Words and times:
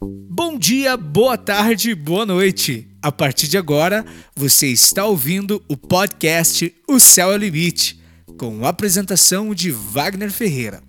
Bom 0.00 0.58
dia, 0.58 0.96
boa 0.96 1.38
tarde, 1.38 1.94
boa 1.94 2.26
noite. 2.26 2.88
A 3.00 3.12
partir 3.12 3.46
de 3.46 3.56
agora, 3.56 4.04
você 4.34 4.66
está 4.66 5.04
ouvindo 5.04 5.62
o 5.68 5.76
podcast 5.76 6.74
O 6.88 6.98
Céu 6.98 7.30
é 7.30 7.34
o 7.34 7.38
Limite, 7.38 8.00
com 8.36 8.66
a 8.66 8.70
apresentação 8.70 9.54
de 9.54 9.70
Wagner 9.70 10.32
Ferreira. 10.32 10.82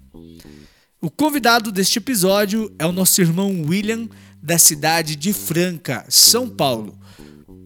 O 0.99 1.11
convidado 1.11 1.71
deste 1.71 1.99
episódio 1.99 2.73
é 2.79 2.85
o 2.85 2.91
nosso 2.91 3.21
irmão 3.21 3.63
William, 3.67 4.09
da 4.41 4.57
cidade 4.57 5.15
de 5.15 5.31
Franca, 5.31 6.03
São 6.09 6.49
Paulo, 6.49 6.97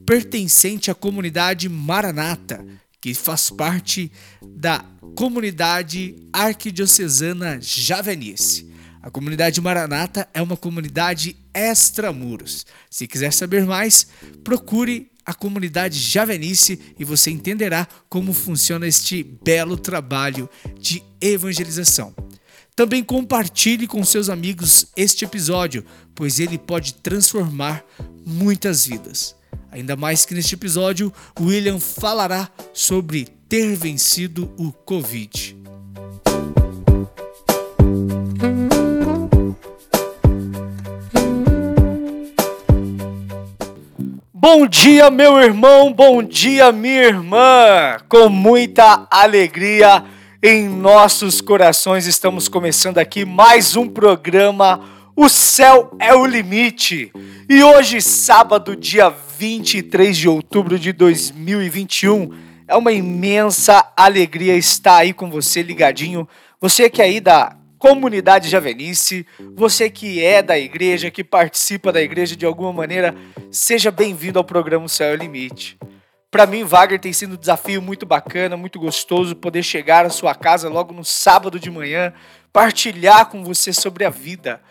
pertencente 0.06 0.92
à 0.92 0.96
comunidade 0.96 1.70
Maranata, 1.70 2.66
que 3.00 3.14
faz 3.14 3.50
parte 3.50 4.12
da 4.46 4.84
comunidade 5.16 6.16
arquidiocesana 6.34 7.60
Javenice. 7.62 8.70
A 9.02 9.10
comunidade 9.10 9.62
Maranata 9.62 10.28
é 10.34 10.42
uma 10.42 10.58
comunidade 10.58 11.36
extramuros. 11.54 12.66
Se 12.90 13.08
quiser 13.08 13.32
saber 13.32 13.66
mais, 13.66 14.08
procure 14.44 15.10
a 15.26 15.34
comunidade 15.34 15.98
Javenice 15.98 16.80
e 16.98 17.06
você 17.06 17.32
entenderá 17.32 17.88
como 18.10 18.34
funciona 18.34 18.88
este 18.88 19.24
belo 19.24 19.78
trabalho 19.78 20.50
de 20.78 21.04
evangelização. 21.22 22.14
Também 22.76 23.04
compartilhe 23.04 23.88
com 23.88 24.04
seus 24.04 24.30
amigos 24.30 24.88
este 24.96 25.26
episódio, 25.26 25.86
pois 26.16 26.40
ele 26.40 26.58
pode 26.58 26.96
transformar 26.96 27.84
muitas 28.26 28.86
vidas. 28.86 29.36
Ainda 29.72 29.96
mais 29.96 30.26
que 30.26 30.34
neste 30.34 30.56
episódio, 30.56 31.14
William 31.40 31.80
falará 31.80 32.50
sobre 32.74 33.28
ter 33.48 33.76
vencido 33.76 34.54
o 34.58 34.72
Covid. 34.72 35.59
Bom 44.42 44.66
dia, 44.66 45.12
meu 45.12 45.38
irmão, 45.38 45.92
bom 45.92 46.24
dia, 46.24 46.72
minha 46.72 47.04
irmã. 47.04 47.98
Com 48.08 48.30
muita 48.30 49.06
alegria 49.12 50.06
em 50.42 50.66
nossos 50.66 51.42
corações, 51.42 52.08
estamos 52.08 52.48
começando 52.48 53.00
aqui 53.00 53.26
mais 53.26 53.76
um 53.76 53.86
programa 53.86 54.80
O 55.14 55.28
Céu 55.28 55.94
é 56.00 56.16
o 56.16 56.26
Limite. 56.26 57.12
E 57.50 57.62
hoje, 57.62 58.00
sábado, 58.00 58.78
dia 58.78 59.10
23 59.10 60.16
de 60.16 60.30
outubro 60.30 60.80
de 60.80 60.94
2021, 60.94 62.32
é 62.66 62.78
uma 62.78 62.94
imensa 62.94 63.92
alegria 63.94 64.56
estar 64.56 65.00
aí 65.00 65.12
com 65.12 65.30
você 65.30 65.62
ligadinho. 65.62 66.26
Você 66.62 66.90
que 66.90 67.02
é 67.02 67.06
aí 67.06 67.20
da 67.20 67.59
comunidade 67.80 68.50
Javenice, 68.50 69.26
você 69.56 69.90
que 69.90 70.22
é 70.22 70.42
da 70.42 70.60
igreja, 70.60 71.10
que 71.10 71.24
participa 71.24 71.94
da 71.94 72.02
igreja 72.02 72.36
de 72.36 72.46
alguma 72.46 72.74
maneira, 72.74 73.16
seja 73.50 73.90
bem-vindo 73.90 74.38
ao 74.38 74.44
programa 74.44 74.86
o 74.86 74.90
Céu 74.90 75.14
é 75.14 75.16
Limite. 75.16 75.80
Para 76.30 76.46
mim, 76.46 76.66
Wagner 76.66 77.00
tem 77.00 77.14
sido 77.14 77.34
um 77.34 77.38
desafio 77.38 77.82
muito 77.82 78.06
bacana, 78.06 78.58
muito 78.58 78.78
gostoso 78.78 79.34
poder 79.34 79.64
chegar 79.64 80.06
à 80.06 80.10
sua 80.10 80.36
casa 80.36 80.68
logo 80.68 80.94
no 80.94 81.06
sábado 81.06 81.58
de 81.58 81.72
manhã, 81.72 82.14
partilhar 82.52 83.28
com 83.28 83.44
você 83.46 83.72
sobre 83.72 84.04
a 84.04 84.10
vida. 84.10 84.62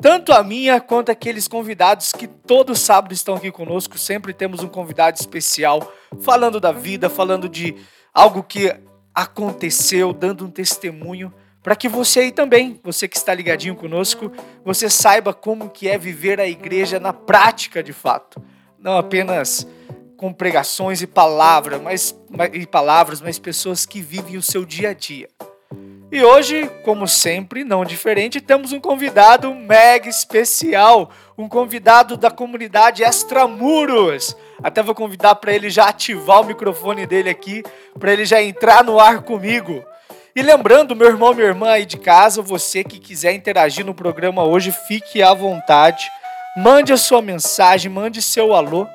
Tanto 0.00 0.32
a 0.32 0.42
minha 0.42 0.80
quanto 0.80 1.12
aqueles 1.12 1.46
convidados 1.46 2.12
que 2.12 2.26
todo 2.26 2.74
sábado 2.74 3.12
estão 3.12 3.34
aqui 3.34 3.52
conosco, 3.52 3.98
sempre 3.98 4.32
temos 4.32 4.62
um 4.62 4.68
convidado 4.68 5.18
especial 5.20 5.92
falando 6.22 6.58
da 6.58 6.72
vida, 6.72 7.10
falando 7.10 7.46
de 7.46 7.76
algo 8.14 8.42
que 8.42 8.74
aconteceu, 9.14 10.14
dando 10.14 10.46
um 10.46 10.50
testemunho 10.50 11.32
para 11.68 11.76
que 11.76 11.86
você 11.86 12.20
aí 12.20 12.32
também, 12.32 12.80
você 12.82 13.06
que 13.06 13.18
está 13.18 13.34
ligadinho 13.34 13.76
conosco, 13.76 14.32
você 14.64 14.88
saiba 14.88 15.34
como 15.34 15.68
que 15.68 15.86
é 15.86 15.98
viver 15.98 16.40
a 16.40 16.48
igreja 16.48 16.98
na 16.98 17.12
prática 17.12 17.82
de 17.82 17.92
fato, 17.92 18.42
não 18.78 18.96
apenas 18.96 19.68
com 20.16 20.32
pregações 20.32 21.02
e 21.02 21.06
palavras, 21.06 21.78
mas 21.78 22.18
e 22.54 22.66
palavras, 22.66 23.20
mas 23.20 23.38
pessoas 23.38 23.84
que 23.84 24.00
vivem 24.00 24.38
o 24.38 24.42
seu 24.42 24.64
dia 24.64 24.88
a 24.88 24.94
dia. 24.94 25.28
E 26.10 26.24
hoje, 26.24 26.70
como 26.86 27.06
sempre, 27.06 27.64
não 27.64 27.84
diferente, 27.84 28.40
temos 28.40 28.72
um 28.72 28.80
convidado 28.80 29.54
mega 29.54 30.08
especial, 30.08 31.10
um 31.36 31.50
convidado 31.50 32.16
da 32.16 32.30
comunidade 32.30 33.02
Extramuros. 33.02 34.34
Até 34.62 34.82
vou 34.82 34.94
convidar 34.94 35.34
para 35.34 35.52
ele 35.52 35.68
já 35.68 35.90
ativar 35.90 36.40
o 36.40 36.46
microfone 36.46 37.04
dele 37.04 37.28
aqui, 37.28 37.62
para 37.98 38.10
ele 38.10 38.24
já 38.24 38.42
entrar 38.42 38.82
no 38.82 38.98
ar 38.98 39.20
comigo. 39.20 39.84
E 40.38 40.42
lembrando, 40.42 40.94
meu 40.94 41.08
irmão, 41.08 41.34
minha 41.34 41.48
irmã 41.48 41.70
aí 41.70 41.84
de 41.84 41.96
casa, 41.96 42.40
você 42.40 42.84
que 42.84 43.00
quiser 43.00 43.32
interagir 43.32 43.84
no 43.84 43.92
programa 43.92 44.44
hoje, 44.44 44.70
fique 44.70 45.20
à 45.20 45.34
vontade. 45.34 46.08
Mande 46.56 46.92
a 46.92 46.96
sua 46.96 47.20
mensagem, 47.20 47.90
mande 47.90 48.22
seu 48.22 48.54
alô 48.54 48.86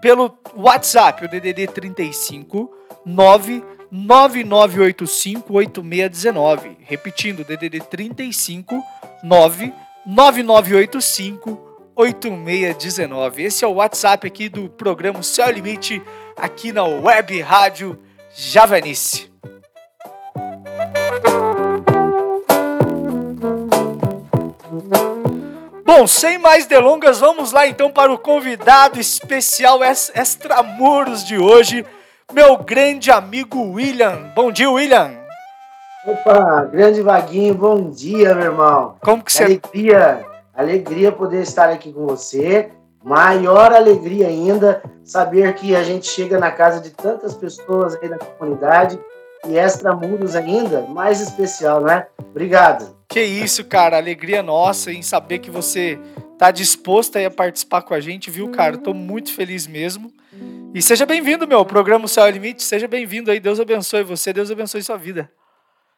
pelo 0.00 0.38
WhatsApp, 0.54 1.24
o 1.24 1.28
DDD 1.28 1.66
35 1.66 2.70
99985 3.04 5.52
8619. 5.52 6.76
Repetindo, 6.82 7.42
DDD 7.42 7.80
35 7.80 8.80
99985 9.24 11.80
8619. 11.96 13.42
Esse 13.42 13.64
é 13.64 13.66
o 13.66 13.72
WhatsApp 13.72 14.28
aqui 14.28 14.48
do 14.48 14.68
programa 14.68 15.24
Céu 15.24 15.50
Limite, 15.50 16.00
aqui 16.36 16.70
na 16.70 16.84
Web 16.84 17.40
Rádio 17.40 17.98
Javanice. 18.32 19.33
Bom, 25.84 26.06
sem 26.06 26.38
mais 26.38 26.64
delongas, 26.64 27.20
vamos 27.20 27.52
lá 27.52 27.66
então 27.66 27.90
para 27.90 28.10
o 28.10 28.18
convidado 28.18 28.98
especial 28.98 29.80
extramuros 29.84 31.22
de 31.22 31.36
hoje, 31.36 31.84
meu 32.32 32.56
grande 32.56 33.10
amigo 33.10 33.60
William. 33.72 34.32
Bom 34.34 34.50
dia, 34.50 34.70
William. 34.70 35.12
Opa, 36.06 36.64
grande 36.72 37.02
Vaguinho, 37.02 37.54
bom 37.54 37.90
dia, 37.90 38.34
meu 38.34 38.46
irmão. 38.46 38.96
Como 39.02 39.22
que 39.22 39.30
você... 39.30 39.44
Alegria, 39.44 40.24
alegria 40.54 41.12
poder 41.12 41.42
estar 41.42 41.68
aqui 41.68 41.92
com 41.92 42.06
você. 42.06 42.70
Maior 43.04 43.70
alegria 43.70 44.28
ainda 44.28 44.82
saber 45.04 45.54
que 45.54 45.76
a 45.76 45.82
gente 45.82 46.06
chega 46.06 46.38
na 46.38 46.50
casa 46.50 46.80
de 46.80 46.92
tantas 46.92 47.34
pessoas 47.34 47.94
aí 47.96 48.08
da 48.08 48.16
comunidade 48.16 48.98
e 49.46 49.58
extramuros 49.58 50.34
ainda, 50.34 50.80
mais 50.88 51.20
especial, 51.20 51.82
né? 51.82 52.06
Obrigado. 52.30 53.03
Que 53.14 53.22
isso, 53.22 53.64
cara, 53.64 53.96
alegria 53.96 54.42
nossa 54.42 54.90
em 54.90 55.00
saber 55.00 55.38
que 55.38 55.48
você 55.48 55.96
tá 56.36 56.50
disposto 56.50 57.14
a 57.16 57.30
participar 57.30 57.82
com 57.82 57.94
a 57.94 58.00
gente, 58.00 58.28
viu, 58.28 58.50
cara? 58.50 58.76
Tô 58.76 58.92
muito 58.92 59.32
feliz 59.32 59.68
mesmo. 59.68 60.12
E 60.74 60.82
seja 60.82 61.06
bem-vindo, 61.06 61.46
meu, 61.46 61.64
programa 61.64 62.08
Céu 62.08 62.26
é 62.26 62.32
Limite, 62.32 62.64
seja 62.64 62.88
bem-vindo 62.88 63.30
aí, 63.30 63.38
Deus 63.38 63.60
abençoe 63.60 64.02
você, 64.02 64.32
Deus 64.32 64.50
abençoe 64.50 64.82
sua 64.82 64.96
vida. 64.96 65.30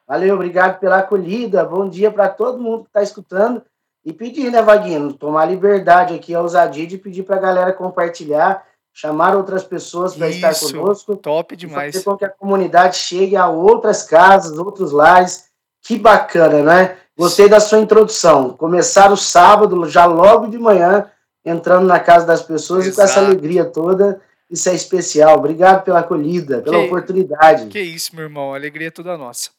Valeu, 0.06 0.34
obrigado 0.34 0.78
pela 0.78 0.98
acolhida, 0.98 1.64
bom 1.64 1.88
dia 1.88 2.10
para 2.10 2.28
todo 2.28 2.62
mundo 2.62 2.84
que 2.84 2.90
tá 2.90 3.02
escutando 3.02 3.62
e 4.04 4.12
pedir, 4.12 4.52
né, 4.52 4.60
Vaguinho, 4.60 5.14
tomar 5.14 5.46
liberdade 5.46 6.14
aqui, 6.14 6.34
a 6.34 6.42
ousadia 6.42 6.86
de 6.86 6.98
pedir 6.98 7.22
pra 7.22 7.38
galera 7.38 7.72
compartilhar, 7.72 8.62
chamar 8.92 9.34
outras 9.34 9.64
pessoas 9.64 10.14
para 10.14 10.28
estar 10.28 10.54
conosco. 10.54 11.16
Top 11.16 11.56
demais. 11.56 11.94
Fazer 11.94 12.04
com 12.04 12.14
que 12.14 12.26
a 12.26 12.28
comunidade 12.28 12.98
chegue 12.98 13.36
a 13.36 13.48
outras 13.48 14.02
casas, 14.02 14.58
outros 14.58 14.92
lares. 14.92 15.46
Que 15.82 15.96
bacana, 15.96 16.64
né? 16.64 16.96
Gostei 17.16 17.48
da 17.48 17.60
sua 17.60 17.78
introdução. 17.78 18.50
Começar 18.50 19.10
o 19.10 19.16
sábado, 19.16 19.88
já 19.88 20.04
logo 20.04 20.48
de 20.48 20.58
manhã, 20.58 21.10
entrando 21.44 21.86
na 21.86 21.98
casa 21.98 22.26
das 22.26 22.42
pessoas 22.42 22.86
Exato. 22.86 22.92
e 22.92 22.96
com 22.96 23.02
essa 23.02 23.20
alegria 23.20 23.64
toda. 23.64 24.20
Isso 24.50 24.68
é 24.68 24.74
especial. 24.74 25.38
Obrigado 25.38 25.82
pela 25.82 26.00
acolhida, 26.00 26.60
pela 26.60 26.78
que, 26.78 26.86
oportunidade. 26.86 27.66
Que 27.66 27.80
isso, 27.80 28.14
meu 28.14 28.24
irmão. 28.24 28.52
A 28.52 28.56
alegria 28.56 28.88
é 28.88 28.90
toda 28.90 29.16
nossa. 29.16 29.50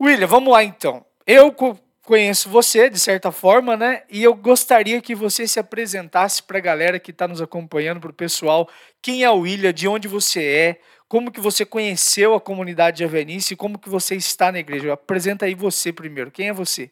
William, 0.00 0.26
vamos 0.26 0.52
lá 0.52 0.64
então. 0.64 1.04
Eu 1.26 1.54
conheço 2.02 2.48
você, 2.48 2.88
de 2.88 2.98
certa 2.98 3.30
forma, 3.30 3.76
né? 3.76 4.02
E 4.10 4.22
eu 4.22 4.34
gostaria 4.34 5.00
que 5.00 5.14
você 5.14 5.46
se 5.46 5.60
apresentasse 5.60 6.42
para 6.42 6.58
a 6.58 6.62
galera 6.62 6.98
que 6.98 7.10
está 7.10 7.28
nos 7.28 7.42
acompanhando, 7.42 8.00
para 8.00 8.10
o 8.10 8.14
pessoal. 8.14 8.68
Quem 9.02 9.22
é 9.22 9.30
o 9.30 9.40
William, 9.40 9.72
de 9.72 9.86
onde 9.86 10.08
você 10.08 10.42
é, 10.42 10.80
como 11.10 11.32
que 11.32 11.40
você 11.40 11.66
conheceu 11.66 12.36
a 12.36 12.40
comunidade 12.40 12.98
de 12.98 13.04
Avenice 13.04 13.54
e 13.54 13.56
como 13.56 13.80
que 13.80 13.88
você 13.88 14.14
está 14.14 14.52
na 14.52 14.60
igreja. 14.60 14.92
Apresenta 14.92 15.44
aí 15.44 15.56
você 15.56 15.92
primeiro. 15.92 16.30
Quem 16.30 16.48
é 16.48 16.52
você? 16.52 16.88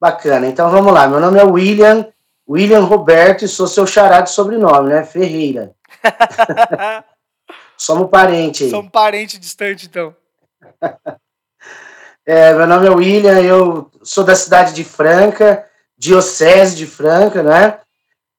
Bacana. 0.00 0.46
Então 0.46 0.70
vamos 0.70 0.92
lá. 0.92 1.08
Meu 1.08 1.18
nome 1.18 1.36
é 1.36 1.42
William, 1.42 2.06
William 2.48 2.84
Roberto 2.84 3.44
e 3.44 3.48
sou 3.48 3.66
seu 3.66 3.88
xará 3.88 4.20
de 4.20 4.30
sobrenome, 4.30 4.90
né? 4.90 5.02
Ferreira. 5.02 5.74
Somos 7.76 8.08
parente 8.08 8.62
aí. 8.62 8.70
Somos 8.70 8.92
parente 8.92 9.36
distante, 9.36 9.86
então. 9.86 10.14
É, 12.26 12.54
meu 12.54 12.66
nome 12.66 12.86
é 12.86 12.90
William, 12.90 13.40
eu 13.40 13.90
sou 14.04 14.22
da 14.22 14.36
cidade 14.36 14.72
de 14.72 14.84
Franca, 14.84 15.66
Diocese 15.98 16.76
de 16.76 16.86
Franca, 16.86 17.42
né? 17.42 17.80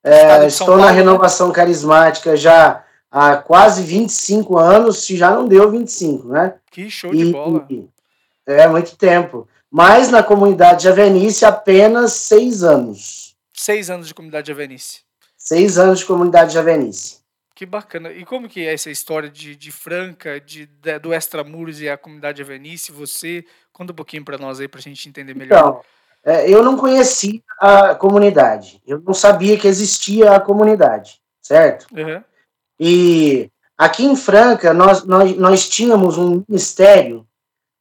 É, 0.03 0.45
estou 0.45 0.67
Paulo, 0.67 0.83
na 0.83 0.91
né? 0.91 0.97
renovação 0.97 1.47
né? 1.47 1.53
carismática 1.55 2.37
já 2.37 2.85
há 3.11 3.35
quase 3.35 3.83
25 3.83 4.57
anos, 4.57 5.03
se 5.03 5.17
já 5.17 5.31
não 5.31 5.47
deu 5.47 5.69
25, 5.69 6.29
né? 6.29 6.55
Que 6.71 6.89
show 6.89 7.13
e, 7.13 7.25
de 7.25 7.31
bola! 7.31 7.67
É, 8.45 8.67
muito 8.67 8.95
tempo. 8.95 9.47
Mas 9.69 10.09
na 10.09 10.23
comunidade 10.23 10.83
Javenice, 10.83 11.45
apenas 11.45 12.13
seis 12.13 12.63
anos. 12.63 13.35
Seis 13.53 13.89
anos 13.89 14.07
de 14.07 14.13
comunidade 14.13 14.47
javenice. 14.47 15.01
Seis 15.37 15.77
anos 15.77 15.99
de 15.99 16.05
comunidade 16.05 16.53
javenice. 16.53 17.19
Que 17.53 17.65
bacana. 17.65 18.11
E 18.11 18.25
como 18.25 18.49
que 18.49 18.65
é 18.65 18.73
essa 18.73 18.89
história 18.89 19.29
de, 19.29 19.55
de 19.55 19.71
Franca, 19.71 20.41
de, 20.41 20.65
de 20.65 20.99
do 20.99 21.13
Extramuros 21.13 21.79
e 21.79 21.87
a 21.87 21.95
comunidade 21.95 22.39
javenice? 22.39 22.91
Você 22.91 23.45
conta 23.71 23.93
um 23.93 23.95
pouquinho 23.95 24.25
para 24.25 24.37
nós 24.37 24.59
aí 24.59 24.67
para 24.67 24.79
a 24.79 24.81
gente 24.81 25.07
entender 25.07 25.35
melhor. 25.35 25.57
Então, 25.59 25.81
é, 26.23 26.49
eu 26.49 26.63
não 26.63 26.75
conhecia 26.75 27.39
a 27.59 27.93
comunidade. 27.93 28.81
Eu 28.85 28.99
não 28.99 29.13
sabia 29.13 29.57
que 29.57 29.67
existia 29.67 30.35
a 30.35 30.39
comunidade, 30.39 31.21
certo? 31.41 31.85
Uhum. 31.95 32.23
E 32.83 33.47
aqui 33.77 34.03
em 34.03 34.15
Franca 34.15 34.73
nós, 34.73 35.05
nós, 35.05 35.37
nós 35.37 35.69
tínhamos 35.69 36.17
um 36.17 36.43
ministério. 36.49 37.23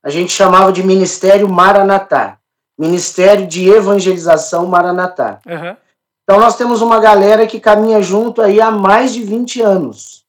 A 0.03 0.11
gente 0.11 0.31
chamava 0.31 0.71
de 0.71 0.83
Ministério 0.83 1.49
Maranatá. 1.49 2.37
Ministério 2.79 3.47
de 3.47 3.67
Evangelização 3.67 4.67
Maranatá. 4.67 5.41
Uhum. 5.47 5.75
Então 6.23 6.39
nós 6.39 6.55
temos 6.57 6.83
uma 6.83 7.01
galera 7.01 7.47
que 7.47 7.59
caminha 7.59 8.03
junto 8.03 8.43
aí 8.43 8.61
há 8.61 8.71
mais 8.71 9.15
de 9.15 9.25
20 9.25 9.63
anos. 9.63 10.23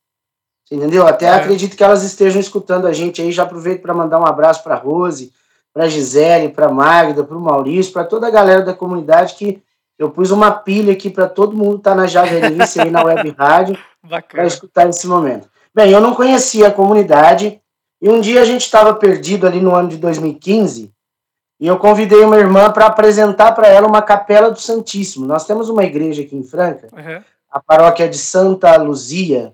Entendeu? 0.72 1.06
Até 1.06 1.26
é. 1.26 1.32
acredito 1.32 1.76
que 1.76 1.84
elas 1.84 2.02
estejam 2.02 2.40
escutando 2.40 2.88
a 2.88 2.94
gente 2.94 3.22
aí. 3.22 3.30
Já 3.34 3.44
aproveito 3.44 3.82
para 3.82 3.94
mandar 3.94 4.22
um 4.22 4.26
abraço 4.26 4.64
para 4.64 4.76
Rose, 4.76 5.34
para 5.74 5.90
Gisele, 5.90 6.48
para 6.48 6.70
Magda, 6.70 7.26
para 7.26 7.38
o 7.38 7.42
Maurício, 7.42 7.92
para 7.92 8.06
toda 8.06 8.28
a 8.28 8.32
galera 8.32 8.62
da 8.62 8.74
comunidade 8.74 9.36
que 9.36 9.62
eu 10.00 10.10
pus 10.10 10.32
uma 10.32 10.50
pilha 10.50 10.94
aqui 10.94 11.10
para 11.10 11.28
todo 11.28 11.58
mundo 11.58 11.78
estar 11.78 11.92
tá 11.92 11.98
na 11.98 12.08
Javerice 12.08 12.80
aí 12.80 12.90
na 12.90 13.04
web 13.04 13.36
rádio 13.38 13.78
para 14.28 14.46
escutar 14.46 14.90
esse 14.90 15.08
momento. 15.08 15.50
Bem, 15.74 15.92
eu 15.92 16.02
não 16.02 16.16
conhecia 16.16 16.68
a 16.68 16.74
comunidade 16.74 17.62
e 18.02 18.10
um 18.10 18.20
dia 18.20 18.42
a 18.42 18.46
gente 18.46 18.62
estava 18.62 18.94
perdido 18.96 19.48
ali 19.48 19.60
no 19.60 19.74
ano 19.74 19.90
de 19.90 19.98
2015 19.98 20.92
e 21.60 21.68
eu 21.68 21.78
convidei 21.78 22.22
uma 22.22 22.38
irmã 22.38 22.72
para 22.72 22.88
apresentar 22.88 23.52
para 23.52 23.68
ela 23.68 23.88
uma 23.88 24.02
capela 24.02 24.50
do 24.50 24.60
Santíssimo. 24.60 25.28
Nós 25.28 25.46
temos 25.46 25.70
uma 25.70 25.84
igreja 25.84 26.24
aqui 26.24 26.36
em 26.36 26.44
Franca, 26.44 26.90
uhum. 26.92 27.24
a 27.52 27.60
paróquia 27.60 28.10
de 28.10 28.18
Santa 28.18 28.76
Luzia, 28.78 29.54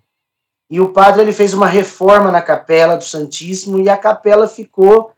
e 0.69 0.81
o 0.81 0.93
padre 0.93 1.21
ele 1.21 1.33
fez 1.33 1.53
uma 1.53 1.67
reforma 1.67 2.31
na 2.31 2.41
capela 2.41 2.97
do 2.97 3.03
Santíssimo 3.03 3.79
e 3.79 3.89
a 3.89 3.97
capela 3.97 4.47
ficou, 4.47 5.13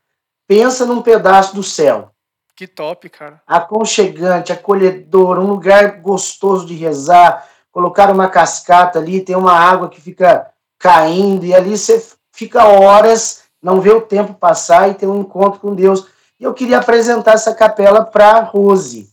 pensa 0.48 0.86
num 0.86 1.02
pedaço 1.02 1.56
do 1.56 1.64
céu. 1.64 2.12
Que 2.56 2.68
top, 2.68 3.10
cara. 3.10 3.42
Aconchegante, 3.48 4.52
acolhedor, 4.52 5.40
um 5.40 5.48
lugar 5.48 6.02
gostoso 6.02 6.66
de 6.66 6.76
rezar. 6.76 7.48
Colocar 7.80 8.12
uma 8.12 8.28
cascata 8.28 9.00
ali, 9.00 9.22
tem 9.22 9.38
uma 9.38 9.54
água 9.54 9.88
que 9.88 10.02
fica 10.02 10.52
caindo, 10.78 11.46
e 11.46 11.56
ali 11.56 11.78
você 11.78 12.06
fica 12.30 12.68
horas, 12.68 13.44
não 13.64 13.80
vê 13.80 13.90
o 13.92 14.02
tempo 14.02 14.34
passar 14.34 14.90
e 14.90 14.96
tem 14.96 15.08
um 15.08 15.22
encontro 15.22 15.62
com 15.62 15.74
Deus. 15.74 16.06
E 16.38 16.44
eu 16.44 16.54
queria 16.54 16.80
apresentar 16.80 17.36
essa 17.36 17.56
capela 17.56 18.04
para 18.04 18.42
Rose. 18.42 19.10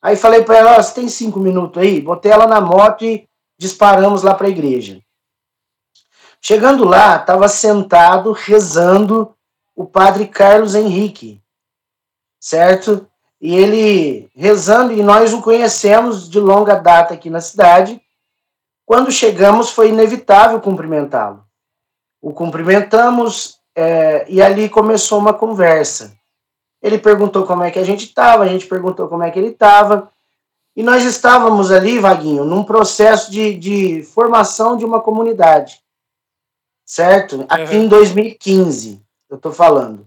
Aí 0.00 0.14
falei 0.14 0.44
para 0.44 0.58
ela: 0.58 0.80
você 0.80 0.94
tem 0.94 1.08
cinco 1.08 1.40
minutos 1.40 1.82
aí? 1.82 2.00
Botei 2.00 2.30
ela 2.30 2.46
na 2.46 2.60
moto 2.60 3.04
e 3.04 3.28
disparamos 3.58 4.22
lá 4.22 4.32
para 4.32 4.46
a 4.46 4.50
igreja. 4.50 5.00
Chegando 6.40 6.84
lá, 6.84 7.16
estava 7.16 7.48
sentado 7.48 8.30
rezando 8.30 9.34
o 9.74 9.84
padre 9.84 10.28
Carlos 10.28 10.76
Henrique, 10.76 11.42
certo? 12.38 13.10
E 13.40 13.54
ele 13.54 14.30
rezando, 14.34 14.92
e 14.92 15.02
nós 15.02 15.32
o 15.32 15.42
conhecemos 15.42 16.28
de 16.28 16.40
longa 16.40 16.74
data 16.74 17.14
aqui 17.14 17.28
na 17.28 17.40
cidade. 17.40 18.00
Quando 18.84 19.12
chegamos, 19.12 19.70
foi 19.70 19.90
inevitável 19.90 20.60
cumprimentá-lo. 20.60 21.44
O 22.20 22.32
cumprimentamos 22.32 23.58
é, 23.74 24.24
e 24.28 24.40
ali 24.40 24.68
começou 24.68 25.18
uma 25.18 25.34
conversa. 25.34 26.16
Ele 26.82 26.98
perguntou 26.98 27.44
como 27.44 27.62
é 27.62 27.70
que 27.70 27.78
a 27.78 27.84
gente 27.84 28.04
estava, 28.06 28.44
a 28.44 28.48
gente 28.48 28.66
perguntou 28.66 29.08
como 29.08 29.22
é 29.22 29.30
que 29.30 29.38
ele 29.38 29.48
estava. 29.48 30.10
E 30.74 30.82
nós 30.82 31.04
estávamos 31.04 31.70
ali, 31.70 31.98
Vaguinho, 31.98 32.44
num 32.44 32.62
processo 32.62 33.30
de, 33.30 33.54
de 33.54 34.02
formação 34.02 34.76
de 34.76 34.84
uma 34.84 35.00
comunidade. 35.00 35.80
Certo? 36.84 37.44
Aqui 37.48 37.76
uhum. 37.76 37.84
em 37.84 37.88
2015, 37.88 39.02
eu 39.28 39.36
estou 39.36 39.52
falando. 39.52 40.06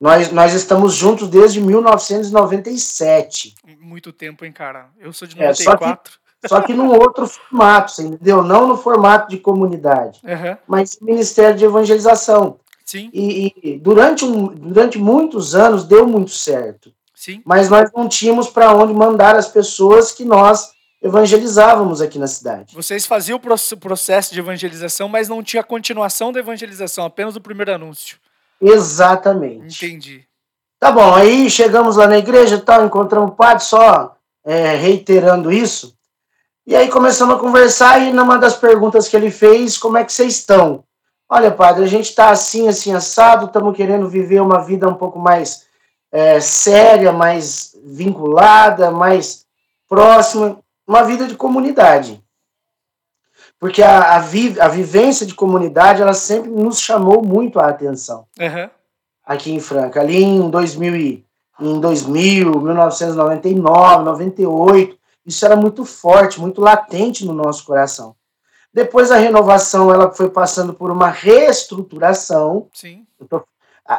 Nós, 0.00 0.32
nós 0.32 0.54
estamos 0.54 0.94
juntos 0.94 1.28
desde 1.28 1.60
1997. 1.60 3.54
Muito 3.78 4.12
tempo, 4.12 4.46
hein, 4.46 4.52
cara? 4.52 4.88
Eu 4.98 5.12
sou 5.12 5.28
de 5.28 5.36
94. 5.36 5.84
É, 6.42 6.48
só, 6.48 6.56
que, 6.56 6.62
só 6.62 6.62
que 6.62 6.72
num 6.72 6.90
outro 6.90 7.26
formato, 7.28 8.00
entendeu? 8.00 8.42
Não 8.42 8.66
no 8.66 8.78
formato 8.78 9.28
de 9.28 9.36
comunidade, 9.36 10.18
uhum. 10.24 10.56
mas 10.66 10.98
Ministério 11.02 11.54
de 11.56 11.66
Evangelização. 11.66 12.58
Sim. 12.82 13.10
E, 13.12 13.52
e, 13.62 13.78
durante, 13.78 14.24
um, 14.24 14.46
durante 14.46 14.98
muitos 14.98 15.54
anos 15.54 15.84
deu 15.84 16.06
muito 16.08 16.30
certo. 16.30 16.90
Sim. 17.14 17.42
Mas 17.44 17.68
nós 17.68 17.90
não 17.94 18.08
tínhamos 18.08 18.48
para 18.48 18.74
onde 18.74 18.94
mandar 18.94 19.36
as 19.36 19.48
pessoas 19.48 20.12
que 20.12 20.24
nós 20.24 20.72
evangelizávamos 21.02 22.00
aqui 22.00 22.18
na 22.18 22.26
cidade. 22.26 22.74
Vocês 22.74 23.04
faziam 23.04 23.36
o 23.38 23.76
processo 23.78 24.32
de 24.32 24.40
evangelização, 24.40 25.08
mas 25.08 25.28
não 25.28 25.42
tinha 25.42 25.62
continuação 25.62 26.32
da 26.32 26.40
evangelização, 26.40 27.04
apenas 27.04 27.36
o 27.36 27.40
primeiro 27.40 27.74
anúncio. 27.74 28.18
Exatamente. 28.60 29.86
Entendi. 29.86 30.24
Tá 30.78 30.90
bom, 30.90 31.14
aí 31.14 31.50
chegamos 31.50 31.96
lá 31.96 32.06
na 32.06 32.18
igreja, 32.18 32.58
tal, 32.58 32.84
encontramos 32.84 33.30
o 33.30 33.34
padre, 33.34 33.64
só 33.64 34.16
é, 34.44 34.76
reiterando 34.76 35.52
isso. 35.52 35.94
E 36.66 36.74
aí 36.74 36.88
começamos 36.88 37.34
a 37.34 37.38
conversar 37.38 38.00
e 38.00 38.12
numa 38.12 38.38
das 38.38 38.56
perguntas 38.56 39.08
que 39.08 39.16
ele 39.16 39.30
fez, 39.30 39.76
como 39.76 39.98
é 39.98 40.04
que 40.04 40.12
vocês 40.12 40.36
estão? 40.36 40.84
Olha, 41.28 41.50
padre, 41.50 41.84
a 41.84 41.86
gente 41.86 42.10
está 42.10 42.30
assim, 42.30 42.68
assim, 42.68 42.92
assado, 42.92 43.46
estamos 43.46 43.76
querendo 43.76 44.08
viver 44.08 44.40
uma 44.40 44.64
vida 44.64 44.88
um 44.88 44.94
pouco 44.94 45.18
mais 45.18 45.66
é, 46.10 46.40
séria, 46.40 47.12
mais 47.12 47.76
vinculada, 47.84 48.90
mais 48.90 49.46
próxima, 49.88 50.58
uma 50.86 51.04
vida 51.04 51.26
de 51.26 51.36
comunidade. 51.36 52.22
Porque 53.60 53.82
a, 53.82 54.16
a, 54.16 54.18
vi, 54.20 54.58
a 54.58 54.68
vivência 54.68 55.26
de 55.26 55.34
comunidade, 55.34 56.00
ela 56.00 56.14
sempre 56.14 56.50
nos 56.50 56.80
chamou 56.80 57.22
muito 57.22 57.60
a 57.60 57.66
atenção. 57.66 58.26
Uhum. 58.40 58.70
Aqui 59.22 59.52
em 59.52 59.60
Franca. 59.60 60.00
Ali 60.00 60.22
em 60.22 60.48
2000, 60.48 61.22
em 61.60 61.78
2000, 61.78 62.58
1999, 62.58 64.04
98, 64.04 64.98
isso 65.26 65.44
era 65.44 65.54
muito 65.54 65.84
forte, 65.84 66.40
muito 66.40 66.62
latente 66.62 67.26
no 67.26 67.34
nosso 67.34 67.66
coração. 67.66 68.16
Depois 68.72 69.10
a 69.10 69.16
renovação 69.16 69.92
ela 69.92 70.10
foi 70.10 70.30
passando 70.30 70.72
por 70.72 70.90
uma 70.90 71.08
reestruturação. 71.08 72.68
Sim. 72.72 73.04
Eu 73.20 73.26
tô, 73.26 73.42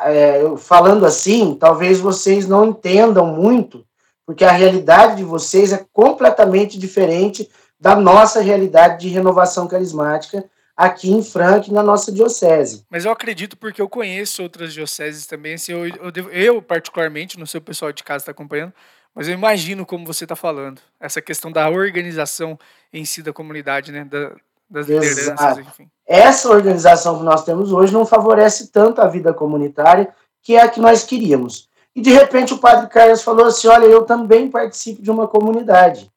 é, 0.06 0.42
eu, 0.42 0.58
falando 0.58 1.06
assim, 1.06 1.56
talvez 1.60 2.00
vocês 2.00 2.48
não 2.48 2.66
entendam 2.66 3.28
muito, 3.28 3.86
porque 4.26 4.44
a 4.44 4.52
realidade 4.52 5.18
de 5.18 5.24
vocês 5.24 5.72
é 5.72 5.86
completamente 5.94 6.80
diferente 6.80 7.48
da 7.82 7.96
nossa 7.96 8.40
realidade 8.42 9.02
de 9.02 9.10
renovação 9.10 9.68
carismática 9.68 10.46
aqui 10.78 11.12
em 11.12 11.24
Franca, 11.24 11.72
na 11.72 11.82
nossa 11.82 12.12
diocese. 12.12 12.86
Mas 12.90 13.06
eu 13.06 13.12
acredito 13.12 13.58
porque 13.58 13.82
eu 13.82 13.90
conheço 13.90 14.44
outras 14.44 14.72
dioceses 14.72 15.26
também. 15.26 15.56
Assim, 15.56 15.72
eu, 15.72 15.88
eu, 15.88 16.32
eu 16.32 16.62
particularmente, 16.62 17.40
não 17.40 17.48
sei 17.48 17.58
o 17.58 17.64
pessoal 17.64 17.92
de 17.92 18.04
casa 18.04 18.22
está 18.22 18.32
acompanhando, 18.32 18.72
mas 19.16 19.28
eu 19.28 19.34
imagino 19.34 19.84
como 19.84 20.06
você 20.06 20.26
está 20.26 20.36
falando. 20.36 20.80
Essa 21.00 21.22
questão 21.22 21.52
da 21.52 21.68
organização 21.70 22.58
em 22.94 23.04
si 23.04 23.24
da 23.24 23.34
comunidade, 23.34 23.92
né? 23.92 24.06
Da, 24.06 24.36
das 24.70 24.88
lideranças, 24.88 25.58
enfim. 25.58 25.90
Essa 26.08 26.50
organização 26.50 27.18
que 27.18 27.26
nós 27.26 27.44
temos 27.44 27.74
hoje 27.74 27.92
não 27.92 28.06
favorece 28.06 28.72
tanto 28.72 29.02
a 29.02 29.08
vida 29.08 29.34
comunitária, 29.34 30.14
que 30.42 30.56
é 30.56 30.62
a 30.62 30.70
que 30.70 30.80
nós 30.80 31.04
queríamos. 31.04 31.68
E 31.96 32.02
de 32.02 32.12
repente 32.12 32.54
o 32.54 32.60
padre 32.60 32.88
Carlos 32.90 33.24
falou 33.24 33.48
assim: 33.48 33.68
Olha, 33.68 33.86
eu 33.86 34.04
também 34.04 34.50
participo 34.50 35.02
de 35.02 35.10
uma 35.10 35.28
comunidade. 35.28 36.11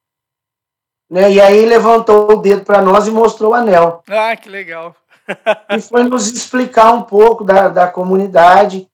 Né? 1.10 1.32
E 1.32 1.40
aí 1.40 1.64
levantou 1.64 2.32
o 2.32 2.36
dedo 2.36 2.64
para 2.64 2.80
nós 2.80 3.06
e 3.06 3.10
mostrou 3.10 3.52
o 3.52 3.54
anel. 3.54 4.02
Ah, 4.08 4.36
que 4.36 4.48
legal. 4.48 4.96
e 5.70 5.80
foi 5.80 6.04
nos 6.04 6.30
explicar 6.30 6.92
um 6.92 7.02
pouco 7.02 7.44
da, 7.44 7.68
da 7.68 7.88
comunidade. 7.88 8.88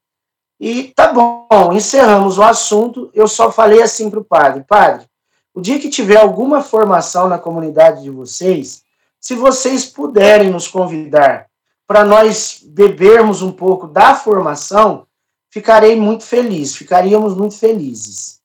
E 0.58 0.84
tá 0.94 1.12
bom, 1.12 1.72
encerramos 1.72 2.38
o 2.38 2.42
assunto. 2.42 3.10
Eu 3.14 3.26
só 3.26 3.50
falei 3.50 3.82
assim 3.82 4.10
para 4.10 4.20
o 4.20 4.24
padre: 4.24 4.64
Padre, 4.68 5.06
o 5.54 5.60
dia 5.60 5.78
que 5.78 5.88
tiver 5.88 6.18
alguma 6.18 6.62
formação 6.62 7.28
na 7.28 7.38
comunidade 7.38 8.02
de 8.02 8.10
vocês, 8.10 8.82
se 9.18 9.34
vocês 9.34 9.86
puderem 9.86 10.50
nos 10.50 10.68
convidar 10.68 11.46
para 11.86 12.04
nós 12.04 12.62
bebermos 12.64 13.42
um 13.42 13.50
pouco 13.50 13.88
da 13.88 14.14
formação, 14.14 15.06
ficarei 15.50 15.96
muito 15.96 16.24
feliz, 16.24 16.76
ficaríamos 16.76 17.34
muito 17.34 17.56
felizes. 17.56 18.40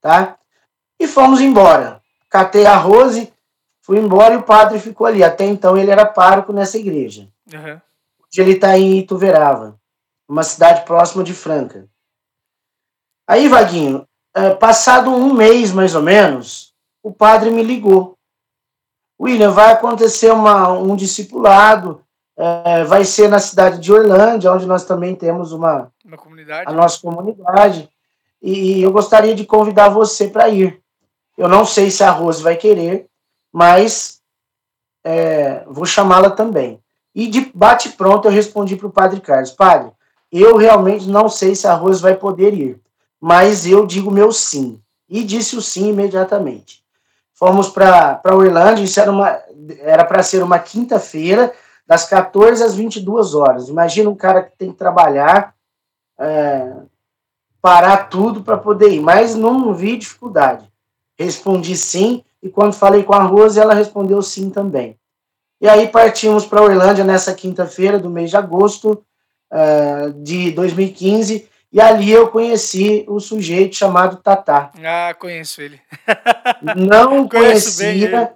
Tá? 0.00 0.38
E 1.00 1.06
fomos 1.06 1.40
embora. 1.40 1.97
Catei 2.28 2.66
a 2.66 2.76
Rose, 2.76 3.32
fui 3.82 3.98
embora 3.98 4.34
e 4.34 4.36
o 4.36 4.42
padre 4.42 4.78
ficou 4.78 5.06
ali. 5.06 5.24
Até 5.24 5.44
então 5.44 5.76
ele 5.76 5.90
era 5.90 6.04
pároco 6.04 6.52
nessa 6.52 6.78
igreja. 6.78 7.28
Uhum. 7.52 7.80
Hoje 8.20 8.40
ele 8.40 8.52
está 8.52 8.78
em 8.78 8.98
Ituverava, 8.98 9.78
uma 10.28 10.42
cidade 10.42 10.84
próxima 10.84 11.24
de 11.24 11.32
Franca. 11.32 11.88
Aí, 13.26 13.48
Vaguinho, 13.48 14.06
é, 14.34 14.50
passado 14.50 15.10
um 15.10 15.34
mês 15.34 15.72
mais 15.72 15.94
ou 15.94 16.02
menos, 16.02 16.74
o 17.02 17.12
padre 17.12 17.50
me 17.50 17.62
ligou. 17.62 18.16
William, 19.20 19.50
vai 19.50 19.72
acontecer 19.72 20.30
uma, 20.30 20.72
um 20.72 20.94
discipulado, 20.94 22.02
é, 22.36 22.84
vai 22.84 23.04
ser 23.04 23.28
na 23.28 23.38
cidade 23.38 23.80
de 23.80 23.92
Orlândia, 23.92 24.52
onde 24.52 24.64
nós 24.64 24.84
também 24.84 25.14
temos 25.14 25.52
uma, 25.52 25.90
uma 26.04 26.16
comunidade. 26.16 26.70
a 26.70 26.72
nossa 26.72 27.00
comunidade, 27.00 27.90
e 28.40 28.80
eu 28.80 28.92
gostaria 28.92 29.34
de 29.34 29.44
convidar 29.44 29.88
você 29.88 30.28
para 30.28 30.48
ir. 30.48 30.80
Eu 31.38 31.48
não 31.48 31.64
sei 31.64 31.88
se 31.88 32.02
a 32.02 32.10
Rose 32.10 32.42
vai 32.42 32.56
querer, 32.56 33.06
mas 33.52 34.20
é, 35.04 35.62
vou 35.68 35.86
chamá-la 35.86 36.30
também. 36.30 36.82
E 37.14 37.28
de 37.28 37.52
bate 37.54 37.90
pronto 37.90 38.26
eu 38.26 38.32
respondi 38.32 38.74
para 38.74 38.88
o 38.88 38.92
Padre 38.92 39.20
Carlos: 39.20 39.52
Padre, 39.52 39.92
eu 40.32 40.56
realmente 40.56 41.08
não 41.08 41.28
sei 41.28 41.54
se 41.54 41.68
a 41.68 41.74
Rose 41.74 42.02
vai 42.02 42.16
poder 42.16 42.52
ir, 42.52 42.80
mas 43.20 43.66
eu 43.66 43.86
digo 43.86 44.10
meu 44.10 44.32
sim. 44.32 44.82
E 45.08 45.22
disse 45.22 45.56
o 45.56 45.62
sim 45.62 45.88
imediatamente. 45.90 46.82
Fomos 47.32 47.68
para 47.68 48.20
Orlândia, 48.24 48.82
isso 48.82 49.00
era 49.80 50.04
para 50.04 50.22
ser 50.24 50.42
uma 50.42 50.58
quinta-feira, 50.58 51.54
das 51.86 52.04
14 52.04 52.62
às 52.62 52.74
22 52.74 53.34
horas. 53.34 53.68
Imagina 53.68 54.10
um 54.10 54.14
cara 54.14 54.42
que 54.42 54.58
tem 54.58 54.72
que 54.72 54.76
trabalhar, 54.76 55.54
é, 56.18 56.72
parar 57.62 58.08
tudo 58.10 58.42
para 58.42 58.58
poder 58.58 58.90
ir, 58.90 59.00
mas 59.00 59.34
não 59.34 59.72
vi 59.72 59.96
dificuldade. 59.96 60.67
Respondi 61.18 61.76
sim, 61.76 62.22
e 62.42 62.48
quando 62.48 62.72
falei 62.72 63.02
com 63.02 63.12
a 63.12 63.22
Rose, 63.22 63.58
ela 63.58 63.74
respondeu 63.74 64.22
sim 64.22 64.50
também. 64.50 64.98
E 65.60 65.68
aí 65.68 65.88
partimos 65.88 66.46
para 66.46 66.62
Orlândia 66.62 67.04
nessa 67.04 67.34
quinta-feira 67.34 67.98
do 67.98 68.08
mês 68.08 68.30
de 68.30 68.36
agosto 68.36 69.04
uh, 69.52 70.12
de 70.22 70.52
2015, 70.52 71.48
e 71.72 71.80
ali 71.80 72.10
eu 72.10 72.28
conheci 72.28 73.04
o 73.08 73.18
sujeito 73.18 73.74
chamado 73.74 74.18
Tatá. 74.18 74.70
Ah, 74.82 75.14
conheço 75.18 75.60
ele. 75.60 75.80
Não 76.76 77.28
conhecia, 77.28 78.34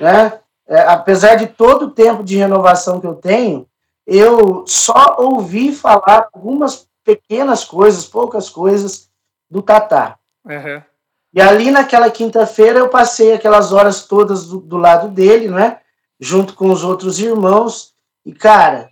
né? 0.00 0.40
É, 0.66 0.78
apesar 0.80 1.34
de 1.34 1.46
todo 1.46 1.86
o 1.86 1.90
tempo 1.90 2.24
de 2.24 2.36
renovação 2.36 2.98
que 3.00 3.06
eu 3.06 3.14
tenho, 3.14 3.68
eu 4.06 4.64
só 4.66 5.16
ouvi 5.18 5.72
falar 5.72 6.28
algumas 6.32 6.88
pequenas 7.04 7.64
coisas, 7.64 8.06
poucas 8.06 8.48
coisas 8.48 9.10
do 9.50 9.60
Tatá. 9.60 10.18
Uhum. 10.44 10.82
E 11.34 11.40
ali 11.40 11.70
naquela 11.70 12.10
quinta-feira 12.10 12.78
eu 12.78 12.88
passei 12.88 13.32
aquelas 13.32 13.72
horas 13.72 14.04
todas 14.06 14.46
do, 14.46 14.60
do, 14.60 14.76
lado 14.76 15.08
dele, 15.08 15.48
né? 15.48 15.80
Junto 16.20 16.54
com 16.54 16.70
os 16.70 16.84
outros 16.84 17.18
irmãos. 17.18 17.92
E, 18.24 18.32
cara, 18.32 18.88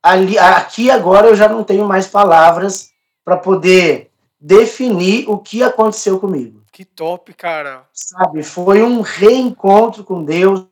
ali, 0.00 0.38
aqui 0.38 0.88
agora 0.88 1.26
eu 1.26 1.34
já 1.34 1.48
não 1.48 1.64
tenho 1.64 1.84
mais 1.84 2.06
palavras 2.06 2.90
para 3.24 3.36
poder 3.36 4.10
definir 4.40 5.28
o 5.28 5.36
que 5.36 5.62
aconteceu 5.64 6.20
comigo. 6.20 6.62
Que 6.72 6.84
top, 6.84 7.34
cara. 7.34 7.84
Sabe, 7.92 8.42
foi 8.44 8.82
um 8.82 9.00
reencontro 9.00 10.04
com 10.04 10.24
Deus, 10.24 10.64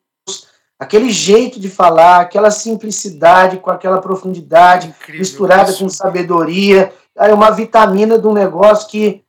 aquele 0.79 1.11
jeito 1.11 1.59
de 1.59 1.69
falar, 1.69 2.21
aquela 2.21 2.51
simplicidade 2.51 3.59
com 3.59 3.71
aquela 3.71 4.01
profundidade, 4.01 4.89
Incrível, 4.89 5.19
misturada 5.19 5.71
isso. 5.71 5.83
com 5.83 5.89
sabedoria, 5.89 6.93
é 7.17 7.35
uma 7.35 7.51
vitamina 7.51 8.17
do 8.17 8.33
negócio 8.33 8.89
que. 8.89 9.25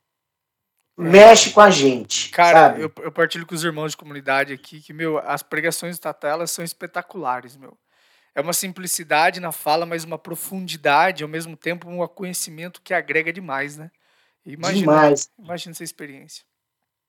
Mexe 1.00 1.50
com 1.50 1.60
a 1.60 1.70
gente. 1.70 2.30
Cara, 2.30 2.78
eu, 2.78 2.92
eu, 3.02 3.10
partilho 3.12 3.46
com 3.46 3.54
os 3.54 3.64
irmãos 3.64 3.92
de 3.92 3.96
comunidade 3.96 4.52
aqui 4.52 4.80
que, 4.80 4.92
meu, 4.92 5.18
as 5.18 5.42
pregações 5.42 5.98
da 5.98 6.12
tela 6.12 6.46
são 6.46 6.64
espetaculares, 6.64 7.56
meu. 7.56 7.76
É 8.34 8.40
uma 8.40 8.52
simplicidade 8.52 9.40
na 9.40 9.50
fala, 9.50 9.84
mas 9.84 10.04
uma 10.04 10.18
profundidade, 10.18 11.22
ao 11.22 11.28
mesmo 11.28 11.56
tempo 11.56 11.88
um 11.88 12.06
conhecimento 12.06 12.80
que 12.82 12.94
agrega 12.94 13.32
demais, 13.32 13.76
né? 13.76 13.90
Imagina, 14.46 14.78
demais. 14.78 15.28
Imagina 15.38 15.72
essa 15.72 15.84
experiência. 15.84 16.44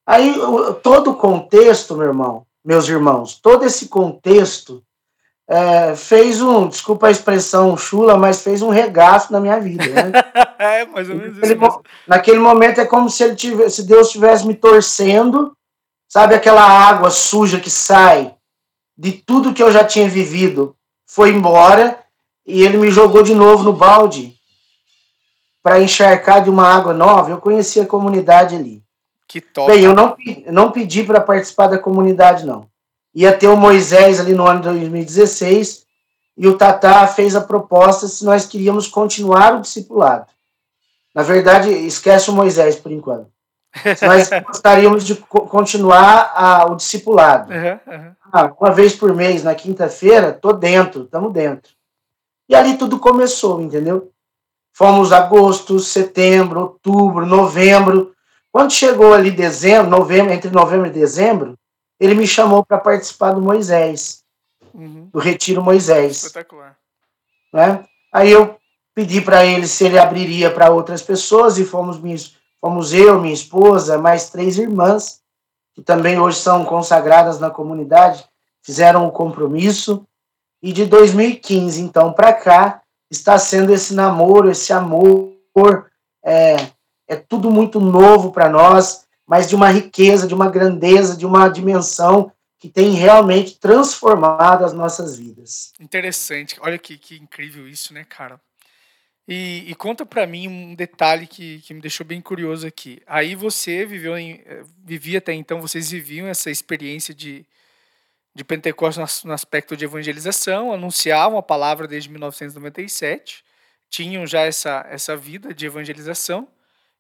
Aí, 0.06 0.34
todo 0.82 1.12
o 1.12 1.16
contexto, 1.16 1.96
meu 1.96 2.08
irmão, 2.08 2.46
meus 2.66 2.88
irmãos, 2.88 3.40
todo 3.40 3.66
esse 3.66 3.88
contexto 3.88 4.84
é, 5.48 5.96
fez 5.96 6.42
um, 6.42 6.68
desculpa 6.68 7.08
a 7.08 7.12
expressão 7.12 7.78
chula, 7.78 8.18
mas 8.18 8.42
fez 8.42 8.62
um 8.62 8.70
regaço 8.70 9.32
na 9.32 9.40
minha 9.40 9.60
vida. 9.60 9.86
Né? 9.86 10.12
é, 10.82 10.86
mais 10.86 11.10
ou 11.10 11.16
menos 11.16 11.38
naquele, 11.38 11.66
isso. 11.66 11.82
Naquele 12.08 12.40
momento 12.40 12.80
é 12.80 12.86
como 12.86 13.10
se, 13.10 13.24
ele 13.24 13.36
tivesse, 13.36 13.78
se 13.78 13.84
Deus 13.84 14.08
estivesse 14.08 14.46
me 14.46 14.54
torcendo, 14.54 15.56
sabe 16.08 16.36
aquela 16.36 16.64
água 16.64 17.10
suja 17.10 17.60
que 17.60 17.70
sai 17.70 18.36
de 18.98 19.14
tudo 19.14 19.54
que 19.54 19.64
eu 19.64 19.72
já 19.72 19.84
tinha 19.84 20.08
vivido 20.08 20.76
foi 21.08 21.32
embora 21.32 22.00
e 22.46 22.62
ele 22.62 22.78
me 22.78 22.92
jogou 22.92 23.24
de 23.24 23.34
novo 23.34 23.64
no 23.64 23.74
balde 23.74 24.36
para 25.64 25.82
encharcar 25.82 26.44
de 26.44 26.50
uma 26.50 26.68
água 26.68 26.94
nova. 26.94 27.32
Eu 27.32 27.40
conheci 27.40 27.80
a 27.80 27.86
comunidade 27.86 28.56
ali. 28.56 28.84
Que 29.28 29.42
top. 29.42 29.72
Bem, 29.72 29.84
eu 29.84 29.94
não, 29.94 30.16
não 30.48 30.72
pedi 30.72 31.04
para 31.04 31.20
participar 31.20 31.68
da 31.68 31.80
comunidade, 31.80 32.46
não. 32.46 32.68
Ia 33.14 33.36
ter 33.36 33.48
o 33.48 33.58
Moisés 33.58 34.20
ali 34.20 34.34
no 34.34 34.48
ano 34.48 34.60
de 34.60 34.70
2016 34.70 35.86
e 36.38 36.48
o 36.48 36.58
Tatá 36.58 37.08
fez 37.08 37.36
a 37.36 37.42
proposta 37.42 38.08
se 38.08 38.24
nós 38.24 38.46
queríamos 38.46 38.88
continuar 38.88 39.56
o 39.56 39.62
discipulado. 39.62 40.28
Na 41.14 41.24
verdade, 41.24 41.70
esquece 41.70 42.30
o 42.30 42.34
Moisés 42.34 42.76
por 42.76 42.92
enquanto. 42.92 43.30
Nós 44.02 44.30
gostaríamos 44.48 45.06
de 45.06 45.16
continuar 45.16 46.32
a, 46.36 46.66
o 46.66 46.76
discipulado. 46.76 47.52
Uhum, 47.52 47.80
uhum. 47.94 48.16
Ah, 48.32 48.52
uma 48.60 48.72
vez 48.72 48.96
por 48.96 49.14
mês, 49.14 49.44
na 49.44 49.56
quinta-feira, 49.56 50.32
tô 50.32 50.54
dentro, 50.54 51.04
estamos 51.04 51.34
dentro. 51.34 51.72
E 52.48 52.56
ali 52.56 52.78
tudo 52.78 53.00
começou, 53.00 53.62
entendeu? 53.62 54.12
Fomos 54.74 55.12
agosto, 55.12 55.80
setembro, 55.80 56.62
outubro, 56.62 57.26
novembro. 57.26 58.14
Quando 58.52 58.72
chegou 58.72 59.14
ali 59.14 59.32
dezembro, 59.32 59.90
novembro, 59.90 60.34
entre 60.34 60.50
novembro 60.50 60.88
e 60.88 60.92
dezembro, 60.92 61.58
ele 62.00 62.16
me 62.16 62.28
chamou 62.28 62.66
para 62.66 62.78
participar 62.78 63.32
do 63.32 63.42
Moisés, 63.42 64.24
uhum. 64.74 65.10
do 65.12 65.20
Retiro 65.20 65.62
Moisés. 65.62 66.24
Espetacular. 66.24 66.78
Né? 67.54 67.84
Aí 68.14 68.32
eu 68.32 68.58
pedi 68.94 69.22
para 69.22 69.46
ele 69.46 69.68
se 69.68 69.86
ele 69.86 69.98
abriria 69.98 70.52
para 70.52 70.70
outras 70.70 71.02
pessoas 71.02 71.58
e 71.58 71.66
fomos 71.66 72.00
Fomos 72.62 72.94
eu, 72.94 73.20
minha 73.20 73.34
esposa, 73.34 73.98
mais 73.98 74.30
três 74.30 74.60
irmãs, 74.60 75.22
que 75.74 75.82
também 75.82 76.20
hoje 76.20 76.38
são 76.38 76.64
consagradas 76.64 77.40
na 77.40 77.50
comunidade, 77.50 78.24
fizeram 78.62 79.08
o 79.08 79.12
compromisso. 79.12 80.06
E 80.62 80.72
de 80.72 80.86
2015, 80.86 81.82
então, 81.82 82.14
para 82.14 82.32
cá, 82.32 82.84
está 83.10 83.40
sendo 83.40 83.74
esse 83.74 83.96
namoro, 83.96 84.52
esse 84.52 84.72
amor. 84.72 85.34
É, 86.24 86.56
é 87.08 87.16
tudo 87.16 87.50
muito 87.50 87.80
novo 87.80 88.32
para 88.32 88.48
nós, 88.48 89.08
mas 89.28 89.50
de 89.50 89.56
uma 89.56 89.70
riqueza, 89.70 90.28
de 90.28 90.36
uma 90.36 90.48
grandeza, 90.48 91.18
de 91.18 91.26
uma 91.26 91.50
dimensão 91.50 92.32
que 92.60 92.70
tem 92.70 92.92
realmente 92.92 93.60
transformado 93.60 94.64
as 94.64 94.72
nossas 94.72 95.18
vidas. 95.18 95.74
Interessante. 95.80 96.60
Olha 96.62 96.78
que, 96.78 96.96
que 96.96 97.16
incrível 97.16 97.68
isso, 97.68 97.92
né, 97.92 98.04
cara? 98.04 98.40
E, 99.34 99.72
e 99.72 99.76
conta 99.76 100.06
para 100.06 100.28
mim 100.28 100.50
um 100.50 100.76
detalhe 100.76 101.26
que, 101.26 101.62
que 101.62 101.74
me 101.74 101.80
deixou 101.80 102.06
bem 102.06 102.20
curioso 102.20 102.68
aqui. 102.68 103.02
Aí 103.08 103.34
você 103.34 103.86
viveu 103.86 104.18
em, 104.18 104.44
eh, 104.46 104.62
vivia 104.84 105.20
até 105.20 105.32
então, 105.32 105.62
vocês 105.62 105.90
viviam 105.90 106.28
essa 106.28 106.52
experiência 106.52 107.14
de, 107.14 107.46
de 108.36 108.44
Pentecostes 108.44 109.24
no 109.24 109.32
aspecto 109.32 109.78
de 109.78 109.86
evangelização, 109.86 110.74
anunciavam 110.74 111.38
a 111.38 111.42
palavra 111.42 111.88
desde 111.88 112.10
1997, 112.10 113.42
tinham 113.90 114.28
já 114.28 114.42
essa, 114.42 114.86
essa 114.90 115.16
vida 115.16 115.54
de 115.54 115.66
evangelização, 115.66 116.46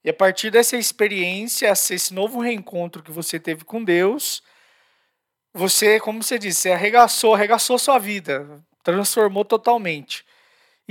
e 0.01 0.09
a 0.09 0.13
partir 0.13 0.51
dessa 0.51 0.77
experiência, 0.77 1.67
esse 1.69 2.13
novo 2.13 2.39
reencontro 2.39 3.03
que 3.03 3.11
você 3.11 3.41
teve 3.41 3.65
com 3.65 3.83
Deus, 3.83 4.41
você, 5.53 5.99
como 5.99 6.23
você 6.23 6.39
disse, 6.39 6.71
arregaçou, 6.71 7.35
arregaçou 7.35 7.77
sua 7.77 7.99
vida, 7.99 8.63
transformou 8.85 9.43
totalmente. 9.43 10.23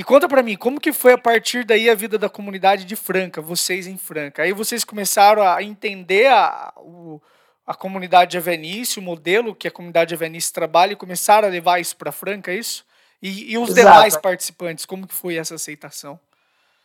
E 0.00 0.02
conta 0.02 0.26
para 0.26 0.42
mim, 0.42 0.56
como 0.56 0.80
que 0.80 0.94
foi 0.94 1.12
a 1.12 1.18
partir 1.18 1.62
daí 1.62 1.90
a 1.90 1.94
vida 1.94 2.16
da 2.16 2.30
comunidade 2.30 2.86
de 2.86 2.96
Franca, 2.96 3.42
vocês 3.42 3.86
em 3.86 3.98
Franca? 3.98 4.42
Aí 4.42 4.50
vocês 4.50 4.82
começaram 4.82 5.42
a 5.42 5.62
entender 5.62 6.26
a, 6.28 6.72
o, 6.78 7.20
a 7.66 7.74
comunidade 7.74 8.30
de 8.30 8.38
Avenice, 8.38 8.98
o 8.98 9.02
modelo 9.02 9.54
que 9.54 9.68
a 9.68 9.70
comunidade 9.70 10.08
de 10.08 10.14
Avenice 10.14 10.54
trabalha 10.54 10.94
e 10.94 10.96
começaram 10.96 11.46
a 11.46 11.50
levar 11.50 11.80
isso 11.80 11.98
para 11.98 12.10
Franca, 12.10 12.50
é 12.50 12.54
isso? 12.54 12.82
E, 13.20 13.52
e 13.52 13.58
os 13.58 13.68
Exato. 13.68 13.88
demais 13.88 14.16
participantes, 14.16 14.86
como 14.86 15.06
que 15.06 15.12
foi 15.12 15.36
essa 15.36 15.56
aceitação? 15.56 16.18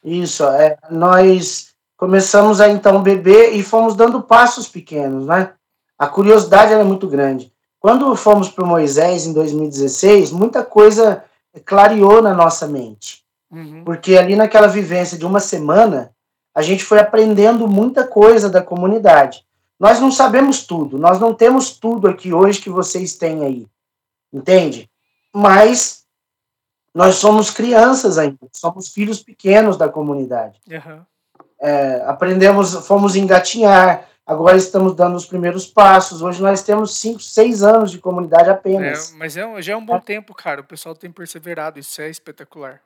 Isso, 0.04 0.44
é, 0.50 0.78
nós 0.92 1.70
começamos 1.96 2.60
a 2.60 2.68
então 2.68 3.02
beber 3.02 3.56
e 3.56 3.64
fomos 3.64 3.96
dando 3.96 4.24
passos 4.24 4.68
pequenos, 4.68 5.26
né? 5.26 5.54
A 5.98 6.06
curiosidade 6.06 6.74
era 6.74 6.84
muito 6.84 7.08
grande. 7.08 7.50
Quando 7.80 8.14
fomos 8.18 8.50
para 8.50 8.66
Moisés 8.66 9.26
em 9.26 9.32
2016, 9.32 10.32
muita 10.32 10.66
coisa 10.66 11.24
clareou 11.64 12.22
na 12.22 12.34
nossa 12.34 12.68
mente. 12.68 13.24
Uhum. 13.52 13.84
Porque 13.84 14.18
ali 14.18 14.36
naquela 14.36 14.68
vivência 14.68 15.18
de 15.18 15.26
uma 15.26 15.40
semana, 15.40 16.12
a 16.54 16.62
gente 16.62 16.84
foi 16.84 17.00
aprendendo 17.00 17.68
muita 17.68 18.06
coisa 18.06 18.50
da 18.50 18.62
comunidade. 18.62 19.46
Nós 19.80 20.00
não 20.00 20.12
sabemos 20.12 20.66
tudo, 20.66 20.98
nós 20.98 21.20
não 21.20 21.34
temos 21.34 21.72
tudo 21.72 22.08
aqui 22.08 22.34
hoje 22.34 22.62
que 22.62 22.70
vocês 22.70 23.16
têm 23.16 23.44
aí, 23.44 23.68
entende? 24.32 24.90
Mas 25.34 26.06
nós 26.94 27.16
somos 27.16 27.52
crianças 27.52 28.18
ainda, 28.18 28.38
somos 28.54 28.88
filhos 28.88 29.22
pequenos 29.22 29.76
da 29.76 29.90
comunidade. 29.90 30.62
Uhum. 30.70 31.02
É, 31.60 32.04
aprendemos, 32.08 32.74
fomos 32.88 33.18
engatinhar, 33.18 34.08
Agora 34.26 34.58
estamos 34.58 34.96
dando 34.96 35.16
os 35.16 35.26
primeiros 35.26 35.68
passos. 35.68 36.24
Hoje 36.24 36.42
nós 36.42 36.64
temos 36.64 36.98
cinco, 36.98 37.22
seis 37.22 37.62
anos 37.62 37.92
de 37.92 38.00
comunidade 38.00 38.50
apenas. 38.50 39.12
É, 39.12 39.18
mas 39.18 39.38
é, 39.38 39.62
já 39.62 39.74
é 39.74 39.78
um 39.78 39.86
bom 39.86 40.00
tempo, 40.00 40.34
cara. 40.34 40.62
O 40.62 40.64
pessoal 40.64 40.96
tem 40.96 41.12
perseverado. 41.12 41.80
Isso 41.80 42.02
é 42.02 42.10
espetacular. 42.10 42.82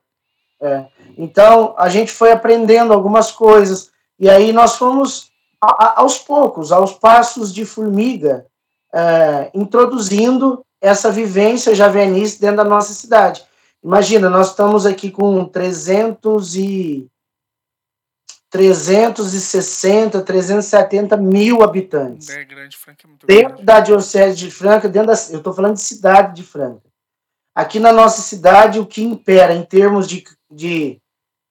É. 0.61 0.85
Então, 1.17 1.73
a 1.77 1.87
gente 1.87 2.11
foi 2.11 2.33
aprendendo 2.33 2.91
algumas 2.91 3.31
coisas. 3.31 3.89
E 4.19 4.29
aí 4.29 4.51
nós 4.51 4.75
fomos 4.75 5.31
a, 5.61 6.01
aos 6.01 6.17
poucos, 6.17 6.73
aos 6.73 6.93
passos 6.93 7.53
de 7.53 7.65
formiga, 7.65 8.45
é, 8.93 9.49
introduzindo 9.53 10.61
essa 10.81 11.09
vivência 11.09 11.73
javenice 11.73 12.41
dentro 12.41 12.57
da 12.57 12.63
nossa 12.65 12.93
cidade. 12.93 13.43
Imagina, 13.81 14.29
nós 14.29 14.49
estamos 14.49 14.85
aqui 14.85 15.09
com 15.09 15.45
300 15.45 16.55
e 16.55 17.07
360, 18.49 20.21
370 20.21 21.17
mil 21.17 21.63
habitantes. 21.63 22.29
É 22.29 22.43
grande, 22.43 22.75
Franca 22.77 23.01
é 23.03 23.07
muito 23.07 23.27
dentro 23.27 23.49
grande. 23.49 23.63
da 23.63 23.79
Diocese 23.79 24.37
de 24.37 24.49
Franca, 24.49 24.89
dentro 24.89 25.07
da, 25.07 25.13
eu 25.29 25.37
estou 25.37 25.53
falando 25.53 25.75
de 25.75 25.81
cidade 25.81 26.35
de 26.35 26.43
Franca. 26.43 26.81
Aqui 27.53 27.79
na 27.79 27.93
nossa 27.93 28.21
cidade, 28.21 28.79
o 28.79 28.85
que 28.85 29.03
impera 29.03 29.53
em 29.53 29.63
termos 29.63 30.07
de, 30.07 30.23
de, 30.51 30.99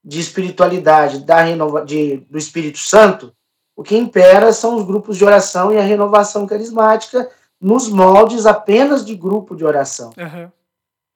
de 0.05 0.21
espiritualidade 0.21 1.21
da 1.25 1.43
renova, 1.43 1.85
de, 1.85 2.19
do 2.29 2.39
Espírito 2.39 2.79
Santo, 2.79 3.33
o 3.77 3.83
que 3.83 3.97
impera 3.97 4.53
são 4.53 4.77
os 4.77 4.85
grupos 4.85 5.17
de 5.17 5.25
oração 5.25 5.73
e 5.73 5.79
a 5.79 5.83
renovação 5.83 6.47
carismática 6.47 7.31
nos 7.61 7.89
moldes 7.89 8.45
apenas 8.47 9.05
de 9.05 9.15
grupo 9.15 9.55
de 9.55 9.65
oração. 9.65 10.11
Uhum. 10.17 10.51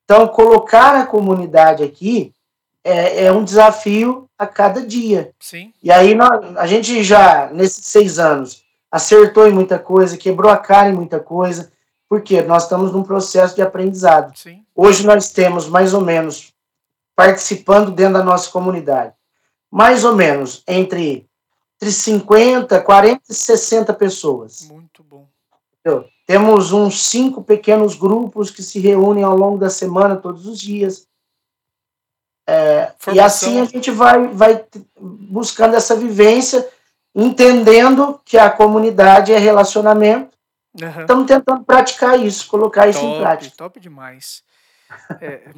Então, 0.05 0.29
colocar 0.29 0.95
a 0.95 1.07
comunidade 1.07 1.83
aqui 1.83 2.33
é, 2.85 3.25
é, 3.25 3.33
um 3.33 3.45
desafio 3.45 4.29
a 4.39 4.47
cada 4.47 4.85
dia. 4.85 5.33
Sim. 5.41 5.73
E 5.83 5.91
aí 5.91 6.15
nós, 6.15 6.57
a 6.57 6.67
gente 6.67 7.03
já, 7.03 7.51
nesses 7.53 7.87
seis 7.87 8.19
anos, 8.19 8.63
acertou 8.91 9.47
em 9.47 9.53
muita 9.53 9.79
coisa, 9.79 10.17
quebrou 10.17 10.51
a 10.51 10.57
cara 10.57 10.91
em 10.91 10.95
muita 10.95 11.21
coisa, 11.21 11.73
porque 12.09 12.43
nós 12.43 12.65
estamos 12.65 12.93
num 12.93 13.03
processo 13.03 13.55
de 13.55 13.63
aprendizado. 13.63 14.37
Sim. 14.37 14.65
Hoje 14.75 15.07
nós 15.07 15.31
temos 15.31 15.69
mais 15.69 15.95
ou 15.95 16.01
menos, 16.01 16.53
participando 17.17 17.91
dentro 17.91 18.15
da 18.15 18.25
nossa 18.25 18.51
comunidade, 18.51 19.15
mais 19.71 20.05
ou 20.05 20.15
menos 20.15 20.63
entre, 20.67 21.27
entre 21.77 21.93
50, 21.93 22.81
40 22.81 23.23
e 23.31 23.35
60 23.35 23.95
pessoas. 23.95 24.69
Muito 24.71 25.03
bom. 25.03 25.27
Entendeu? 25.81 26.05
Temos 26.27 26.73
uns 26.73 27.07
cinco 27.07 27.43
pequenos 27.43 27.95
grupos 27.95 28.51
que 28.51 28.63
se 28.63 28.79
reúnem 28.79 29.25
ao 29.25 29.37
longo 29.37 29.59
da 29.59 29.71
semana, 29.71 30.17
todos 30.17 30.47
os 30.47 30.59
dias. 30.59 31.07
É, 32.53 32.93
e 33.15 33.19
assim 33.21 33.61
a 33.61 33.65
gente 33.65 33.91
vai, 33.91 34.29
vai 34.29 34.63
buscando 35.01 35.75
essa 35.75 35.97
vivência, 35.97 36.69
entendendo 37.15 38.21
que 38.25 38.37
a 38.37 38.51
comunidade 38.51 39.33
é 39.33 39.39
relacionamento. 39.39 40.37
Uhum. 40.79 41.01
Estamos 41.01 41.27
tentando 41.27 41.65
praticar 41.65 42.19
isso, 42.19 42.47
colocar 42.49 42.89
isso 42.89 43.01
top, 43.01 43.15
em 43.15 43.21
prática. 43.21 43.57
Top 43.57 43.81
demais. 43.81 44.43
É, 45.21 45.49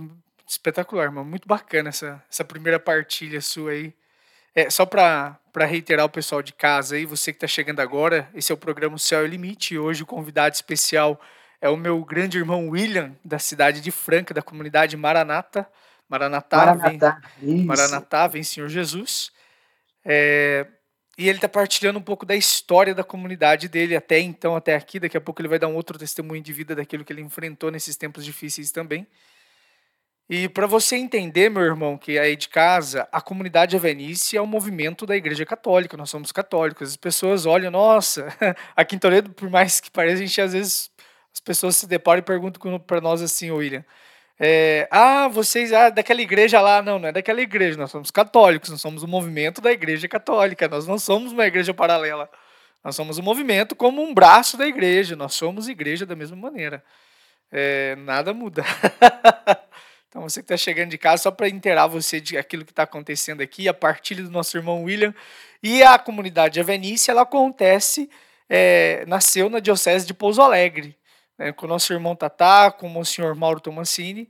espetacular, 0.46 1.10
mano. 1.10 1.28
Muito 1.28 1.48
bacana 1.48 1.88
essa, 1.88 2.22
essa 2.30 2.44
primeira 2.44 2.78
partilha 2.78 3.40
sua 3.40 3.72
aí. 3.72 3.92
É, 4.54 4.70
só 4.70 4.86
para 4.86 5.36
reiterar 5.66 6.06
o 6.06 6.10
pessoal 6.10 6.42
de 6.42 6.52
casa 6.52 6.94
aí, 6.94 7.04
você 7.04 7.32
que 7.32 7.38
está 7.38 7.48
chegando 7.48 7.80
agora, 7.80 8.28
esse 8.34 8.52
é 8.52 8.54
o 8.54 8.58
programa 8.58 8.98
Céu 8.98 9.24
é 9.24 9.26
Limite. 9.26 9.74
E 9.74 9.78
hoje 9.78 10.04
o 10.04 10.06
convidado 10.06 10.54
especial 10.54 11.20
é 11.60 11.68
o 11.68 11.76
meu 11.76 12.04
grande 12.04 12.38
irmão 12.38 12.68
William, 12.68 13.16
da 13.24 13.40
cidade 13.40 13.80
de 13.80 13.90
Franca, 13.90 14.32
da 14.32 14.42
comunidade 14.42 14.96
Maranata. 14.96 15.68
Maranatá, 16.08 16.74
Maranatá, 16.74 17.20
vem, 17.40 17.64
Maranatá, 17.64 18.26
vem 18.26 18.42
Senhor 18.42 18.68
Jesus. 18.68 19.32
É, 20.04 20.66
e 21.16 21.28
ele 21.28 21.38
está 21.38 21.48
partilhando 21.48 21.98
um 21.98 22.02
pouco 22.02 22.26
da 22.26 22.34
história 22.34 22.94
da 22.94 23.04
comunidade 23.04 23.68
dele 23.68 23.96
até 23.96 24.18
então, 24.18 24.56
até 24.56 24.74
aqui. 24.74 24.98
Daqui 24.98 25.16
a 25.16 25.20
pouco 25.20 25.40
ele 25.40 25.48
vai 25.48 25.58
dar 25.58 25.68
um 25.68 25.74
outro 25.74 25.98
testemunho 25.98 26.42
de 26.42 26.52
vida 26.52 26.74
daquilo 26.74 27.04
que 27.04 27.12
ele 27.12 27.22
enfrentou 27.22 27.70
nesses 27.70 27.96
tempos 27.96 28.24
difíceis 28.24 28.70
também. 28.70 29.06
E 30.28 30.48
para 30.48 30.66
você 30.66 30.96
entender, 30.96 31.50
meu 31.50 31.62
irmão, 31.62 31.98
que 31.98 32.18
aí 32.18 32.34
de 32.34 32.48
casa, 32.48 33.06
a 33.12 33.20
comunidade 33.20 33.76
Avenice 33.76 34.36
é 34.36 34.40
um 34.42 34.46
movimento 34.46 35.04
da 35.04 35.14
Igreja 35.14 35.44
Católica, 35.44 35.96
nós 35.98 36.08
somos 36.08 36.32
católicos. 36.32 36.90
As 36.90 36.96
pessoas 36.96 37.44
olham, 37.44 37.70
nossa, 37.70 38.28
aqui 38.74 38.96
em 38.96 38.98
Toledo, 38.98 39.30
por 39.30 39.50
mais 39.50 39.80
que 39.80 39.90
pareça, 39.90 40.22
a 40.22 40.26
gente 40.26 40.40
às 40.40 40.52
vezes, 40.54 40.90
as 41.32 41.40
pessoas 41.40 41.76
se 41.76 41.86
deparam 41.86 42.20
e 42.20 42.22
perguntam 42.22 42.78
para 42.80 43.02
nós 43.02 43.20
assim, 43.20 43.50
William, 43.50 43.84
é, 44.38 44.88
ah, 44.90 45.28
vocês, 45.28 45.72
ah, 45.72 45.90
daquela 45.90 46.20
igreja 46.20 46.60
lá, 46.60 46.82
não, 46.82 46.98
não 46.98 47.08
é 47.08 47.12
daquela 47.12 47.40
igreja, 47.40 47.78
nós 47.78 47.90
somos 47.90 48.10
católicos, 48.10 48.70
nós 48.70 48.80
somos 48.80 49.02
o 49.02 49.06
um 49.06 49.08
movimento 49.08 49.60
da 49.60 49.70
Igreja 49.70 50.08
Católica, 50.08 50.68
nós 50.68 50.86
não 50.86 50.98
somos 50.98 51.32
uma 51.32 51.46
igreja 51.46 51.72
paralela, 51.72 52.28
nós 52.82 52.96
somos 52.96 53.18
um 53.18 53.22
movimento 53.22 53.76
como 53.76 54.02
um 54.02 54.12
braço 54.12 54.56
da 54.56 54.66
igreja, 54.66 55.14
nós 55.14 55.34
somos 55.34 55.68
igreja 55.68 56.04
da 56.04 56.16
mesma 56.16 56.36
maneira. 56.36 56.84
É, 57.50 57.94
nada 57.96 58.34
muda. 58.34 58.64
Então, 60.14 60.22
você 60.22 60.38
que 60.38 60.44
está 60.44 60.56
chegando 60.56 60.90
de 60.90 60.96
casa, 60.96 61.24
só 61.24 61.30
para 61.32 61.48
inteirar 61.48 61.88
você 61.88 62.20
de 62.20 62.38
aquilo 62.38 62.64
que 62.64 62.70
está 62.70 62.84
acontecendo 62.84 63.40
aqui, 63.40 63.66
a 63.66 63.74
partilha 63.74 64.22
do 64.22 64.30
nosso 64.30 64.56
irmão 64.56 64.84
William. 64.84 65.12
E 65.60 65.82
a 65.82 65.98
comunidade 65.98 66.60
Avenícia, 66.60 67.10
ela 67.10 67.22
acontece, 67.22 68.08
é, 68.48 69.04
nasceu 69.08 69.50
na 69.50 69.58
Diocese 69.58 70.06
de 70.06 70.14
Pouso 70.14 70.40
Alegre, 70.40 70.96
né, 71.38 71.52
com 71.52 71.66
o 71.66 71.68
nosso 71.68 71.92
irmão 71.92 72.14
Tatá, 72.16 72.70
com 72.70 72.98
o 72.98 73.04
senhor 73.04 73.34
Mauro 73.34 73.60
Tomassini. 73.60 74.28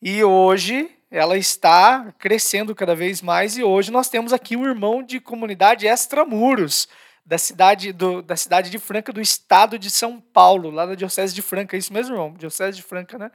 E 0.00 0.22
hoje 0.22 0.90
ela 1.10 1.36
está 1.36 2.12
crescendo 2.18 2.74
cada 2.74 2.94
vez 2.94 3.20
mais. 3.20 3.56
E 3.56 3.62
hoje 3.62 3.90
nós 3.90 4.08
temos 4.08 4.32
aqui 4.32 4.56
um 4.56 4.64
irmão 4.64 5.02
de 5.02 5.20
comunidade 5.20 5.86
extramuros, 5.86 6.88
da 7.24 7.38
cidade, 7.38 7.92
do, 7.92 8.20
da 8.22 8.36
cidade 8.36 8.70
de 8.70 8.78
Franca, 8.78 9.12
do 9.12 9.20
estado 9.20 9.78
de 9.78 9.90
São 9.90 10.20
Paulo, 10.20 10.70
lá 10.70 10.86
da 10.86 10.94
Diocese 10.94 11.34
de 11.34 11.42
Franca. 11.42 11.76
É 11.76 11.78
isso 11.78 11.92
mesmo, 11.92 12.14
irmão? 12.14 12.34
Diocese 12.36 12.76
de 12.76 12.82
Franca, 12.82 13.16
né? 13.18 13.30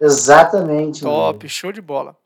Exatamente. 0.00 1.00
Top, 1.00 1.48
show 1.48 1.72
de 1.72 1.80
bola. 1.80 2.16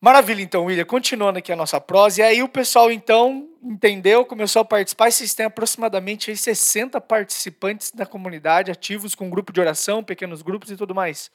Maravilha, 0.00 0.42
então, 0.42 0.64
William. 0.64 0.84
Continuando 0.84 1.38
aqui 1.38 1.52
a 1.52 1.56
nossa 1.56 1.80
prosa. 1.80 2.20
E 2.20 2.24
aí 2.24 2.42
o 2.42 2.48
pessoal, 2.48 2.90
então, 2.90 3.48
entendeu, 3.62 4.24
começou 4.24 4.62
a 4.62 4.64
participar. 4.64 5.08
E 5.08 5.12
vocês 5.12 5.34
têm 5.34 5.46
aproximadamente 5.46 6.30
aí 6.30 6.36
60 6.36 7.00
participantes 7.00 7.90
da 7.90 8.06
comunidade 8.06 8.70
ativos 8.70 9.14
com 9.14 9.28
grupo 9.28 9.52
de 9.52 9.60
oração, 9.60 10.04
pequenos 10.04 10.40
grupos 10.40 10.70
e 10.70 10.76
tudo 10.76 10.94
mais. 10.94 11.30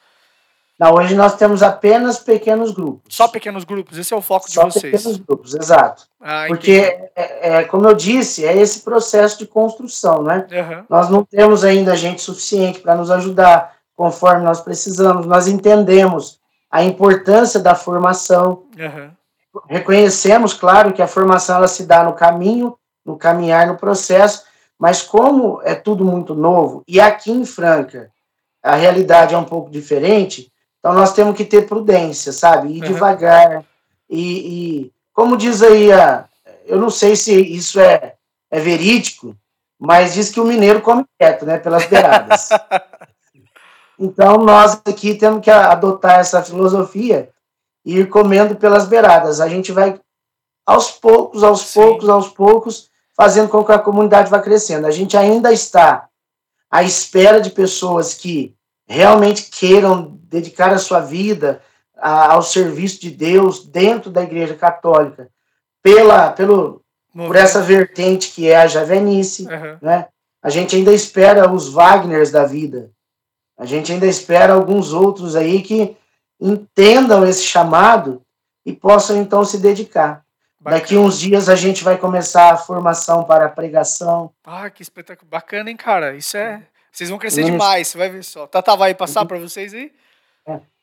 Não, 0.80 0.96
hoje 0.96 1.14
nós 1.14 1.36
temos 1.36 1.62
apenas 1.62 2.20
pequenos 2.20 2.72
grupos. 2.72 3.16
Só 3.16 3.28
pequenos 3.28 3.64
grupos, 3.64 3.98
esse 3.98 4.14
é 4.14 4.18
o 4.18 4.22
foco 4.22 4.50
Só 4.50 4.68
de 4.68 4.74
vocês. 4.74 4.92
pequenos 4.92 5.18
grupos, 5.18 5.54
exato. 5.54 6.08
Ah, 6.20 6.46
Porque, 6.48 6.98
é, 7.16 7.58
é, 7.58 7.64
como 7.66 7.88
eu 7.88 7.94
disse, 7.94 8.44
é 8.44 8.58
esse 8.58 8.82
processo 8.82 9.38
de 9.38 9.46
construção, 9.46 10.24
né? 10.24 10.48
Uhum. 10.52 10.86
Nós 10.90 11.10
não 11.10 11.24
temos 11.24 11.64
ainda 11.64 11.96
gente 11.96 12.22
suficiente 12.22 12.80
para 12.80 12.96
nos 12.96 13.12
ajudar 13.12 13.76
conforme 13.96 14.44
nós 14.44 14.62
precisamos. 14.62 15.28
Nós 15.28 15.48
entendemos 15.48 16.40
a 16.74 16.84
importância 16.84 17.60
da 17.60 17.76
formação. 17.76 18.64
Uhum. 18.76 19.12
Reconhecemos, 19.70 20.56
claro, 20.56 20.92
que 20.92 21.04
a 21.04 21.08
formação 21.08 21.58
ela 21.58 21.68
se 21.68 21.86
dá 21.86 22.04
no 22.04 22.14
caminho, 22.14 22.76
no 23.06 23.16
caminhar, 23.16 23.68
no 23.68 23.78
processo, 23.78 24.44
mas 24.80 25.04
como 25.04 25.62
é 25.64 25.76
tudo 25.76 26.04
muito 26.04 26.34
novo, 26.34 26.82
e 26.88 27.00
aqui 27.00 27.32
em 27.32 27.46
Franca 27.46 28.10
a 28.64 28.74
realidade 28.74 29.36
é 29.36 29.38
um 29.38 29.44
pouco 29.44 29.70
diferente, 29.70 30.52
então 30.80 30.94
nós 30.94 31.14
temos 31.14 31.38
que 31.38 31.46
ter 31.46 31.68
prudência, 31.68 32.32
sabe? 32.32 32.70
Ir 32.70 32.82
Uhum. 32.82 32.88
devagar. 32.88 33.64
E, 34.10 34.22
e, 34.22 34.92
como 35.14 35.38
diz 35.38 35.62
aí, 35.62 35.92
a, 35.92 36.26
eu 36.66 36.80
não 36.80 36.90
sei 36.90 37.16
se 37.16 37.40
isso 37.40 37.80
é, 37.80 38.16
é 38.50 38.60
verídico, 38.60 39.36
mas 39.78 40.14
diz 40.16 40.32
que 40.32 40.40
o 40.40 40.46
mineiro 40.46 40.82
come 40.82 41.06
quieto, 41.20 41.46
né? 41.46 41.60
Pelas 41.60 41.86
beiradas. 41.86 42.50
Então, 44.00 44.38
nós 44.38 44.82
aqui 44.86 45.16
temos 45.16 45.42
que 45.44 45.52
adotar 45.52 46.20
essa 46.20 46.42
filosofia 46.42 47.30
e 47.86 48.00
ir 48.00 48.10
comendo 48.10 48.56
pelas 48.56 48.88
beiradas. 48.88 49.40
A 49.40 49.48
gente 49.48 49.72
vai, 49.72 50.00
aos 50.66 50.92
poucos, 50.92 51.44
aos 51.44 51.62
Sim. 51.62 51.80
poucos, 51.82 52.10
aos 52.10 52.28
poucos, 52.30 52.90
fazendo 53.16 53.50
com 53.50 53.64
que 53.64 53.72
a 53.72 53.80
comunidade 53.80 54.30
vá 54.30 54.40
crescendo. 54.40 54.88
A 54.88 54.92
gente 54.92 55.16
ainda 55.16 55.52
está 55.54 56.08
à 56.72 56.82
espera 56.84 57.40
de 57.40 57.52
pessoas 57.52 58.16
que 58.16 58.56
realmente 58.88 59.50
queiram 59.52 60.18
dedicar 60.24 60.74
a 60.74 60.80
sua 60.80 61.00
vida 61.00 61.62
a- 61.96 62.34
ao 62.34 62.42
serviço 62.42 63.00
de 63.00 63.12
Deus 63.12 63.64
dentro 63.66 64.10
da 64.10 64.24
Igreja 64.24 64.56
Católica, 64.56 65.30
pela, 65.84 66.32
pelo, 66.32 66.82
por 67.14 67.36
essa 67.36 67.62
vertente 67.62 68.32
que 68.32 68.50
é 68.50 68.56
a 68.58 68.68
Javenice, 68.68 69.44
Uhum. 69.46 69.78
né? 69.82 70.08
A 70.42 70.50
gente 70.50 70.76
ainda 70.76 70.92
espera 70.92 71.50
os 71.52 71.70
Wagners 71.70 72.32
da 72.32 72.44
vida. 72.46 72.90
A 73.58 73.66
gente 73.66 73.92
ainda 73.92 74.06
espera 74.06 74.54
alguns 74.54 74.94
outros 74.94 75.36
aí 75.36 75.62
que 75.62 75.96
entendam 76.40 77.26
esse 77.26 77.44
chamado 77.44 78.22
e 78.66 78.74
possam 78.74 79.22
então 79.22 79.44
se 79.46 79.60
dedicar. 79.60 80.24
Daqui 80.60 80.98
uns 80.98 81.20
dias 81.20 81.50
a 81.50 81.56
gente 81.56 81.84
vai 81.84 81.98
começar 81.98 82.54
a 82.54 82.58
formação 82.58 83.26
para 83.26 83.46
a 83.46 83.50
pregação. 83.50 84.32
Ah, 84.46 84.70
que 84.70 84.82
espetáculo. 84.82 85.30
Bacana, 85.30 85.70
hein, 85.70 85.76
cara? 85.76 86.16
Isso 86.16 86.38
é. 86.38 86.66
Vocês 86.90 87.10
vão 87.10 87.20
crescer 87.20 87.42
Isso. 87.42 87.52
demais, 87.52 87.88
você 87.88 87.98
vai 87.98 88.10
ver 88.10 88.24
só. 88.24 88.48
Tata 88.48 88.76
vai 88.76 88.94
passar 88.94 89.26
para 89.26 89.38
vocês 89.40 89.74
aí? 89.74 89.92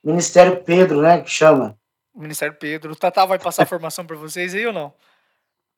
Ministério 0.02 0.62
Pedro, 0.64 1.00
né, 1.00 1.20
que 1.20 1.30
chama. 1.30 1.78
Ministério 2.14 2.54
Pedro. 2.56 2.92
O 2.92 2.96
Tata 2.96 3.24
vai 3.24 3.38
passar 3.38 3.62
a 3.62 3.66
formação 3.66 4.04
para 4.04 4.16
vocês 4.16 4.54
aí 4.54 4.66
ou 4.66 4.72
não? 4.72 4.92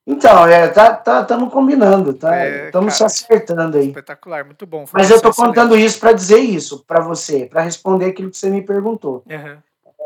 Então, 0.05 0.45
é, 0.45 0.67
tá, 0.67 0.93
tá, 0.93 1.21
estamos 1.21 1.51
combinando, 1.51 2.13
tá? 2.13 2.35
É, 2.35 2.65
Estamos 2.65 2.93
se 2.93 2.99
cara. 2.99 3.11
acertando 3.11 3.77
aí. 3.77 3.87
Espetacular, 3.87 4.43
muito 4.43 4.65
bom. 4.65 4.85
Mas 4.91 5.09
eu 5.09 5.21
tô 5.21 5.31
Formação 5.31 5.45
contando 5.45 5.79
isso 5.79 5.99
para 5.99 6.11
dizer 6.11 6.39
isso 6.39 6.83
para 6.85 6.99
você, 6.99 7.45
para 7.45 7.61
responder 7.61 8.07
aquilo 8.07 8.29
que 8.29 8.37
você 8.37 8.49
me 8.49 8.61
perguntou. 8.61 9.23
Uhum. 9.29 9.57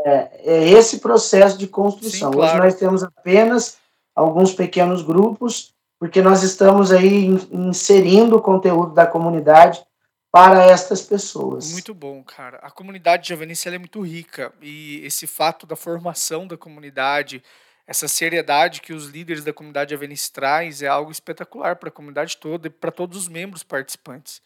é 0.05 0.69
esse 0.69 0.99
processo 0.99 1.57
de 1.57 1.67
construção. 1.67 2.31
Sim, 2.31 2.37
claro. 2.37 2.53
Hoje 2.53 2.63
nós 2.63 2.75
temos 2.75 3.03
apenas 3.03 3.77
alguns 4.15 4.53
pequenos 4.53 5.01
grupos 5.01 5.73
porque 5.99 6.21
nós 6.21 6.43
estamos 6.43 6.91
aí 6.91 7.25
inserindo 7.51 8.37
o 8.37 8.41
conteúdo 8.41 8.93
da 8.93 9.05
comunidade 9.05 9.83
para 10.31 10.63
estas 10.65 11.01
pessoas. 11.01 11.71
Muito 11.71 11.93
bom, 11.93 12.23
cara. 12.23 12.57
A 12.61 12.69
comunidade 12.69 13.29
javenice 13.29 13.67
é 13.67 13.77
muito 13.77 14.01
rica 14.01 14.53
e 14.61 15.01
esse 15.03 15.25
fato 15.25 15.65
da 15.65 15.75
formação 15.75 16.45
da 16.45 16.57
comunidade, 16.57 17.41
essa 17.87 18.07
seriedade 18.07 18.81
que 18.81 18.91
os 18.91 19.07
líderes 19.07 19.45
da 19.45 19.53
comunidade 19.53 19.91
javenice 19.91 20.31
traz 20.31 20.81
é 20.81 20.87
algo 20.87 21.09
espetacular 21.09 21.77
para 21.77 21.87
a 21.87 21.91
comunidade 21.91 22.35
toda 22.35 22.67
e 22.67 22.69
para 22.69 22.91
todos 22.91 23.17
os 23.17 23.27
membros 23.29 23.63
participantes. 23.63 24.41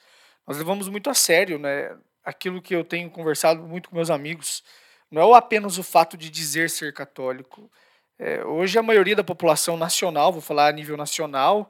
Nós 0.46 0.60
levamos 0.60 0.88
muito 0.88 1.10
a 1.10 1.14
sério, 1.16 1.58
né? 1.58 1.98
Aquilo 2.24 2.62
que 2.62 2.76
eu 2.76 2.84
tenho 2.84 3.10
conversado 3.10 3.64
muito 3.64 3.90
com 3.90 3.96
meus 3.96 4.12
amigos, 4.12 4.64
não 5.10 5.34
é 5.34 5.38
apenas 5.38 5.80
o 5.80 5.84
fato 5.84 6.16
de 6.16 6.30
dizer 6.30 6.70
ser 6.70 6.94
católico. 6.94 7.70
É, 8.20 8.46
hoje 8.46 8.78
a 8.78 8.84
maioria 8.84 9.16
da 9.16 9.24
população 9.24 9.76
nacional, 9.76 10.32
vou 10.32 10.42
falar 10.42 10.68
a 10.68 10.72
nível 10.72 10.96
nacional, 10.96 11.68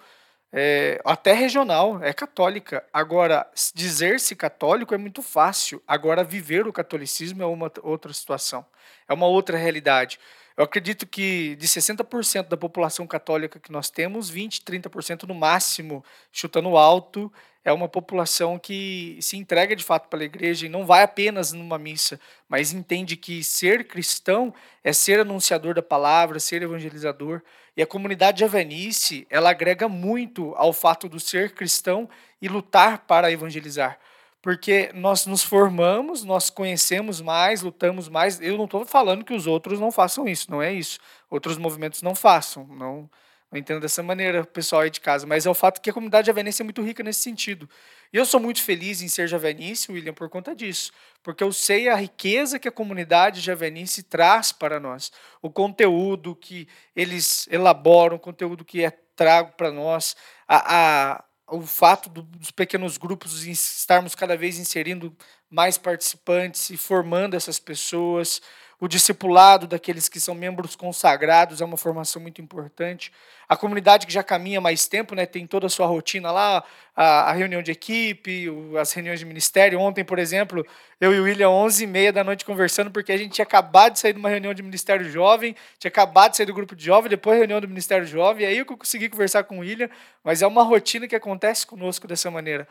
é, 0.52 1.00
até 1.06 1.32
regional, 1.32 2.04
é 2.04 2.12
católica. 2.12 2.86
Agora, 2.92 3.50
dizer-se 3.74 4.36
católico 4.36 4.94
é 4.94 4.98
muito 4.98 5.22
fácil. 5.22 5.82
Agora, 5.88 6.24
viver 6.26 6.68
o 6.68 6.74
catolicismo 6.74 7.42
é 7.42 7.46
uma 7.46 7.72
outra 7.82 8.12
situação, 8.12 8.66
é 9.08 9.14
uma 9.14 9.28
outra 9.28 9.58
realidade. 9.58 10.20
Eu 10.58 10.64
acredito 10.64 11.08
que 11.08 11.56
de 11.56 11.68
60% 11.68 12.48
da 12.48 12.58
população 12.58 13.08
católica 13.08 13.60
que 13.60 13.72
nós 13.72 13.90
temos, 13.90 14.30
20, 14.30 14.62
30% 14.62 15.24
no 15.24 15.34
máximo, 15.34 16.04
chutando 16.32 16.76
alto, 16.78 17.32
é 17.64 17.72
uma 17.72 17.88
população 17.88 18.58
que 18.58 19.18
se 19.22 19.38
entrega 19.38 19.76
de 19.76 19.84
fato 19.84 20.10
para 20.10 20.22
a 20.22 20.26
igreja 20.26 20.66
e 20.66 20.70
não 20.70 20.86
vai 20.86 21.04
apenas 21.04 21.52
numa 21.52 21.78
missa, 21.78 22.20
mas 22.50 22.74
entende 22.74 23.16
que 23.16 23.44
ser 23.44 23.88
cristão 23.88 24.54
é 24.84 24.92
ser 24.92 25.20
anunciador 25.20 25.76
da 25.76 25.82
palavra, 25.82 26.40
ser 26.40 26.62
evangelizador. 26.64 27.42
E 27.78 27.82
a 27.82 27.88
comunidade 27.88 28.40
javenice, 28.42 29.28
ela 29.30 29.52
agrega 29.52 29.88
muito 29.88 30.54
ao 30.56 30.74
fato 30.74 31.08
do 31.08 31.20
ser 31.20 31.52
cristão 31.54 32.10
e 32.42 32.48
lutar 32.48 33.06
para 33.06 33.32
evangelizar. 33.32 34.00
Porque 34.42 34.92
nós 34.94 35.26
nos 35.26 35.44
formamos, 35.44 36.24
nós 36.24 36.50
conhecemos 36.50 37.22
mais, 37.22 37.62
lutamos 37.62 38.10
mais. 38.10 38.42
Eu 38.42 38.58
não 38.58 38.66
estou 38.66 38.86
falando 38.86 39.24
que 39.24 39.34
os 39.34 39.46
outros 39.46 39.80
não 39.80 39.92
façam 39.92 40.28
isso, 40.28 40.50
não 40.50 40.62
é 40.62 40.74
isso. 40.74 41.00
Outros 41.30 41.58
movimentos 41.58 42.02
não 42.02 42.16
façam, 42.16 42.66
não 42.68 43.10
eu 43.52 43.60
entendo 43.60 43.82
dessa 43.82 44.02
maneira, 44.02 44.46
pessoal 44.46 44.84
aí 44.84 44.90
de 44.90 45.02
casa, 45.02 45.28
mas 45.28 45.46
é 45.46 45.50
o 45.50 45.54
fato 45.54 45.82
que 45.82 45.90
a 45.90 45.94
comunidade 45.94 46.28
javenice 46.28 46.62
é 46.62 46.64
muito 46.64 46.82
rica 46.82 47.04
nesse 47.04 47.20
sentido. 47.20 47.70
E 48.14 48.16
eu 48.16 48.26
sou 48.26 48.40
muito 48.40 48.64
feliz 48.64 49.02
em 49.02 49.10
ser 49.10 49.28
javenice, 49.28 49.92
William, 49.92 50.14
por 50.14 50.30
conta 50.30 50.56
disso, 50.56 50.94
porque 51.22 51.44
eu 51.44 51.52
sei 51.52 51.90
a 51.90 51.96
riqueza 51.96 52.58
que 52.58 52.68
a 52.70 52.72
comunidade 52.72 53.42
javenice 53.42 54.04
traz 54.04 54.54
para 54.54 54.80
nós, 54.80 55.12
o 55.42 55.50
conteúdo 55.50 56.34
que 56.34 56.66
eles 56.96 57.46
elaboram, 57.52 58.16
o 58.16 58.20
conteúdo 58.20 58.64
que 58.64 58.86
é 58.86 58.92
trago 59.18 59.52
para 59.58 59.70
nós, 59.70 60.16
a, 60.48 60.76
a, 60.76 61.24
o 61.52 61.62
fato 61.62 62.10
do, 62.10 62.22
dos 62.24 62.52
pequenos 62.52 62.98
grupos 62.98 63.46
estarmos 63.46 64.16
cada 64.16 64.38
vez 64.38 64.58
inserindo 64.58 65.16
mais 65.50 65.78
participantes 65.78 66.70
e 66.70 66.78
formando 66.78 67.36
essas 67.36 67.60
pessoas, 67.60 68.42
o 68.82 68.88
discipulado 68.88 69.68
daqueles 69.68 70.10
que 70.10 70.20
são 70.20 70.34
membros 70.34 70.76
consagrados 70.76 71.62
é 71.62 71.66
uma 71.66 71.78
formação 71.78 72.20
muito 72.20 72.42
importante. 72.42 73.14
A 73.48 73.56
comunidade 73.56 74.08
que 74.08 74.12
já 74.12 74.24
caminha 74.24 74.60
mais 74.60 74.88
tempo, 74.88 75.14
né, 75.14 75.24
tem 75.28 75.46
toda 75.46 75.68
a 75.68 75.70
sua 75.70 75.86
rotina 75.86 76.32
lá, 76.32 76.64
a, 76.96 77.30
a 77.30 77.32
reunião 77.32 77.62
de 77.62 77.70
equipe, 77.70 78.50
o, 78.50 78.80
as 78.80 78.92
reuniões 78.92 79.20
de 79.20 79.26
ministério. 79.26 79.80
Ontem, 79.80 80.04
por 80.04 80.18
exemplo, 80.18 80.66
eu 81.00 81.14
e 81.14 81.20
o 81.20 81.26
William, 81.26 81.50
11 81.50 81.84
e 81.84 81.88
meia 81.88 82.12
da 82.12 82.24
noite, 82.24 82.44
conversando, 82.44 82.90
porque 82.90 83.12
a 83.12 83.18
gente 83.18 83.34
tinha 83.34 83.44
acabado 83.44 83.94
de 83.94 84.00
sair 84.00 84.14
de 84.14 84.20
uma 84.20 84.30
reunião 84.30 84.52
de 84.52 84.64
ministério 84.64 85.08
jovem, 85.08 85.56
tinha 85.78 85.90
acabado 85.90 86.32
de 86.32 86.38
sair 86.38 86.48
do 86.48 86.54
grupo 86.54 86.76
de 86.76 86.84
jovem, 86.84 87.08
depois 87.08 87.38
reunião 87.38 87.62
do 87.62 87.68
ministério 87.68 88.08
jovem, 88.08 88.46
e 88.46 88.48
aí 88.48 88.58
eu 88.58 88.66
consegui 88.66 89.10
conversar 89.10 89.44
com 89.44 89.58
o 89.58 89.60
William, 89.60 89.92
mas 90.24 90.42
é 90.42 90.48
uma 90.48 90.64
rotina 90.64 91.08
que 91.08 91.16
acontece 91.16 91.68
conosco 91.68 92.08
dessa 92.08 92.32
maneira. 92.32 92.68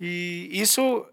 E 0.00 0.48
isso 0.52 1.04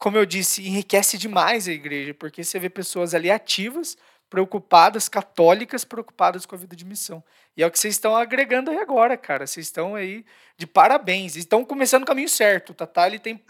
como 0.00 0.16
eu 0.16 0.24
disse, 0.24 0.66
enriquece 0.66 1.18
demais 1.18 1.68
a 1.68 1.72
igreja, 1.72 2.14
porque 2.14 2.42
você 2.42 2.58
vê 2.58 2.70
pessoas 2.70 3.14
ali 3.14 3.30
ativas, 3.30 3.98
preocupadas, 4.30 5.10
católicas, 5.10 5.84
preocupadas 5.84 6.46
com 6.46 6.54
a 6.54 6.58
vida 6.58 6.74
de 6.74 6.86
missão. 6.86 7.22
E 7.54 7.62
é 7.62 7.66
o 7.66 7.70
que 7.70 7.78
vocês 7.78 7.96
estão 7.96 8.16
agregando 8.16 8.70
aí 8.70 8.78
agora, 8.78 9.14
cara. 9.14 9.46
Vocês 9.46 9.66
estão 9.66 9.94
aí 9.94 10.24
de 10.56 10.66
parabéns. 10.66 11.36
Estão 11.36 11.64
começando 11.66 12.04
o 12.04 12.06
caminho 12.06 12.30
certo. 12.30 12.70
O 12.70 13.00
ele 13.06 13.18
tem 13.18 13.42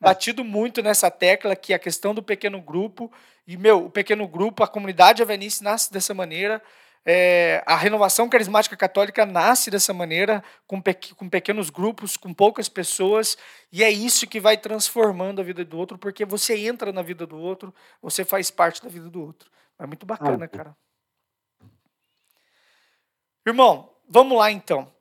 batido 0.00 0.44
muito 0.44 0.80
nessa 0.80 1.10
tecla 1.10 1.56
que 1.56 1.74
a 1.74 1.78
questão 1.78 2.14
do 2.14 2.22
pequeno 2.22 2.60
grupo. 2.60 3.10
E, 3.44 3.56
meu, 3.56 3.86
o 3.86 3.90
pequeno 3.90 4.28
grupo, 4.28 4.62
a 4.62 4.68
comunidade 4.68 5.22
avenice 5.22 5.64
nasce 5.64 5.92
dessa 5.92 6.14
maneira. 6.14 6.62
É, 7.08 7.62
a 7.64 7.76
renovação 7.76 8.28
carismática 8.28 8.76
católica 8.76 9.24
nasce 9.24 9.70
dessa 9.70 9.94
maneira, 9.94 10.42
com, 10.66 10.80
pe 10.80 10.92
com 11.14 11.28
pequenos 11.28 11.70
grupos, 11.70 12.16
com 12.16 12.34
poucas 12.34 12.68
pessoas, 12.68 13.38
e 13.70 13.84
é 13.84 13.90
isso 13.90 14.26
que 14.26 14.40
vai 14.40 14.56
transformando 14.56 15.40
a 15.40 15.44
vida 15.44 15.64
do 15.64 15.78
outro, 15.78 15.96
porque 15.96 16.24
você 16.24 16.58
entra 16.58 16.92
na 16.92 17.02
vida 17.02 17.24
do 17.24 17.38
outro, 17.38 17.72
você 18.02 18.24
faz 18.24 18.50
parte 18.50 18.82
da 18.82 18.88
vida 18.88 19.08
do 19.08 19.22
outro. 19.22 19.48
É 19.78 19.86
muito 19.86 20.04
bacana, 20.04 20.48
cara. 20.48 20.76
Irmão, 23.46 23.88
vamos 24.08 24.36
lá 24.36 24.50
então. 24.50 24.92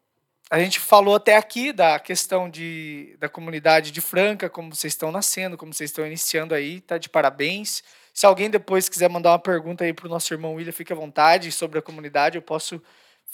A 0.51 0.59
gente 0.59 0.79
falou 0.79 1.15
até 1.15 1.35
aqui 1.35 1.73
da 1.73 1.99
questão 1.99 2.47
de, 2.47 3.17
da 3.19 3.27
comunidade 3.27 3.89
de 3.89 3.99
Franca, 3.99 4.47
como 4.47 4.75
vocês 4.75 4.93
estão 4.93 5.11
nascendo, 5.11 5.57
como 5.57 5.73
vocês 5.73 5.89
estão 5.89 6.05
iniciando 6.05 6.53
aí, 6.53 6.81
tá 6.81 6.99
de 6.99 7.09
parabéns. 7.09 7.83
Se 8.15 8.25
alguém 8.25 8.49
depois 8.49 8.87
quiser 8.87 9.09
mandar 9.09 9.31
uma 9.31 9.39
pergunta 9.39 9.83
aí 9.83 9.93
para 9.93 10.07
o 10.07 10.09
nosso 10.09 10.33
irmão 10.33 10.53
William, 10.55 10.71
fique 10.71 10.93
à 10.93 10.95
vontade 10.95 11.51
sobre 11.51 11.77
a 11.77 11.81
comunidade, 11.81 12.37
eu 12.37 12.41
posso 12.41 12.81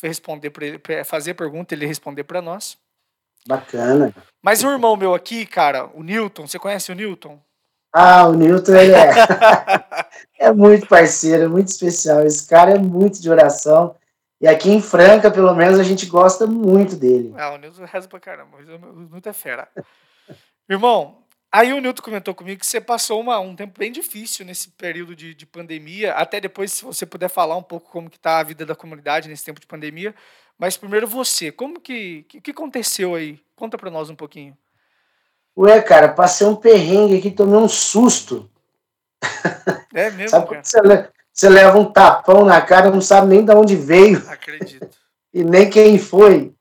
responder 0.02 0.50
para 0.50 0.66
ele, 0.66 0.82
fazer 1.06 1.36
pergunta, 1.36 1.76
ele 1.76 1.86
responder 1.86 2.24
para 2.24 2.42
nós. 2.42 2.80
Bacana. 3.48 4.12
Mas 4.42 4.64
um 4.64 4.72
irmão 4.72 4.98
meu 4.98 5.14
aqui, 5.14 5.46
cara, 5.46 5.88
o 5.94 6.02
Newton, 6.02 6.48
você 6.48 6.58
conhece 6.58 6.92
o 6.92 6.96
Newton? 6.96 7.40
Ah, 7.94 8.28
o 8.28 8.34
Newton 8.34 8.74
ele 8.74 8.94
é, 8.94 9.12
é 10.48 10.52
muito 10.52 10.88
parceiro, 10.88 11.44
é 11.44 11.48
muito 11.48 11.68
especial. 11.68 12.26
Esse 12.26 12.48
cara 12.48 12.72
é 12.72 12.80
muito 12.80 13.22
de 13.22 13.30
oração. 13.30 13.96
E 14.40 14.48
aqui 14.48 14.72
em 14.72 14.82
Franca, 14.82 15.30
pelo 15.30 15.54
menos, 15.54 15.78
a 15.78 15.84
gente 15.84 16.08
gosta 16.08 16.48
muito 16.48 16.96
dele. 16.96 17.32
Ah, 17.38 17.54
o 17.54 17.58
Newton 17.60 17.86
reza 17.86 18.08
pra 18.08 18.20
caramba. 18.20 18.58
O 18.58 19.10
Newton 19.12 19.30
é 19.30 19.34
fera. 19.34 19.68
Irmão, 20.68 21.21
Aí 21.54 21.74
o 21.74 21.82
Nilton 21.82 22.02
comentou 22.02 22.34
comigo 22.34 22.62
que 22.62 22.66
você 22.66 22.80
passou 22.80 23.20
uma, 23.20 23.38
um 23.40 23.54
tempo 23.54 23.78
bem 23.78 23.92
difícil 23.92 24.46
nesse 24.46 24.70
período 24.70 25.14
de, 25.14 25.36
de 25.36 25.46
pandemia. 25.46 26.14
Até 26.14 26.40
depois, 26.40 26.72
se 26.72 26.86
você 26.86 27.06
puder 27.06 27.28
falar 27.28 27.58
um 27.58 27.64
pouco 27.64 27.92
como 27.92 28.10
que 28.10 28.16
está 28.16 28.40
a 28.40 28.44
vida 28.44 28.66
da 28.66 28.74
comunidade 28.74 29.28
nesse 29.28 29.44
tempo 29.44 29.60
de 29.60 29.68
pandemia. 29.68 30.16
Mas 30.58 30.78
primeiro 30.78 31.08
você, 31.08 31.52
como 31.52 31.82
que 31.82 32.26
o 32.36 32.42
que 32.42 32.52
aconteceu 32.52 33.16
aí? 33.16 33.38
Conta 33.54 33.78
para 33.78 33.92
nós 33.92 34.10
um 34.10 34.16
pouquinho. 34.16 34.58
Ué, 35.58 35.82
cara, 35.82 36.08
passei 36.08 36.48
um 36.48 36.56
perrengue 36.56 37.18
aqui, 37.18 37.30
tomei 37.30 37.60
um 37.60 37.68
susto. 37.68 38.50
É 39.94 40.10
mesmo, 40.12 40.30
sabe 40.30 40.48
cara? 40.48 40.64
Você, 40.64 40.80
você 41.34 41.50
leva 41.50 41.78
um 41.78 41.92
tapão 41.92 42.46
na 42.46 42.62
cara, 42.62 42.90
não 42.90 43.02
sabe 43.02 43.28
nem 43.28 43.44
de 43.44 43.54
onde 43.54 43.76
veio. 43.76 44.24
Acredito. 44.30 44.88
e 45.34 45.44
nem 45.44 45.70
quem 45.70 46.00
foi. 46.00 46.54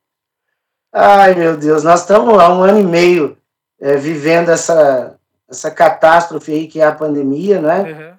Ai, 0.91 1.33
meu 1.33 1.55
Deus, 1.55 1.83
nós 1.85 2.01
estamos 2.01 2.37
há 2.37 2.53
um 2.53 2.61
ano 2.61 2.81
e 2.81 2.83
meio 2.83 3.40
é, 3.81 3.97
vivendo 3.97 4.49
essa, 4.49 5.17
essa 5.49 5.71
catástrofe 5.71 6.51
aí 6.51 6.67
que 6.67 6.79
é 6.79 6.85
a 6.85 6.91
pandemia, 6.91 7.59
né? 7.59 7.81
Uhum. 7.81 8.11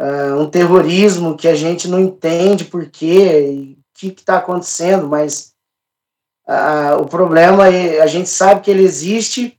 Uh, 0.00 0.42
um 0.42 0.48
terrorismo 0.48 1.36
que 1.36 1.48
a 1.48 1.56
gente 1.56 1.88
não 1.88 1.98
entende 1.98 2.66
por 2.66 2.86
quê 2.86 3.50
e 3.50 3.72
o 3.72 3.76
que 3.94 4.08
está 4.08 4.36
acontecendo, 4.36 5.08
mas 5.08 5.54
uh, 6.46 7.00
o 7.00 7.06
problema 7.06 7.66
é 7.66 8.00
a 8.00 8.06
gente 8.06 8.28
sabe 8.28 8.60
que 8.60 8.70
ele 8.70 8.84
existe, 8.84 9.58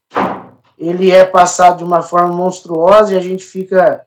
ele 0.78 1.12
é 1.12 1.26
passado 1.26 1.80
de 1.80 1.84
uma 1.84 2.02
forma 2.02 2.34
monstruosa 2.34 3.14
e 3.14 3.18
a 3.18 3.22
gente 3.22 3.44
fica 3.44 4.06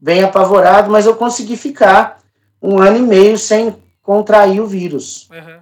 bem 0.00 0.24
apavorado, 0.24 0.90
mas 0.90 1.06
eu 1.06 1.14
consegui 1.14 1.56
ficar 1.56 2.18
um 2.60 2.80
ano 2.80 2.96
e 2.96 3.02
meio 3.02 3.38
sem 3.38 3.76
contrair 4.02 4.60
o 4.60 4.66
vírus. 4.66 5.28
Uhum. 5.30 5.60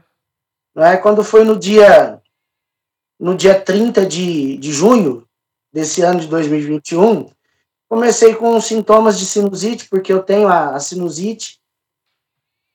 Não 0.74 0.84
é? 0.84 0.96
Quando 0.96 1.22
foi 1.22 1.44
no 1.44 1.54
dia 1.54 2.17
no 3.18 3.34
dia 3.34 3.60
30 3.60 4.06
de, 4.06 4.56
de 4.56 4.72
junho 4.72 5.26
desse 5.72 6.02
ano 6.02 6.20
de 6.20 6.28
2021, 6.28 7.30
comecei 7.88 8.34
com 8.34 8.60
sintomas 8.60 9.18
de 9.18 9.26
sinusite, 9.26 9.88
porque 9.88 10.12
eu 10.12 10.22
tenho 10.22 10.48
a, 10.48 10.76
a 10.76 10.80
sinusite, 10.80 11.60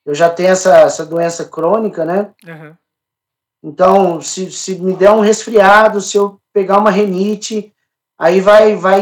eu 0.04 0.14
já 0.14 0.28
tenho 0.28 0.50
essa, 0.50 0.80
essa 0.80 1.06
doença 1.06 1.44
crônica, 1.46 2.04
né? 2.04 2.30
Uhum. 2.46 2.74
Então, 3.62 4.20
se, 4.20 4.50
se 4.52 4.78
me 4.78 4.94
der 4.94 5.10
um 5.10 5.20
resfriado, 5.20 6.00
se 6.00 6.18
eu 6.18 6.38
pegar 6.52 6.78
uma 6.78 6.90
renite, 6.90 7.72
aí 8.18 8.40
vai, 8.40 8.76
vai 8.76 9.00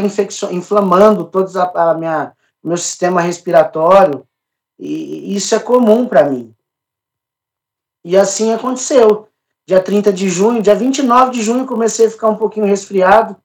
inflamando 0.51 1.25
todo 1.25 1.59
a, 1.59 1.91
a 1.91 1.93
minha, 1.93 2.33
meu 2.63 2.77
sistema 2.77 3.21
respiratório, 3.21 4.25
e 4.79 5.35
isso 5.35 5.53
é 5.53 5.59
comum 5.59 6.07
para 6.07 6.29
mim. 6.29 6.55
E 8.05 8.17
assim 8.17 8.53
aconteceu 8.53 9.27
dia 9.65 9.81
30 9.81 10.11
de 10.11 10.29
junho, 10.29 10.61
dia 10.61 10.75
29 10.75 11.31
de 11.31 11.41
junho 11.41 11.65
comecei 11.65 12.07
a 12.07 12.11
ficar 12.11 12.29
um 12.29 12.35
pouquinho 12.35 12.65
resfriado. 12.65 13.35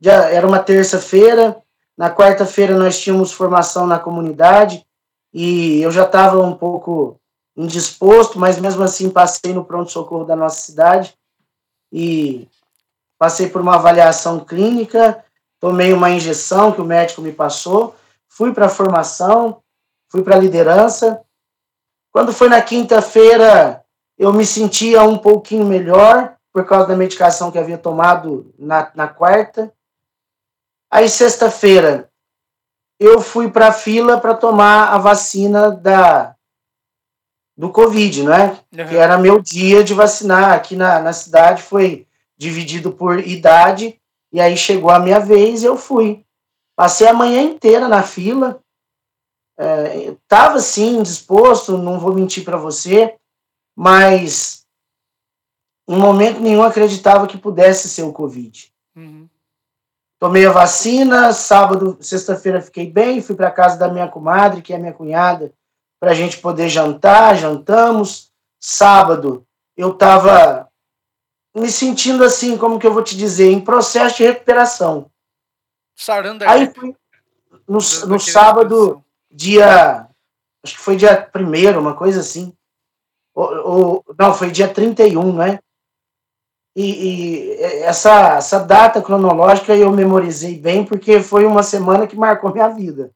Já 0.00 0.30
era 0.30 0.46
uma 0.46 0.58
terça-feira, 0.58 1.60
na 1.96 2.14
quarta-feira 2.14 2.78
nós 2.78 2.98
tínhamos 2.98 3.32
formação 3.32 3.86
na 3.86 3.98
comunidade 3.98 4.86
e 5.32 5.82
eu 5.82 5.90
já 5.90 6.04
estava 6.04 6.40
um 6.40 6.54
pouco 6.54 7.20
indisposto, 7.56 8.38
mas 8.38 8.58
mesmo 8.58 8.82
assim 8.82 9.10
passei 9.10 9.52
no 9.52 9.64
pronto-socorro 9.64 10.24
da 10.24 10.34
nossa 10.34 10.60
cidade 10.60 11.14
e 11.92 12.48
passei 13.18 13.50
por 13.50 13.60
uma 13.60 13.74
avaliação 13.74 14.40
clínica, 14.40 15.22
tomei 15.58 15.92
uma 15.92 16.10
injeção 16.10 16.72
que 16.72 16.80
o 16.80 16.84
médico 16.84 17.20
me 17.20 17.32
passou, 17.32 17.94
fui 18.28 18.52
para 18.54 18.66
a 18.66 18.70
formação, 18.70 19.60
fui 20.08 20.22
para 20.22 20.36
a 20.36 20.38
liderança. 20.38 21.20
Quando 22.10 22.32
foi 22.32 22.48
na 22.48 22.62
quinta-feira, 22.62 23.79
eu 24.20 24.34
me 24.34 24.44
sentia 24.44 25.02
um 25.02 25.16
pouquinho 25.16 25.64
melhor, 25.64 26.36
por 26.52 26.66
causa 26.66 26.88
da 26.88 26.94
medicação 26.94 27.50
que 27.50 27.58
havia 27.58 27.78
tomado 27.78 28.52
na, 28.58 28.92
na 28.94 29.08
quarta. 29.08 29.72
Aí, 30.92 31.08
sexta-feira, 31.08 32.10
eu 32.98 33.22
fui 33.22 33.50
para 33.50 33.68
a 33.68 33.72
fila 33.72 34.20
para 34.20 34.34
tomar 34.34 34.92
a 34.92 34.98
vacina 34.98 35.70
da, 35.70 36.36
do 37.56 37.70
Covid, 37.70 38.24
né? 38.24 38.58
Uhum. 38.76 38.88
Que 38.88 38.96
era 38.96 39.16
meu 39.16 39.40
dia 39.40 39.82
de 39.82 39.94
vacinar. 39.94 40.52
Aqui 40.52 40.76
na, 40.76 41.00
na 41.00 41.14
cidade 41.14 41.62
foi 41.62 42.06
dividido 42.36 42.92
por 42.92 43.20
idade, 43.20 43.98
e 44.30 44.38
aí 44.38 44.54
chegou 44.54 44.90
a 44.90 44.98
minha 44.98 45.18
vez 45.18 45.62
e 45.62 45.66
eu 45.66 45.78
fui. 45.78 46.26
Passei 46.76 47.08
a 47.08 47.14
manhã 47.14 47.40
inteira 47.40 47.88
na 47.88 48.02
fila, 48.02 48.60
é, 49.58 50.14
tava 50.28 50.60
sim 50.60 51.02
disposto, 51.02 51.78
não 51.78 51.98
vou 51.98 52.12
mentir 52.14 52.44
para 52.44 52.58
você, 52.58 53.16
mas 53.80 54.66
em 55.88 55.96
momento 55.96 56.38
nenhum 56.38 56.62
acreditava 56.62 57.26
que 57.26 57.38
pudesse 57.38 57.88
ser 57.88 58.02
o 58.02 58.12
Covid. 58.12 58.70
Uhum. 58.94 59.26
Tomei 60.18 60.44
a 60.44 60.52
vacina, 60.52 61.32
sábado, 61.32 61.96
sexta-feira 61.98 62.60
fiquei 62.60 62.92
bem, 62.92 63.22
fui 63.22 63.34
para 63.34 63.50
casa 63.50 63.78
da 63.78 63.88
minha 63.88 64.06
comadre, 64.06 64.60
que 64.60 64.74
é 64.74 64.78
minha 64.78 64.92
cunhada, 64.92 65.50
para 65.98 66.10
a 66.10 66.14
gente 66.14 66.36
poder 66.36 66.68
jantar, 66.68 67.38
jantamos. 67.38 68.30
Sábado 68.60 69.46
eu 69.74 69.92
estava 69.92 70.68
me 71.56 71.70
sentindo 71.70 72.22
assim, 72.22 72.58
como 72.58 72.78
que 72.78 72.86
eu 72.86 72.92
vou 72.92 73.02
te 73.02 73.16
dizer, 73.16 73.50
em 73.50 73.64
processo 73.64 74.18
de 74.18 74.24
recuperação. 74.24 75.10
Saranda. 75.96 76.50
Aí 76.50 76.70
fui 76.70 76.94
no, 77.66 77.78
no 77.78 78.20
sábado, 78.20 79.02
dia, 79.30 80.06
acho 80.62 80.74
que 80.74 80.82
foi 80.82 80.96
dia 80.96 81.16
primeiro, 81.16 81.80
uma 81.80 81.96
coisa 81.96 82.20
assim. 82.20 82.54
Ou, 83.34 83.66
ou, 83.66 84.04
não, 84.18 84.34
foi 84.34 84.50
dia 84.50 84.68
31, 84.68 85.32
né? 85.34 85.58
E, 86.76 86.84
e, 86.84 87.62
essa, 87.82 88.36
essa 88.36 88.60
data 88.60 89.02
cronológica 89.02 89.76
eu 89.76 89.90
memorizei 89.90 90.56
bem, 90.56 90.84
porque 90.84 91.20
foi 91.20 91.44
uma 91.44 91.62
semana 91.62 92.06
que 92.06 92.16
marcou 92.16 92.52
minha 92.52 92.68
vida, 92.68 93.10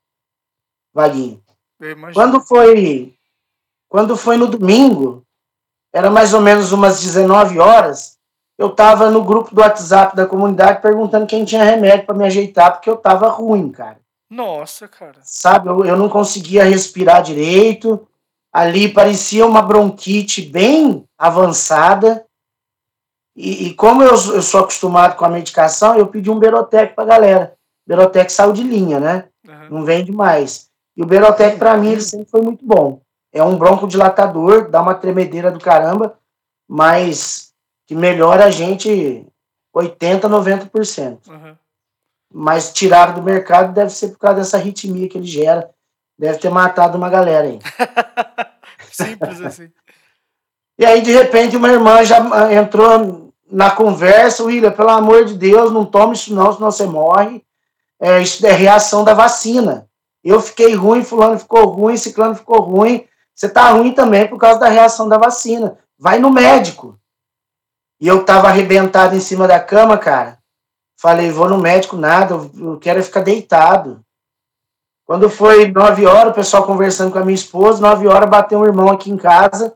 Vaguinho. 0.93 1.43
Quando 2.13 2.41
foi, 2.41 3.15
quando 3.89 4.17
foi 4.17 4.37
no 4.37 4.47
domingo, 4.47 5.25
era 5.93 6.11
mais 6.11 6.35
ou 6.35 6.41
menos 6.41 6.73
umas 6.73 7.01
19 7.01 7.59
horas, 7.59 8.19
eu 8.57 8.69
estava 8.69 9.11
no 9.11 9.23
grupo 9.23 9.55
do 9.55 9.61
WhatsApp 9.61 10.17
da 10.17 10.27
comunidade 10.27 10.81
perguntando 10.81 11.27
quem 11.27 11.45
tinha 11.45 11.65
remédio 11.65 12.07
para 12.07 12.15
me 12.15 12.25
ajeitar, 12.25 12.73
porque 12.73 12.89
eu 12.89 12.95
estava 12.95 13.29
ruim, 13.29 13.71
cara. 13.71 13.99
Nossa, 14.31 14.89
cara. 14.89 15.19
Sabe, 15.23 15.69
eu, 15.69 15.85
eu 15.85 15.97
não 15.97 16.09
conseguia 16.09 16.65
respirar 16.65 17.23
direito. 17.23 18.07
Ali 18.55 18.89
parecia 18.89 19.45
uma 19.45 19.61
bronquite 19.61 20.41
bem 20.41 21.05
avançada. 21.19 22.25
E, 23.35 23.67
e 23.67 23.75
como 23.75 24.01
eu, 24.01 24.11
eu, 24.11 24.43
sou 24.43 24.61
acostumado 24.61 25.17
com 25.17 25.25
a 25.25 25.29
medicação, 25.29 25.99
eu 25.99 26.07
pedi 26.07 26.31
um 26.31 26.39
Berotec 26.39 26.95
pra 26.95 27.05
galera. 27.05 27.57
Berotec 27.85 28.33
saiu 28.33 28.53
de 28.53 28.63
linha, 28.63 29.01
né? 29.01 29.29
Uhum. 29.45 29.79
Não 29.79 29.85
vende 29.85 30.13
mais. 30.13 30.71
E 30.97 31.03
o 31.03 31.07
Berotec, 31.07 31.59
para 31.59 31.77
mim, 31.77 31.91
ele 31.91 32.01
sempre 32.01 32.31
foi 32.31 32.43
muito 32.43 32.65
bom. 32.65 33.01
É 33.33 33.43
um 33.43 33.59
broncodilatador, 33.59 34.71
dá 34.71 34.81
uma 34.81 34.95
tremedeira 34.95 35.51
do 35.51 35.59
caramba, 35.59 36.17
mas 36.69 37.53
que 37.89 37.95
melhora 37.97 38.45
a 38.45 38.51
gente 38.53 39.27
80, 39.75 40.29
90%. 40.29 41.19
Uhum. 41.27 41.57
Mas 42.33 42.73
tiraram 42.73 43.15
do 43.15 43.23
mercado 43.23 43.75
deve 43.75 43.91
ser 43.91 44.11
por 44.11 44.19
causa 44.19 44.37
dessa 44.37 44.59
arritmia 44.59 45.09
que 45.09 45.19
ele 45.19 45.27
gera. 45.27 45.74
Deve 46.19 46.39
ter 46.39 46.51
matado 46.51 46.97
uma 46.97 47.09
galera 47.09 47.47
aí. 47.47 47.59
Simples 48.91 49.41
assim. 49.41 49.71
e 50.79 50.87
aí, 50.87 51.03
de 51.03 51.13
repente, 51.13 51.57
uma 51.57 51.71
irmã 51.71 52.05
já 52.05 52.19
entrou 52.53 53.33
na 53.51 53.71
conversa, 53.71 54.45
William, 54.45 54.73
pelo 54.73 54.91
amor 54.91 55.25
de 55.25 55.35
Deus, 55.35 55.73
não 55.73 55.85
tome 55.85 56.15
isso 56.15 56.35
não, 56.35 56.53
senão 56.53 56.71
você 56.71 56.87
morre. 56.87 57.45
É, 58.01 58.21
isso 58.21 58.45
é 58.47 58.53
reação 58.53 59.05
da 59.05 59.15
vacina. 59.15 59.89
Eu 60.23 60.41
fiquei 60.41 60.75
ruim, 60.75 61.05
fulano 61.05 61.39
ficou 61.39 61.67
ruim, 61.67 61.97
ciclano 61.97 62.35
ficou 62.35 62.61
ruim. 62.61 63.07
Você 63.35 63.49
tá 63.49 63.71
ruim 63.71 63.93
também 63.93 64.29
por 64.29 64.39
causa 64.39 64.61
da 64.61 64.69
reação 64.69 65.09
da 65.09 65.19
vacina. 65.19 65.79
Vai 65.99 66.19
no 66.19 66.31
médico. 66.31 66.99
E 68.01 68.07
eu 68.07 68.25
tava 68.25 68.49
arrebentado 68.49 69.15
em 69.15 69.21
cima 69.21 69.47
da 69.47 69.61
cama, 69.61 69.99
cara. 69.99 70.39
Falei, 70.97 71.31
vou 71.31 71.49
no 71.49 71.59
médico, 71.59 71.97
nada, 71.97 72.35
eu 72.35 72.79
quero 72.79 73.03
ficar 73.03 73.21
deitado. 73.21 74.04
Quando 75.07 75.29
foi 75.29 75.71
nove 75.71 76.07
horas, 76.07 76.33
o 76.33 76.35
pessoal 76.35 76.65
conversando 76.65 77.13
com 77.13 77.19
a 77.19 77.25
minha 77.25 77.35
esposa, 77.35 77.81
nove 77.81 78.09
horas 78.09 78.29
bateu 78.29 78.59
um 78.59 78.65
irmão 78.65 78.89
aqui 78.89 79.11
em 79.11 79.17
casa. 79.17 79.75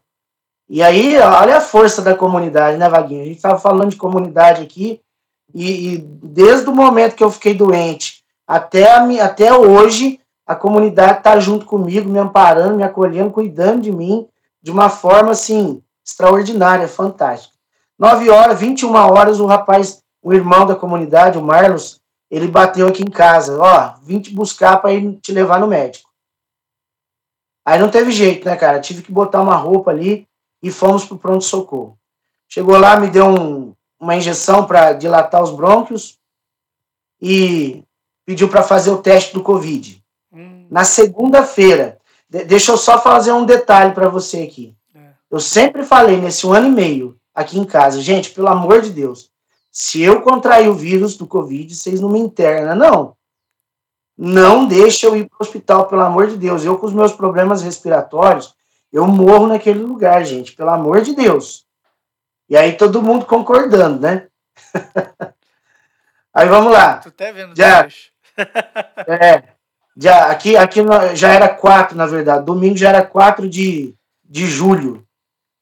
E 0.68 0.82
aí, 0.82 1.18
olha 1.18 1.58
a 1.58 1.60
força 1.60 2.02
da 2.02 2.14
comunidade, 2.14 2.76
né, 2.76 2.88
Vaguinho? 2.88 3.22
A 3.22 3.26
gente 3.26 3.36
estava 3.36 3.58
falando 3.58 3.90
de 3.90 3.96
comunidade 3.96 4.62
aqui, 4.62 5.00
e, 5.54 5.94
e, 5.94 5.98
desde 5.98 6.68
o 6.68 6.74
momento 6.74 7.14
que 7.14 7.24
eu 7.24 7.30
fiquei 7.30 7.54
doente 7.54 8.22
até, 8.46 8.90
a, 8.90 9.04
até 9.24 9.52
hoje, 9.54 10.20
a 10.46 10.54
comunidade 10.54 11.18
está 11.18 11.38
junto 11.40 11.66
comigo, 11.66 12.08
me 12.08 12.18
amparando, 12.18 12.76
me 12.76 12.82
acolhendo, 12.82 13.30
cuidando 13.30 13.82
de 13.82 13.92
mim 13.92 14.26
de 14.62 14.70
uma 14.70 14.88
forma, 14.90 15.32
assim, 15.32 15.82
extraordinária, 16.04 16.88
fantástica. 16.88 17.54
Nove 17.98 18.30
horas, 18.30 18.60
21 18.60 18.94
horas, 18.94 19.40
o 19.40 19.46
rapaz 19.46 20.02
o 20.22 20.32
irmão 20.32 20.66
da 20.66 20.74
comunidade, 20.74 21.38
o 21.38 21.42
Marlos, 21.42 21.97
ele 22.30 22.48
bateu 22.48 22.86
aqui 22.86 23.02
em 23.02 23.10
casa, 23.10 23.58
ó, 23.58 23.94
vim 24.02 24.20
te 24.20 24.34
buscar 24.34 24.76
para 24.78 24.92
ir 24.92 25.18
te 25.20 25.32
levar 25.32 25.58
no 25.60 25.66
médico. 25.66 26.08
Aí 27.64 27.78
não 27.78 27.90
teve 27.90 28.12
jeito, 28.12 28.46
né, 28.46 28.56
cara? 28.56 28.80
Tive 28.80 29.02
que 29.02 29.12
botar 29.12 29.42
uma 29.42 29.56
roupa 29.56 29.90
ali 29.90 30.26
e 30.62 30.70
fomos 30.70 31.04
pro 31.04 31.18
pronto 31.18 31.44
socorro. 31.44 31.98
Chegou 32.48 32.78
lá, 32.78 32.98
me 32.98 33.10
deu 33.10 33.26
um, 33.26 33.74
uma 34.00 34.16
injeção 34.16 34.66
para 34.66 34.92
dilatar 34.94 35.42
os 35.42 35.50
brônquios 35.50 36.18
e 37.20 37.84
pediu 38.24 38.48
para 38.48 38.62
fazer 38.62 38.90
o 38.90 39.02
teste 39.02 39.34
do 39.34 39.42
Covid. 39.42 40.02
Hum. 40.32 40.66
Na 40.70 40.84
segunda-feira, 40.84 41.98
de, 42.28 42.44
deixa 42.44 42.72
eu 42.72 42.76
só 42.76 43.00
fazer 43.00 43.32
um 43.32 43.44
detalhe 43.44 43.92
para 43.92 44.08
você 44.08 44.42
aqui. 44.42 44.74
É. 44.94 45.10
Eu 45.30 45.40
sempre 45.40 45.84
falei 45.84 46.18
nesse 46.18 46.46
um 46.46 46.52
ano 46.52 46.68
e 46.68 46.70
meio 46.70 47.18
aqui 47.34 47.58
em 47.58 47.64
casa, 47.64 48.00
gente, 48.00 48.30
pelo 48.30 48.48
amor 48.48 48.80
de 48.80 48.90
Deus, 48.90 49.30
se 49.80 50.02
eu 50.02 50.20
contrair 50.22 50.68
o 50.68 50.74
vírus 50.74 51.16
do 51.16 51.24
Covid, 51.24 51.72
vocês 51.72 52.00
não 52.00 52.08
me 52.08 52.18
internam, 52.18 52.76
não. 52.76 53.16
Não 54.18 54.66
deixa 54.66 55.06
eu 55.06 55.16
ir 55.16 55.28
para 55.28 55.36
o 55.38 55.46
hospital, 55.46 55.86
pelo 55.86 56.02
amor 56.02 56.26
de 56.26 56.36
Deus. 56.36 56.64
Eu, 56.64 56.76
com 56.76 56.86
os 56.86 56.92
meus 56.92 57.12
problemas 57.12 57.62
respiratórios, 57.62 58.56
eu 58.92 59.06
morro 59.06 59.46
naquele 59.46 59.78
lugar, 59.78 60.24
gente, 60.24 60.52
pelo 60.56 60.70
amor 60.70 61.02
de 61.02 61.14
Deus. 61.14 61.64
E 62.48 62.56
aí 62.56 62.72
todo 62.76 63.00
mundo 63.00 63.24
concordando, 63.24 64.00
né? 64.00 64.26
aí 66.34 66.48
vamos 66.48 66.72
lá. 66.72 66.96
Tu 66.96 67.12
tá 67.12 67.30
vendo 67.30 67.54
já, 67.54 67.86
é, 69.06 69.44
já, 69.96 70.26
aqui, 70.26 70.56
aqui 70.56 70.80
já 71.14 71.32
era 71.32 71.48
4, 71.48 71.96
na 71.96 72.06
verdade. 72.06 72.44
Domingo 72.44 72.76
já 72.76 72.88
era 72.88 73.06
4 73.06 73.48
de, 73.48 73.94
de 74.24 74.44
julho. 74.44 75.06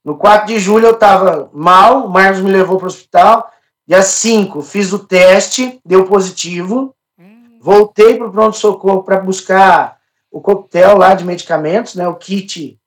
No 0.03 0.17
4 0.17 0.47
de 0.47 0.59
julho 0.59 0.87
eu 0.87 0.95
estava 0.95 1.51
mal, 1.53 2.07
o 2.07 2.09
Marcos 2.09 2.41
me 2.41 2.51
levou 2.51 2.79
para 2.79 2.87
o 2.87 2.89
hospital. 2.89 3.53
Dia 3.87 4.03
5, 4.03 4.62
fiz 4.62 4.92
o 4.92 4.99
teste, 4.99 5.81
deu 5.85 6.07
positivo. 6.07 6.94
Hum. 7.18 7.59
Voltei 7.61 8.16
para 8.16 8.27
o 8.27 8.33
pronto-socorro 8.33 9.05
para 9.05 9.20
buscar 9.20 10.01
o 10.31 10.40
coquetel 10.40 10.99
lá 10.99 11.14
de 11.14 11.25
medicamentos, 11.25 11.94
né, 11.94 12.07
o 12.07 12.16
kit 12.16 12.79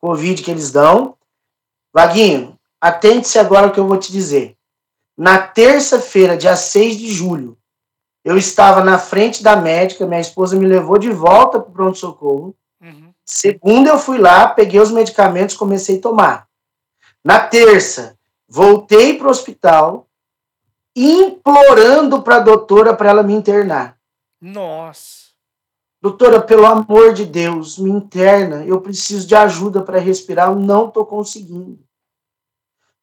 Covid 0.00 0.42
que 0.42 0.50
eles 0.50 0.70
dão. 0.70 1.16
Vaguinho, 1.92 2.58
atente-se 2.80 3.38
agora 3.38 3.66
ao 3.66 3.72
que 3.72 3.80
eu 3.80 3.86
vou 3.86 3.98
te 3.98 4.12
dizer. 4.12 4.56
Na 5.16 5.38
terça-feira, 5.38 6.36
dia 6.36 6.56
6 6.56 6.98
de 6.98 7.12
julho, 7.12 7.56
eu 8.24 8.36
estava 8.36 8.82
na 8.82 8.98
frente 8.98 9.42
da 9.42 9.56
médica, 9.56 10.06
minha 10.06 10.20
esposa 10.20 10.56
me 10.56 10.66
levou 10.66 10.98
de 10.98 11.10
volta 11.10 11.60
para 11.60 11.70
o 11.70 11.72
pronto-socorro. 11.72 12.54
Uhum. 12.80 13.12
Segunda, 13.24 13.90
eu 13.90 13.98
fui 13.98 14.18
lá, 14.18 14.48
peguei 14.48 14.80
os 14.80 14.90
medicamentos, 14.90 15.56
comecei 15.56 15.98
a 15.98 16.02
tomar. 16.02 16.48
Na 17.24 17.40
terça, 17.40 18.18
voltei 18.48 19.16
para 19.16 19.28
o 19.28 19.30
hospital, 19.30 20.06
implorando 20.94 22.22
para 22.22 22.36
a 22.36 22.40
doutora 22.40 22.94
para 22.94 23.10
ela 23.10 23.22
me 23.22 23.34
internar. 23.34 23.98
Nossa. 24.40 25.24
Doutora, 26.00 26.40
pelo 26.40 26.66
amor 26.66 27.14
de 27.14 27.24
Deus, 27.24 27.78
me 27.78 27.90
interna. 27.90 28.64
Eu 28.64 28.80
preciso 28.80 29.26
de 29.26 29.34
ajuda 29.34 29.82
para 29.82 29.98
respirar, 29.98 30.50
eu 30.50 30.56
não 30.56 30.88
estou 30.88 31.06
conseguindo. 31.06 31.82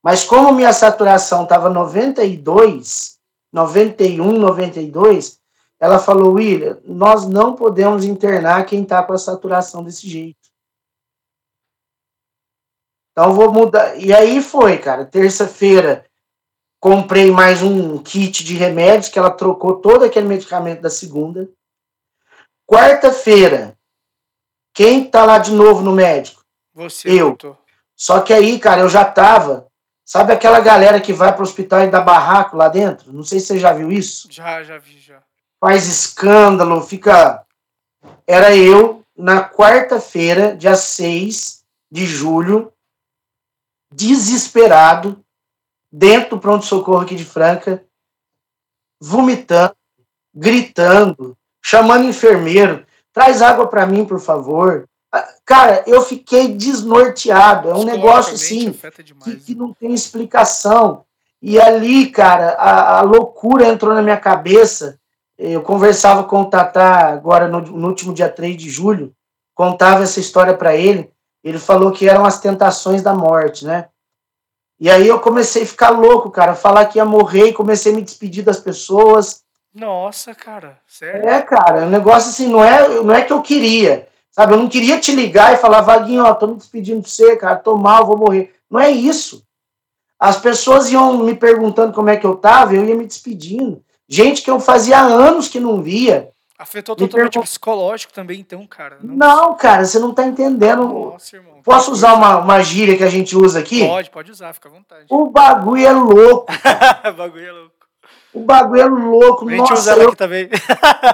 Mas 0.03 0.23
como 0.23 0.53
minha 0.53 0.71
saturação 0.71 1.43
estava 1.43 1.69
92, 1.69 3.19
91, 3.51 4.37
92, 4.37 5.39
ela 5.79 5.97
falou, 5.97 6.33
William, 6.33 6.79
nós 6.85 7.27
não 7.27 7.55
podemos 7.55 8.05
internar 8.05 8.65
quem 8.65 8.83
está 8.83 9.01
com 9.01 9.13
a 9.13 9.17
saturação 9.17 9.83
desse 9.83 10.07
jeito. 10.07 10.37
Então 13.11 13.33
vou 13.33 13.51
mudar. 13.51 13.97
E 13.97 14.13
aí 14.13 14.41
foi, 14.41 14.77
cara. 14.77 15.05
Terça-feira 15.05 16.05
comprei 16.81 17.29
mais 17.29 17.61
um 17.61 18.01
kit 18.01 18.43
de 18.43 18.55
remédios 18.55 19.07
que 19.07 19.19
ela 19.19 19.29
trocou 19.29 19.75
todo 19.75 20.03
aquele 20.03 20.27
medicamento 20.27 20.81
da 20.81 20.89
segunda. 20.89 21.47
Quarta-feira, 22.67 23.77
quem 24.73 25.07
tá 25.07 25.23
lá 25.23 25.37
de 25.37 25.51
novo 25.51 25.81
no 25.81 25.91
médico? 25.91 26.43
Você, 26.73 27.07
Eu. 27.07 27.27
doutor. 27.27 27.57
Só 27.95 28.21
que 28.21 28.33
aí, 28.33 28.57
cara, 28.57 28.81
eu 28.81 28.89
já 28.89 29.05
tava. 29.05 29.67
Sabe 30.03 30.33
aquela 30.33 30.59
galera 30.59 30.99
que 30.99 31.13
vai 31.13 31.31
pro 31.31 31.43
hospital 31.43 31.83
e 31.83 31.91
dá 31.91 32.01
barraco 32.01 32.57
lá 32.57 32.67
dentro? 32.67 33.13
Não 33.13 33.23
sei 33.23 33.39
se 33.39 33.47
você 33.47 33.59
já 33.59 33.71
viu 33.73 33.91
isso. 33.91 34.27
Já, 34.31 34.63
já 34.63 34.79
vi, 34.79 34.97
já. 34.99 35.21
Faz 35.59 35.87
escândalo, 35.87 36.81
fica. 36.81 37.45
Era 38.25 38.55
eu 38.55 39.03
na 39.15 39.47
quarta-feira, 39.47 40.55
dia 40.55 40.75
6 40.75 41.63
de 41.91 42.07
julho, 42.07 42.73
desesperado, 43.93 45.23
dentro 45.91 46.31
do 46.31 46.39
pronto-socorro 46.39 47.01
aqui 47.01 47.15
de 47.15 47.25
Franca, 47.25 47.83
vomitando, 48.99 49.75
gritando, 50.33 51.37
chamando 51.61 52.05
enfermeiro, 52.05 52.85
traz 53.11 53.41
água 53.41 53.67
para 53.67 53.85
mim, 53.85 54.05
por 54.05 54.19
favor. 54.19 54.87
Ah, 55.11 55.27
Cara, 55.45 55.83
eu 55.85 56.01
fiquei 56.01 56.47
desnorteado. 56.47 57.69
É 57.69 57.75
um 57.75 57.83
negócio 57.83 58.35
assim 58.35 58.71
que, 58.71 59.35
que 59.35 59.53
né? 59.53 59.59
não 59.59 59.73
tem 59.73 59.93
explicação. 59.93 61.03
E 61.41 61.59
ali, 61.59 62.09
cara, 62.09 62.51
a, 62.51 62.99
a 62.99 63.01
loucura 63.01 63.67
entrou 63.67 63.93
na 63.93 64.01
minha 64.01 64.17
cabeça. 64.17 64.99
Eu 65.37 65.61
conversava 65.61 66.23
com 66.23 66.41
o 66.41 66.49
Tatá 66.49 67.09
agora 67.09 67.47
no, 67.47 67.61
no 67.61 67.87
último 67.87 68.13
dia 68.13 68.29
3 68.29 68.55
de 68.55 68.69
julho, 68.69 69.11
contava 69.55 70.03
essa 70.03 70.19
história 70.19 70.55
para 70.55 70.75
ele. 70.75 71.11
Ele 71.43 71.57
falou 71.57 71.91
que 71.91 72.07
eram 72.07 72.23
as 72.23 72.39
tentações 72.39 73.01
da 73.01 73.13
morte, 73.13 73.65
né? 73.65 73.89
E 74.81 74.89
aí 74.89 75.07
eu 75.07 75.19
comecei 75.19 75.61
a 75.61 75.65
ficar 75.67 75.91
louco, 75.91 76.31
cara, 76.31 76.55
falar 76.55 76.85
que 76.85 76.97
ia 76.97 77.05
morrer 77.05 77.49
e 77.49 77.53
comecei 77.53 77.93
a 77.93 77.95
me 77.95 78.01
despedir 78.01 78.43
das 78.43 78.59
pessoas. 78.59 79.43
Nossa, 79.71 80.33
cara, 80.33 80.79
sério? 80.87 81.29
É, 81.29 81.39
cara, 81.39 81.85
o 81.85 81.89
negócio 81.91 82.31
assim, 82.31 82.47
não 82.47 82.63
é, 82.63 82.89
não 83.03 83.13
é 83.13 83.21
que 83.21 83.31
eu 83.31 83.43
queria, 83.43 84.07
sabe? 84.31 84.53
Eu 84.53 84.57
não 84.57 84.67
queria 84.67 84.99
te 84.99 85.13
ligar 85.13 85.53
e 85.53 85.57
falar, 85.57 85.81
Vaguinho, 85.81 86.23
ó, 86.23 86.33
tô 86.33 86.47
me 86.47 86.55
despedindo 86.55 87.01
de 87.01 87.11
você, 87.11 87.35
cara, 87.37 87.57
tô 87.57 87.77
mal, 87.77 88.07
vou 88.07 88.17
morrer. 88.17 88.55
Não 88.67 88.79
é 88.79 88.89
isso. 88.89 89.45
As 90.19 90.39
pessoas 90.39 90.91
iam 90.91 91.15
me 91.19 91.35
perguntando 91.35 91.93
como 91.93 92.09
é 92.09 92.17
que 92.17 92.25
eu 92.25 92.35
tava, 92.35 92.73
eu 92.73 92.83
ia 92.83 92.95
me 92.95 93.05
despedindo. 93.05 93.83
Gente 94.09 94.41
que 94.41 94.49
eu 94.49 94.59
fazia 94.59 94.99
anos 94.99 95.47
que 95.47 95.59
não 95.59 95.79
via. 95.79 96.31
Afetou 96.61 96.95
Me 96.95 97.07
totalmente 97.07 97.39
o 97.39 97.41
psicológico 97.41 98.13
também, 98.13 98.39
então, 98.39 98.67
cara. 98.67 98.99
Não, 99.01 99.55
cara, 99.55 99.83
você 99.83 99.97
não 99.97 100.13
tá 100.13 100.27
entendendo. 100.27 100.87
Nossa, 100.87 101.35
irmão. 101.35 101.59
Posso 101.63 101.91
usar 101.91 102.13
uma, 102.13 102.37
uma 102.37 102.61
gíria 102.61 102.95
que 102.95 103.03
a 103.03 103.09
gente 103.09 103.35
usa 103.35 103.57
aqui? 103.57 103.83
Pode, 103.87 104.11
pode 104.11 104.31
usar, 104.31 104.53
fica 104.53 104.69
à 104.69 104.71
vontade. 104.71 105.07
O 105.09 105.25
bagulho 105.25 105.87
é 105.87 105.91
louco. 105.91 106.45
bagulho 107.17 107.47
é 107.47 107.51
louco. 107.51 107.75
O 108.31 108.39
bagulho 108.41 108.81
é 108.81 108.85
louco. 108.85 109.49
A 109.49 109.51
gente 109.51 109.63
usa 109.63 109.73
Nossa, 109.73 109.91
ela 109.91 110.03
eu, 110.03 110.07
aqui 110.09 110.17
também. 110.17 110.49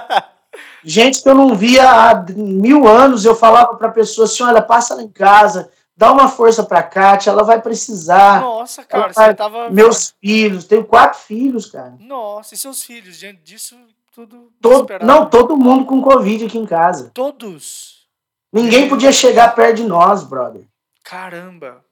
gente 0.84 1.22
que 1.22 1.28
eu 1.30 1.34
não 1.34 1.54
via 1.54 1.90
há 1.90 2.24
mil 2.36 2.86
anos, 2.86 3.24
eu 3.24 3.34
falava 3.34 3.74
pra 3.74 3.88
pessoa 3.88 4.26
assim: 4.26 4.42
olha, 4.42 4.60
passa 4.60 4.96
lá 4.96 5.02
em 5.02 5.08
casa, 5.08 5.70
dá 5.96 6.12
uma 6.12 6.28
força 6.28 6.62
pra 6.62 6.82
Kátia, 6.82 7.30
ela 7.30 7.42
vai 7.42 7.58
precisar. 7.62 8.42
Nossa, 8.42 8.84
cara, 8.84 9.04
Ela 9.04 9.12
vai- 9.14 9.28
você 9.30 9.34
tava. 9.34 9.70
Meus 9.70 10.14
filhos, 10.20 10.66
tenho 10.66 10.84
quatro 10.84 11.18
filhos, 11.20 11.70
cara. 11.70 11.94
Nossa, 11.98 12.54
e 12.54 12.58
seus 12.58 12.82
filhos? 12.82 13.18
Diante 13.18 13.40
disso, 13.40 13.74
tudo. 14.18 14.52
Todo, 14.60 14.98
não, 15.04 15.30
todo 15.30 15.56
mundo 15.56 15.84
com 15.84 16.02
Covid 16.02 16.46
aqui 16.46 16.58
em 16.58 16.66
casa. 16.66 17.12
Todos. 17.14 18.08
Ninguém 18.52 18.88
podia 18.88 19.12
chegar 19.12 19.54
perto 19.54 19.76
de 19.76 19.84
nós, 19.84 20.24
brother. 20.24 20.62
Caramba. 21.04 21.84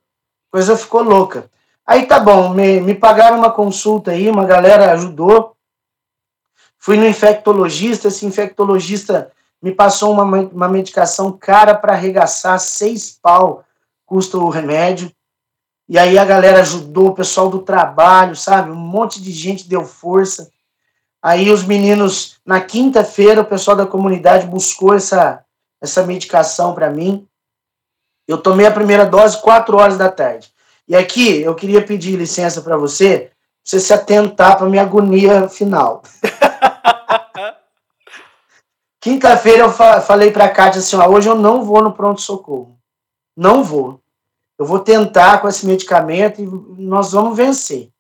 Coisa 0.51 0.77
ficou 0.77 1.05
louca. 1.05 1.49
Aí 1.87 2.05
tá 2.07 2.19
bom, 2.19 2.49
me, 2.49 2.81
me 2.81 2.97
pagaram 2.97 3.39
uma 3.39 3.53
consulta 3.53 4.11
aí, 4.11 4.29
uma 4.29 4.45
galera 4.45 4.93
ajudou. 4.93 5.55
Fui 6.79 6.97
no 6.97 7.07
infectologista, 7.07 8.09
esse 8.09 8.27
infectologista 8.27 9.31
me 9.63 9.71
passou 9.71 10.13
uma, 10.13 10.25
uma 10.25 10.69
medicação 10.69 11.31
cara 11.31 11.77
para 11.77 11.93
arregaçar, 11.93 12.59
seis 12.59 13.17
pau 13.23 13.65
custa 14.05 14.37
o 14.37 14.49
remédio. 14.49 15.13
E 15.89 15.97
aí 15.97 16.19
a 16.19 16.25
galera 16.25 16.61
ajudou, 16.61 17.09
o 17.09 17.15
pessoal 17.15 17.49
do 17.49 17.61
trabalho, 17.61 18.35
sabe? 18.35 18.73
Um 18.73 18.75
monte 18.75 19.23
de 19.23 19.31
gente 19.31 19.69
deu 19.69 19.85
força. 19.85 20.51
Aí 21.27 21.51
os 21.51 21.65
meninos, 21.65 22.39
na 22.47 22.61
quinta-feira, 22.61 23.41
o 23.41 23.45
pessoal 23.45 23.77
da 23.77 23.85
comunidade 23.85 24.47
buscou 24.47 24.95
essa, 24.95 25.45
essa 25.83 26.07
medicação 26.07 26.73
para 26.73 26.89
mim. 26.89 27.27
Eu 28.29 28.39
tomei 28.39 28.65
a 28.65 28.71
primeira 28.71 29.05
dose 29.05 29.43
quatro 29.43 29.77
horas 29.77 29.99
da 29.99 30.09
tarde. 30.09 30.53
E 30.87 30.95
aqui 30.95 31.43
eu 31.43 31.53
queria 31.57 31.85
pedir 31.85 32.15
licença 32.15 32.63
para 32.63 32.77
você, 32.77 33.19
pra 33.19 33.31
você 33.65 33.81
se 33.81 33.93
atentar 33.93 34.57
para 34.57 34.69
minha 34.69 34.83
agonia 34.83 35.49
final. 35.49 36.01
Quinta-feira 39.03 39.65
eu 39.65 39.73
fa- 39.73 40.01
falei 40.01 40.31
para 40.31 40.45
a 40.45 40.49
Kátia 40.49 40.79
assim: 40.79 40.95
ó, 40.95 41.09
hoje 41.09 41.29
eu 41.29 41.35
não 41.35 41.65
vou 41.65 41.83
no 41.83 41.93
pronto-socorro. 41.93 42.79
Não 43.37 43.65
vou. 43.65 44.01
Eu 44.57 44.65
vou 44.65 44.79
tentar 44.79 45.41
com 45.41 45.49
esse 45.49 45.67
medicamento 45.67 46.41
e 46.41 46.47
nós 46.83 47.11
vamos 47.11 47.37
vencer. 47.37 47.91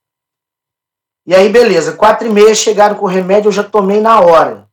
E 1.26 1.34
aí, 1.34 1.48
beleza. 1.48 1.92
Quatro 1.92 2.26
e 2.26 2.30
meia 2.30 2.54
chegaram 2.54 2.94
com 2.94 3.06
o 3.06 3.08
remédio, 3.08 3.48
eu 3.48 3.52
já 3.52 3.64
tomei 3.64 4.00
na 4.00 4.20
hora. 4.20 4.66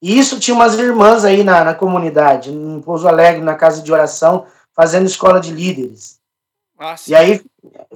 E 0.00 0.18
isso 0.18 0.38
tinha 0.38 0.54
umas 0.54 0.78
irmãs 0.78 1.24
aí 1.24 1.42
na, 1.42 1.64
na 1.64 1.74
comunidade, 1.74 2.52
em 2.52 2.80
Pouso 2.80 3.08
Alegre, 3.08 3.42
na 3.42 3.54
casa 3.54 3.82
de 3.82 3.92
oração, 3.92 4.46
fazendo 4.72 5.06
escola 5.06 5.40
de 5.40 5.52
líderes. 5.52 6.18
Ah, 6.78 6.96
sim. 6.96 7.10
E 7.10 7.14
aí 7.14 7.44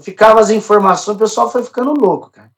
ficava 0.01 0.41
as 0.41 0.51
informações, 0.51 1.17
o 1.17 1.19
pessoal 1.19 1.51
foi 1.51 1.63
ficando 1.63 1.95
louco, 1.95 2.31
cara. 2.31 2.51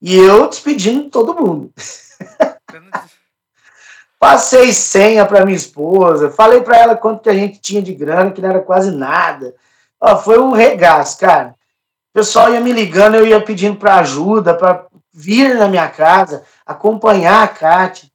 E 0.00 0.16
eu 0.16 0.48
despedindo 0.48 1.10
todo 1.10 1.34
mundo. 1.34 1.70
Passei 4.18 4.72
senha 4.72 5.26
para 5.26 5.44
minha 5.44 5.56
esposa, 5.56 6.30
falei 6.30 6.60
para 6.62 6.76
ela 6.76 6.96
quanto 6.96 7.22
que 7.22 7.30
a 7.30 7.34
gente 7.34 7.58
tinha 7.58 7.82
de 7.82 7.94
grana, 7.94 8.30
que 8.30 8.40
não 8.40 8.50
era 8.50 8.60
quase 8.60 8.90
nada. 8.90 9.54
Ó, 10.00 10.16
foi 10.16 10.38
um 10.38 10.52
regaço, 10.52 11.18
cara. 11.18 11.54
O 12.10 12.12
pessoal 12.12 12.52
ia 12.52 12.60
me 12.60 12.72
ligando, 12.72 13.14
eu 13.14 13.26
ia 13.26 13.44
pedindo 13.44 13.78
para 13.78 14.00
ajuda, 14.00 14.56
para 14.56 14.86
vir 15.12 15.54
na 15.54 15.68
minha 15.68 15.88
casa, 15.88 16.44
acompanhar 16.66 17.44
a 17.44 17.48
Kátia. 17.48 18.10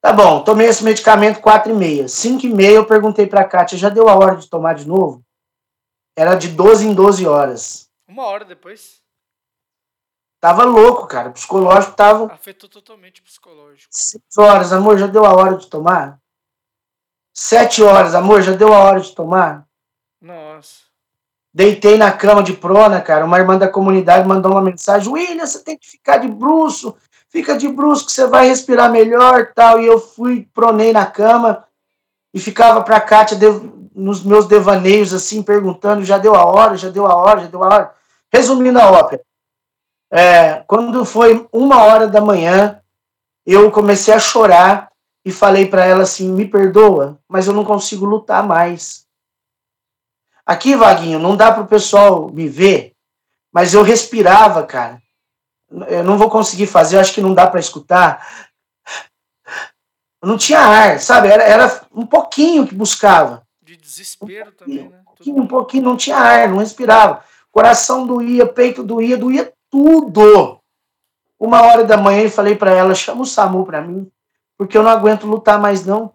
Tá 0.00 0.12
bom, 0.12 0.42
tomei 0.42 0.66
esse 0.66 0.82
medicamento 0.82 1.40
4 1.40 1.70
e 1.70 1.74
meia. 1.74 2.08
5 2.08 2.44
e 2.44 2.52
meia 2.52 2.74
eu 2.74 2.86
perguntei 2.86 3.26
para 3.26 3.42
a 3.42 3.48
Kátia, 3.48 3.78
já 3.78 3.88
deu 3.88 4.08
a 4.08 4.14
hora 4.16 4.36
de 4.36 4.48
tomar 4.48 4.74
de 4.74 4.86
novo? 4.86 5.24
Era 6.16 6.34
de 6.34 6.48
12 6.48 6.88
em 6.88 6.94
12 6.94 7.26
horas. 7.26 7.88
Uma 8.08 8.24
hora 8.26 8.44
depois, 8.44 9.02
Tava 10.42 10.64
louco, 10.64 11.06
cara. 11.06 11.28
O 11.28 11.32
psicológico 11.32 11.94
tava 11.94 12.24
afetou 12.32 12.68
totalmente 12.68 13.20
o 13.20 13.24
psicológico. 13.24 13.88
6 13.92 14.22
horas, 14.36 14.72
amor, 14.72 14.98
já 14.98 15.06
deu 15.06 15.24
a 15.24 15.32
hora 15.32 15.56
de 15.56 15.68
tomar? 15.68 16.20
7 17.32 17.80
horas, 17.84 18.12
amor, 18.12 18.42
já 18.42 18.52
deu 18.52 18.74
a 18.74 18.78
hora 18.80 18.98
de 18.98 19.14
tomar? 19.14 19.64
Nossa. 20.20 20.81
Deitei 21.54 21.98
na 21.98 22.10
cama 22.10 22.42
de 22.42 22.54
prona, 22.54 23.00
cara. 23.00 23.24
Uma 23.24 23.38
irmã 23.38 23.58
da 23.58 23.68
comunidade 23.68 24.26
mandou 24.26 24.52
uma 24.52 24.62
mensagem: 24.62 25.12
William, 25.12 25.46
você 25.46 25.58
tem 25.58 25.76
que 25.76 25.86
ficar 25.86 26.16
de 26.16 26.28
bruço, 26.28 26.96
fica 27.28 27.56
de 27.56 27.68
bruço 27.68 28.06
que 28.06 28.12
você 28.12 28.26
vai 28.26 28.48
respirar 28.48 28.90
melhor 28.90 29.52
tal. 29.54 29.80
E 29.80 29.86
eu 29.86 29.98
fui, 29.98 30.48
pronei 30.54 30.92
na 30.92 31.04
cama 31.04 31.64
e 32.32 32.40
ficava 32.40 32.80
pra 32.82 33.00
Kátia 33.00 33.38
nos 33.94 34.22
meus 34.22 34.46
devaneios, 34.46 35.12
assim, 35.12 35.42
perguntando: 35.42 36.04
já 36.04 36.16
deu 36.16 36.34
a 36.34 36.44
hora, 36.44 36.76
já 36.76 36.88
deu 36.88 37.06
a 37.06 37.14
hora, 37.14 37.40
já 37.40 37.46
deu 37.48 37.62
a 37.62 37.66
hora. 37.66 37.94
Resumindo 38.32 38.78
a 38.80 38.90
ópera, 38.90 39.22
é, 40.10 40.62
quando 40.66 41.04
foi 41.04 41.46
uma 41.52 41.82
hora 41.82 42.08
da 42.08 42.20
manhã, 42.20 42.80
eu 43.46 43.70
comecei 43.70 44.14
a 44.14 44.18
chorar 44.18 44.90
e 45.24 45.30
falei 45.30 45.66
pra 45.66 45.84
ela 45.84 46.04
assim: 46.04 46.30
me 46.32 46.46
perdoa, 46.46 47.18
mas 47.28 47.46
eu 47.46 47.52
não 47.52 47.64
consigo 47.64 48.04
lutar 48.06 48.42
mais. 48.46 49.01
Aqui, 50.44 50.74
Vaguinho, 50.74 51.18
não 51.18 51.36
dá 51.36 51.52
pro 51.52 51.66
pessoal 51.66 52.28
me 52.28 52.48
ver, 52.48 52.92
mas 53.52 53.74
eu 53.74 53.82
respirava, 53.82 54.64
cara. 54.64 55.00
Eu 55.88 56.04
não 56.04 56.18
vou 56.18 56.28
conseguir 56.28 56.66
fazer, 56.66 56.96
eu 56.96 57.00
acho 57.00 57.14
que 57.14 57.20
não 57.20 57.32
dá 57.32 57.46
para 57.46 57.60
escutar. 57.60 58.26
Não 60.22 60.36
tinha 60.36 60.60
ar, 60.60 61.00
sabe? 61.00 61.28
Era, 61.28 61.42
era 61.42 61.82
um 61.92 62.06
pouquinho 62.06 62.66
que 62.66 62.74
buscava. 62.74 63.42
De 63.62 63.76
desespero 63.76 64.52
também, 64.52 64.88
né? 64.88 65.00
Um 65.00 65.04
pouquinho, 65.04 65.42
um 65.42 65.46
pouquinho, 65.46 65.84
não 65.84 65.96
tinha 65.96 66.16
ar, 66.16 66.48
não 66.48 66.58
respirava. 66.58 67.24
Coração 67.50 68.06
doía, 68.06 68.46
peito 68.46 68.82
doía, 68.82 69.16
doía 69.16 69.52
tudo. 69.70 70.60
Uma 71.38 71.62
hora 71.62 71.84
da 71.84 71.96
manhã 71.96 72.22
eu 72.22 72.30
falei 72.30 72.54
para 72.54 72.70
ela, 72.70 72.94
chama 72.94 73.22
o 73.22 73.26
SAMU 73.26 73.66
para 73.66 73.80
mim, 73.80 74.10
porque 74.56 74.78
eu 74.78 74.82
não 74.82 74.90
aguento 74.90 75.26
lutar 75.26 75.58
mais 75.58 75.84
não. 75.84 76.12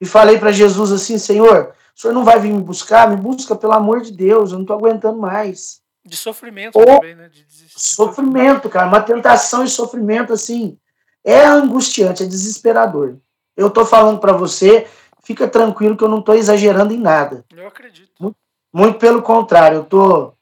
E 0.00 0.06
falei 0.06 0.38
para 0.38 0.52
Jesus 0.52 0.92
assim, 0.92 1.18
Senhor, 1.18 1.74
o 1.96 2.00
Senhor 2.00 2.14
não 2.14 2.24
vai 2.24 2.38
vir 2.38 2.52
me 2.52 2.62
buscar? 2.62 3.08
Me 3.08 3.16
busca, 3.16 3.54
pelo 3.54 3.72
amor 3.72 4.00
de 4.00 4.12
Deus, 4.12 4.52
eu 4.52 4.58
não 4.58 4.64
tô 4.64 4.74
aguentando 4.74 5.18
mais. 5.18 5.80
De 6.04 6.16
sofrimento 6.16 6.78
Ou 6.78 6.84
também, 6.84 7.14
né? 7.14 7.28
De. 7.28 7.46
Sofrimento, 7.68 8.68
cara, 8.68 8.88
uma 8.88 9.02
tentação 9.02 9.64
e 9.64 9.68
sofrimento 9.68 10.32
assim, 10.32 10.78
é 11.24 11.44
angustiante, 11.44 12.22
é 12.22 12.26
desesperador. 12.26 13.16
Eu 13.56 13.70
tô 13.70 13.84
falando 13.84 14.18
para 14.18 14.32
você, 14.32 14.86
fica 15.22 15.46
tranquilo 15.46 15.96
que 15.96 16.04
eu 16.04 16.08
não 16.08 16.22
tô 16.22 16.34
exagerando 16.34 16.94
em 16.94 16.98
nada. 16.98 17.44
Eu 17.54 17.66
acredito. 17.66 18.34
Muito 18.72 18.98
pelo 18.98 19.22
contrário, 19.22 19.78
eu 19.78 19.84
tô 19.84 20.34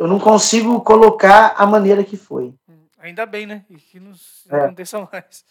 eu 0.00 0.08
não 0.08 0.18
consigo 0.18 0.80
colocar 0.80 1.54
a 1.58 1.66
maneira 1.66 2.02
que 2.02 2.16
foi. 2.16 2.54
Ainda 2.98 3.26
bem, 3.26 3.44
né? 3.44 3.66
E 3.68 3.76
que 3.76 4.00
não 4.00 4.12
é. 4.50 4.56
aconteça 4.64 4.98
mais. 5.12 5.44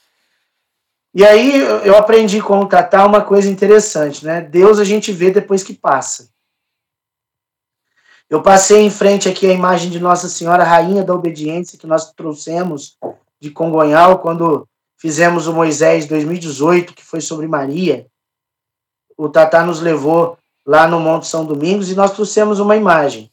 E 1.14 1.26
aí 1.26 1.60
eu 1.60 1.98
aprendi 1.98 2.42
com 2.42 2.60
o 2.60 2.68
Tatá 2.68 3.06
uma 3.06 3.24
coisa 3.24 3.50
interessante, 3.50 4.24
né? 4.24 4.42
Deus 4.42 4.80
a 4.80 4.84
gente 4.84 5.12
vê 5.12 5.32
depois 5.32 5.64
que 5.64 5.74
passa. 5.74 6.30
Eu 8.30 8.44
passei 8.44 8.82
em 8.82 8.92
frente 8.92 9.28
aqui 9.28 9.50
a 9.50 9.54
imagem 9.54 9.90
de 9.90 10.00
Nossa 10.00 10.30
Senhora 10.30 10.64
Rainha 10.64 11.04
da 11.04 11.16
Obediência 11.16 11.80
que 11.80 11.88
nós 11.88 12.12
trouxemos 12.14 12.96
de 13.40 13.50
Congonhal 13.50 14.20
quando 14.20 14.68
fizemos 14.98 15.48
o 15.48 15.54
Moisés 15.54 16.06
2018, 16.06 16.94
que 16.94 17.04
foi 17.04 17.22
sobre 17.22 17.48
Maria. 17.48 18.06
O 19.18 19.30
Tatá 19.30 19.66
nos 19.66 19.80
levou 19.80 20.38
lá 20.64 20.88
no 20.88 21.00
Monte 21.00 21.26
São 21.26 21.44
Domingos 21.44 21.90
e 21.90 21.96
nós 21.96 22.12
trouxemos 22.12 22.60
uma 22.60 22.76
imagem. 22.76 23.32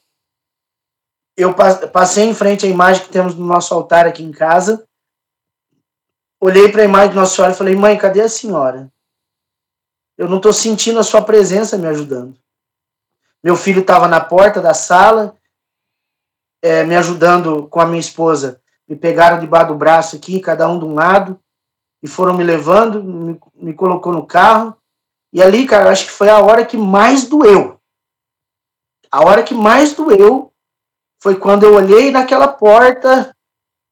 Eu 1.37 1.55
passei 1.93 2.25
em 2.25 2.35
frente 2.35 2.65
à 2.65 2.69
imagem 2.69 3.03
que 3.03 3.11
temos 3.11 3.35
no 3.35 3.45
nosso 3.45 3.75
altar 3.75 4.07
aqui 4.07 4.23
em 4.23 4.33
casa 4.33 4.86
olhei 6.41 6.71
para 6.71 6.83
a 6.83 6.85
imagem 6.85 7.11
de 7.11 7.17
Nossa 7.17 7.35
Senhora 7.35 7.55
e 7.55 7.57
falei: 7.57 7.77
Mãe, 7.77 7.99
cadê 7.99 8.21
a 8.21 8.29
senhora? 8.29 8.91
Eu 10.17 10.29
não 10.29 10.39
estou 10.39 10.53
sentindo 10.53 10.99
a 10.99 11.05
sua 11.05 11.23
presença 11.23 11.77
me 11.77 11.87
ajudando. 11.87 12.37
Meu 13.43 13.55
filho 13.55 13.83
estava 13.83 14.09
na 14.09 14.21
porta 14.21 14.61
da 14.61 14.73
sala, 14.73 15.37
é, 16.63 16.85
me 16.85 16.97
ajudando 16.97 17.69
com 17.69 17.81
a 17.81 17.87
minha 17.87 18.01
esposa. 18.01 18.61
Me 18.89 18.97
pegaram 18.97 19.39
debaixo 19.39 19.69
do 19.69 19.75
braço 19.75 20.17
aqui, 20.17 20.41
cada 20.41 20.69
um 20.69 20.79
de 20.79 20.85
um 20.85 20.95
lado, 20.95 21.39
e 22.03 22.09
foram 22.09 22.35
me 22.35 22.43
levando, 22.43 23.03
me, 23.03 23.39
me 23.55 23.75
colocou 23.75 24.13
no 24.13 24.27
carro. 24.27 24.77
E 25.33 25.43
ali, 25.43 25.67
cara, 25.67 25.91
acho 25.91 26.07
que 26.07 26.13
foi 26.13 26.31
a 26.31 26.41
hora 26.41 26.65
que 26.65 26.79
mais 26.79 27.29
doeu. 27.29 27.79
A 29.13 29.25
hora 29.25 29.43
que 29.43 29.55
mais 29.55 29.95
doeu 29.95 30.53
foi 31.23 31.37
quando 31.37 31.65
eu 31.65 31.75
olhei 31.75 32.11
naquela 32.11 32.49
porta 32.49 33.36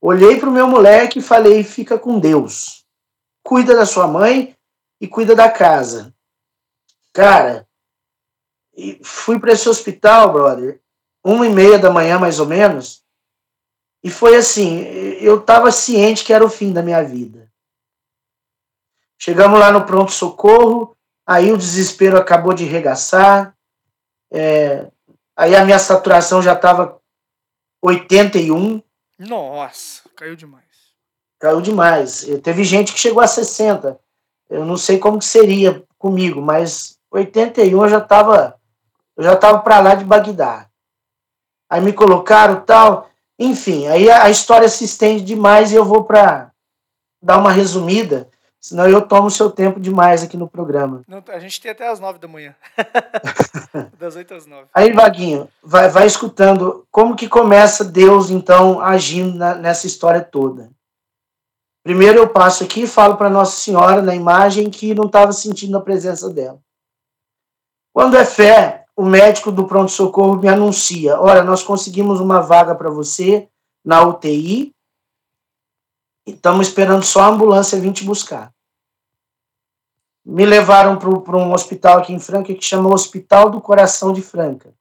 Olhei 0.07 0.39
para 0.39 0.51
o 0.51 0.53
meu 0.53 0.69
moleque 0.69 1.19
e 1.19 1.23
falei: 1.23 1.65
fica 1.65 1.99
com 1.99 2.21
Deus. 2.21 2.85
Cuida 3.43 3.75
da 3.75 3.87
sua 3.87 4.07
mãe 4.07 4.55
e 5.01 5.09
cuida 5.09 5.35
da 5.35 5.51
casa. 5.51 6.15
Cara, 7.11 7.67
fui 9.03 9.41
para 9.41 9.53
esse 9.53 9.67
hospital, 9.67 10.31
brother, 10.31 10.79
uma 11.25 11.47
e 11.47 11.49
meia 11.49 11.79
da 11.79 11.91
manhã 11.91 12.19
mais 12.19 12.39
ou 12.39 12.45
menos, 12.45 13.03
e 14.03 14.11
foi 14.11 14.37
assim: 14.37 14.83
eu 15.23 15.41
estava 15.41 15.73
ciente 15.73 16.23
que 16.23 16.35
era 16.35 16.45
o 16.45 16.51
fim 16.51 16.71
da 16.71 16.83
minha 16.83 17.03
vida. 17.03 17.51
Chegamos 19.19 19.59
lá 19.59 19.73
no 19.73 19.87
pronto-socorro, 19.87 20.95
aí 21.27 21.51
o 21.51 21.57
desespero 21.57 22.19
acabou 22.19 22.53
de 22.53 22.67
regaçar, 22.67 23.57
é, 24.31 24.87
aí 25.35 25.57
a 25.57 25.65
minha 25.65 25.79
saturação 25.79 26.43
já 26.43 26.53
estava 26.53 27.01
81. 27.81 28.83
Nossa, 29.19 30.03
caiu 30.17 30.37
demais. 30.37 30.65
Caiu 31.39 31.61
demais. 31.61 32.27
Teve 32.43 32.65
gente 32.65 32.93
que 32.93 32.99
chegou 32.99 33.23
a 33.23 33.27
60. 33.27 33.99
Eu 34.51 34.65
não 34.65 34.77
sei 34.77 34.99
como 34.99 35.19
que 35.19 35.25
seria 35.25 35.85
comigo, 35.99 36.41
mas 36.41 36.99
81 37.11 37.83
eu 37.83 37.89
já 37.89 37.99
estava 37.99 38.59
eu 39.17 39.23
já 39.23 39.37
tava 39.37 39.61
para 39.61 39.81
lá 39.81 39.95
de 39.95 40.05
Bagdá. 40.05 40.67
Aí 41.71 41.81
me 41.81 41.93
colocaram 41.93 42.65
tal, 42.65 43.09
enfim, 43.39 43.87
aí 43.87 44.11
a, 44.11 44.25
a 44.25 44.31
história 44.31 44.69
se 44.69 44.85
estende 44.85 45.23
demais 45.23 45.73
e 45.73 45.77
eu 45.77 45.85
vou 45.85 46.05
para 46.05 46.53
dar 47.23 47.39
uma 47.39 47.53
resumida, 47.53 48.29
senão 48.65 48.89
eu 48.89 49.07
tomo 49.07 49.31
seu 49.31 49.51
tempo 49.51 49.79
demais 49.79 50.23
aqui 50.23 50.39
no 50.39 50.49
programa. 50.49 51.03
Não, 51.07 51.23
a 51.29 51.39
gente 51.39 51.61
tem 51.61 51.71
até 51.71 51.87
as 51.87 52.01
nove 52.01 52.19
da 52.19 52.27
manhã. 52.27 52.57
das 53.99 54.17
oito 54.17 54.33
às 54.33 54.47
nove. 54.47 54.69
Aí, 54.73 54.91
Vaguinho, 54.91 55.51
vai, 55.63 55.91
vai 55.91 56.07
escutando 56.07 56.87
como 56.91 57.15
que 57.15 57.29
começa 57.29 57.85
Deus, 57.85 58.31
então, 58.31 58.81
agindo 58.81 59.37
na, 59.37 59.55
nessa 59.55 59.87
história 59.87 60.23
toda. 60.23 60.71
Primeiro 61.83 62.19
eu 62.19 62.27
passo 62.27 62.65
aqui 62.65 62.85
e 62.85 62.87
falo 62.87 63.19
para 63.19 63.29
Nossa 63.29 63.55
Senhora 63.55 64.01
na 64.01 64.15
imagem 64.15 64.71
que 64.71 64.95
não 64.95 65.05
estava 65.05 65.31
sentindo 65.35 65.77
a 65.77 65.83
presença 65.83 66.31
dela. 66.31 66.59
Quando 67.93 68.17
é 68.17 68.25
fé, 68.25 68.87
o 68.97 69.05
médico 69.05 69.53
do 69.53 69.67
pronto-socorro 69.67 70.41
me 70.41 70.49
anuncia: 70.49 71.21
olha, 71.21 71.45
nós 71.45 71.63
conseguimos 71.63 72.19
uma 72.19 72.41
vaga 72.41 72.75
para 72.75 72.89
você 72.89 73.47
na 73.85 74.03
UTI 74.03 74.73
e 76.27 76.31
estamos 76.31 76.69
esperando 76.69 77.05
só 77.05 77.21
a 77.21 77.27
ambulância 77.27 77.79
vir 77.79 77.93
te 77.93 78.03
buscar 78.03 78.54
me 80.25 80.47
levaram 80.47 80.97
para 80.97 81.37
um 81.37 81.53
hospital 81.53 81.99
aqui 81.99 82.13
em 82.13 82.19
Franca 82.19 82.55
que 82.55 82.65
chama 82.65 82.93
Hospital 82.93 83.51
do 83.51 83.61
Coração 83.61 84.13
de 84.13 84.23
Franca. 84.23 84.73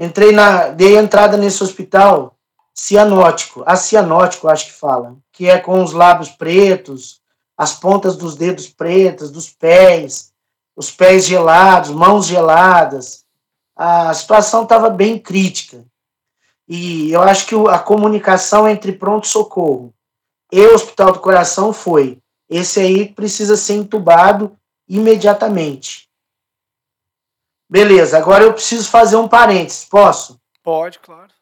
Entrei 0.00 0.32
na, 0.32 0.68
dei 0.68 0.96
entrada 0.96 1.36
nesse 1.36 1.62
hospital 1.62 2.36
cianótico, 2.74 3.62
a 3.66 3.76
cianótico 3.76 4.48
acho 4.48 4.66
que 4.66 4.72
fala, 4.72 5.16
que 5.32 5.48
é 5.48 5.58
com 5.58 5.82
os 5.82 5.92
lábios 5.92 6.30
pretos, 6.30 7.20
as 7.56 7.74
pontas 7.74 8.16
dos 8.16 8.36
dedos 8.36 8.68
pretas, 8.68 9.30
dos 9.30 9.50
pés, 9.50 10.32
os 10.76 10.92
pés 10.92 11.26
gelados, 11.26 11.90
mãos 11.90 12.26
geladas. 12.26 13.24
A 13.74 14.14
situação 14.14 14.62
estava 14.62 14.88
bem 14.88 15.18
crítica. 15.18 15.84
E 16.68 17.10
eu 17.10 17.22
acho 17.22 17.46
que 17.46 17.54
a 17.68 17.78
comunicação 17.78 18.68
entre 18.68 18.92
pronto-socorro 18.92 19.92
e 20.52 20.66
Hospital 20.68 21.12
do 21.12 21.20
Coração 21.20 21.72
foi 21.72 22.20
esse 22.48 22.80
aí 22.80 23.12
precisa 23.12 23.56
ser 23.56 23.74
entubado 23.74 24.58
imediatamente. 24.88 26.08
Beleza, 27.70 28.16
agora 28.16 28.44
eu 28.44 28.54
preciso 28.54 28.90
fazer 28.90 29.16
um 29.16 29.28
parênteses, 29.28 29.84
posso? 29.84 30.40
Pode, 30.62 30.98
claro. 31.00 31.32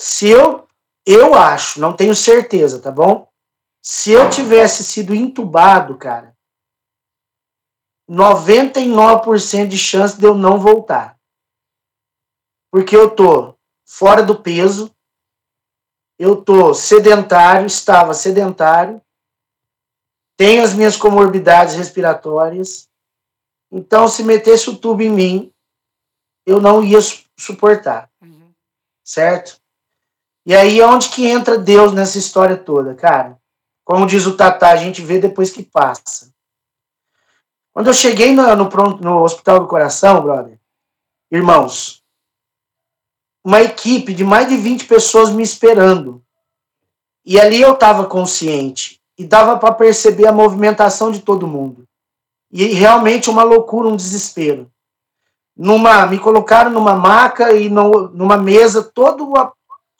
Se 0.00 0.28
eu, 0.28 0.66
eu 1.06 1.34
acho, 1.34 1.80
não 1.80 1.94
tenho 1.94 2.14
certeza, 2.14 2.80
tá 2.80 2.90
bom? 2.90 3.28
Se 3.82 4.10
eu 4.10 4.28
tivesse 4.28 4.82
sido 4.82 5.14
entubado, 5.14 5.96
cara, 5.96 6.36
99% 8.10 9.68
de 9.68 9.78
chance 9.78 10.18
de 10.18 10.26
eu 10.26 10.34
não 10.34 10.58
voltar. 10.58 11.16
Porque 12.72 12.96
eu 12.96 13.14
tô 13.14 13.54
fora 13.86 14.22
do 14.22 14.40
peso, 14.40 14.92
eu 16.18 16.42
tô 16.42 16.74
sedentário, 16.74 17.66
estava 17.66 18.12
sedentário, 18.12 19.00
tenho 20.40 20.64
as 20.64 20.72
minhas 20.72 20.96
comorbidades 20.96 21.74
respiratórias. 21.74 22.88
Então, 23.70 24.08
se 24.08 24.22
metesse 24.22 24.70
o 24.70 24.76
tubo 24.78 25.02
em 25.02 25.10
mim, 25.10 25.52
eu 26.46 26.58
não 26.58 26.82
ia 26.82 26.98
suportar. 27.36 28.10
Uhum. 28.22 28.50
Certo? 29.04 29.60
E 30.46 30.56
aí, 30.56 30.80
onde 30.80 31.10
que 31.10 31.26
entra 31.26 31.58
Deus 31.58 31.92
nessa 31.92 32.16
história 32.16 32.56
toda, 32.56 32.94
cara? 32.94 33.38
Como 33.84 34.06
diz 34.06 34.24
o 34.24 34.34
Tatá, 34.34 34.70
a 34.70 34.76
gente 34.76 35.02
vê 35.02 35.18
depois 35.18 35.50
que 35.52 35.62
passa. 35.62 36.32
Quando 37.70 37.88
eu 37.88 37.94
cheguei 37.94 38.34
no, 38.34 38.56
no, 38.56 38.68
no 38.96 39.22
Hospital 39.22 39.60
do 39.60 39.68
Coração, 39.68 40.22
brother, 40.22 40.58
irmãos, 41.30 42.02
uma 43.44 43.60
equipe 43.60 44.14
de 44.14 44.24
mais 44.24 44.48
de 44.48 44.56
20 44.56 44.86
pessoas 44.86 45.28
me 45.30 45.42
esperando. 45.42 46.24
E 47.26 47.38
ali 47.38 47.60
eu 47.60 47.74
estava 47.74 48.06
consciente 48.06 48.99
e 49.20 49.24
dava 49.26 49.58
para 49.58 49.74
perceber 49.74 50.26
a 50.26 50.32
movimentação 50.32 51.10
de 51.10 51.20
todo 51.20 51.46
mundo. 51.46 51.84
E 52.50 52.64
realmente 52.68 53.28
uma 53.28 53.42
loucura, 53.42 53.86
um 53.86 53.94
desespero. 53.94 54.72
Numa, 55.54 56.06
me 56.06 56.18
colocaram 56.18 56.70
numa 56.70 56.94
maca 56.94 57.52
e 57.52 57.68
no, 57.68 58.08
numa 58.08 58.38
mesa 58.38 58.82
todos 58.82 59.28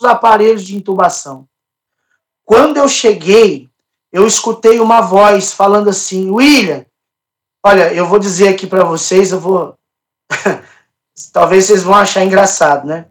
os 0.00 0.08
aparelhos 0.08 0.64
de 0.64 0.74
intubação. 0.74 1.46
Quando 2.46 2.78
eu 2.78 2.88
cheguei, 2.88 3.68
eu 4.10 4.26
escutei 4.26 4.80
uma 4.80 5.02
voz 5.02 5.52
falando 5.52 5.90
assim: 5.90 6.30
William, 6.30 6.86
olha, 7.62 7.92
eu 7.92 8.06
vou 8.06 8.18
dizer 8.18 8.48
aqui 8.48 8.66
para 8.66 8.84
vocês, 8.84 9.32
eu 9.32 9.38
vou. 9.38 9.76
Talvez 11.30 11.66
vocês 11.66 11.82
vão 11.82 11.94
achar 11.94 12.24
engraçado, 12.24 12.86
né? 12.86 13.04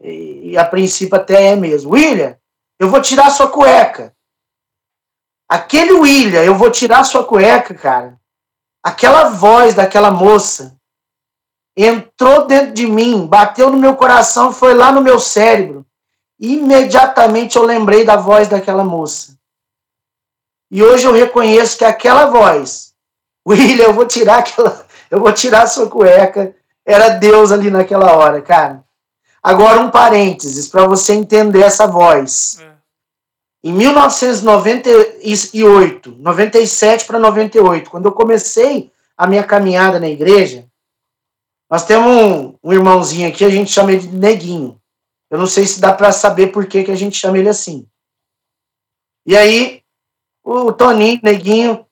E, 0.00 0.50
e, 0.50 0.56
a 0.56 0.64
princípio 0.64 1.16
até 1.16 1.46
é 1.48 1.56
mesmo. 1.56 1.94
William, 1.94 2.36
eu 2.78 2.88
vou 2.88 3.02
tirar 3.02 3.30
sua 3.30 3.48
cueca. 3.48 4.16
Aquele 5.48 5.92
William, 5.92 6.42
eu 6.42 6.54
vou 6.54 6.70
tirar 6.70 7.04
sua 7.04 7.24
cueca, 7.24 7.74
cara. 7.74 8.20
Aquela 8.82 9.30
voz 9.30 9.74
daquela 9.74 10.10
moça 10.10 10.76
entrou 11.76 12.46
dentro 12.46 12.74
de 12.74 12.86
mim, 12.86 13.26
bateu 13.26 13.70
no 13.70 13.78
meu 13.78 13.94
coração, 13.94 14.52
foi 14.52 14.74
lá 14.74 14.90
no 14.90 15.00
meu 15.00 15.18
cérebro. 15.18 15.86
Imediatamente 16.38 17.56
eu 17.56 17.62
lembrei 17.62 18.04
da 18.04 18.16
voz 18.16 18.48
daquela 18.48 18.84
moça. 18.84 19.38
E 20.70 20.82
hoje 20.82 21.06
eu 21.06 21.12
reconheço 21.12 21.78
que 21.78 21.84
aquela 21.84 22.26
voz, 22.26 22.92
William, 23.46 23.86
eu 23.86 23.94
vou 23.94 24.06
tirar 24.06 24.38
aquela, 24.38 24.86
eu 25.10 25.20
vou 25.20 25.32
tirar 25.32 25.66
sua 25.66 25.88
cueca, 25.88 26.54
era 26.84 27.10
Deus 27.10 27.50
ali 27.50 27.70
naquela 27.70 28.12
hora, 28.12 28.42
cara. 28.42 28.84
Agora 29.42 29.80
um 29.80 29.90
parênteses 29.90 30.68
para 30.68 30.86
você 30.86 31.14
entender 31.14 31.62
essa 31.62 31.86
voz. 31.86 32.58
É. 32.60 32.77
Em 33.68 33.72
1998, 33.74 36.12
97 36.12 37.06
para 37.06 37.18
98, 37.18 37.90
quando 37.90 38.06
eu 38.06 38.12
comecei 38.12 38.90
a 39.14 39.26
minha 39.26 39.44
caminhada 39.44 40.00
na 40.00 40.08
igreja, 40.08 40.66
Nós 41.70 41.84
temos 41.84 42.10
um, 42.10 42.54
um 42.64 42.72
irmãozinho 42.72 43.28
aqui, 43.28 43.44
a 43.44 43.50
gente 43.50 43.70
chama 43.70 43.92
ele 43.92 44.06
de 44.06 44.16
Neguinho. 44.16 44.80
Eu 45.28 45.38
não 45.38 45.46
sei 45.46 45.66
se 45.66 45.82
dá 45.82 45.92
para 45.92 46.10
saber 46.12 46.46
por 46.46 46.66
que, 46.66 46.82
que 46.82 46.90
a 46.90 46.96
gente 46.96 47.18
chama 47.18 47.36
ele 47.36 47.50
assim. 47.50 47.86
E 49.26 49.36
aí, 49.36 49.82
o 50.42 50.72
Toninho, 50.72 51.20
Neguinho, 51.22 51.86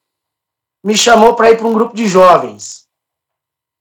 me 0.83 0.97
chamou 0.97 1.35
para 1.35 1.51
ir 1.51 1.59
para 1.59 1.67
um 1.67 1.73
grupo 1.73 1.95
de 1.95 2.07
jovens. 2.07 2.87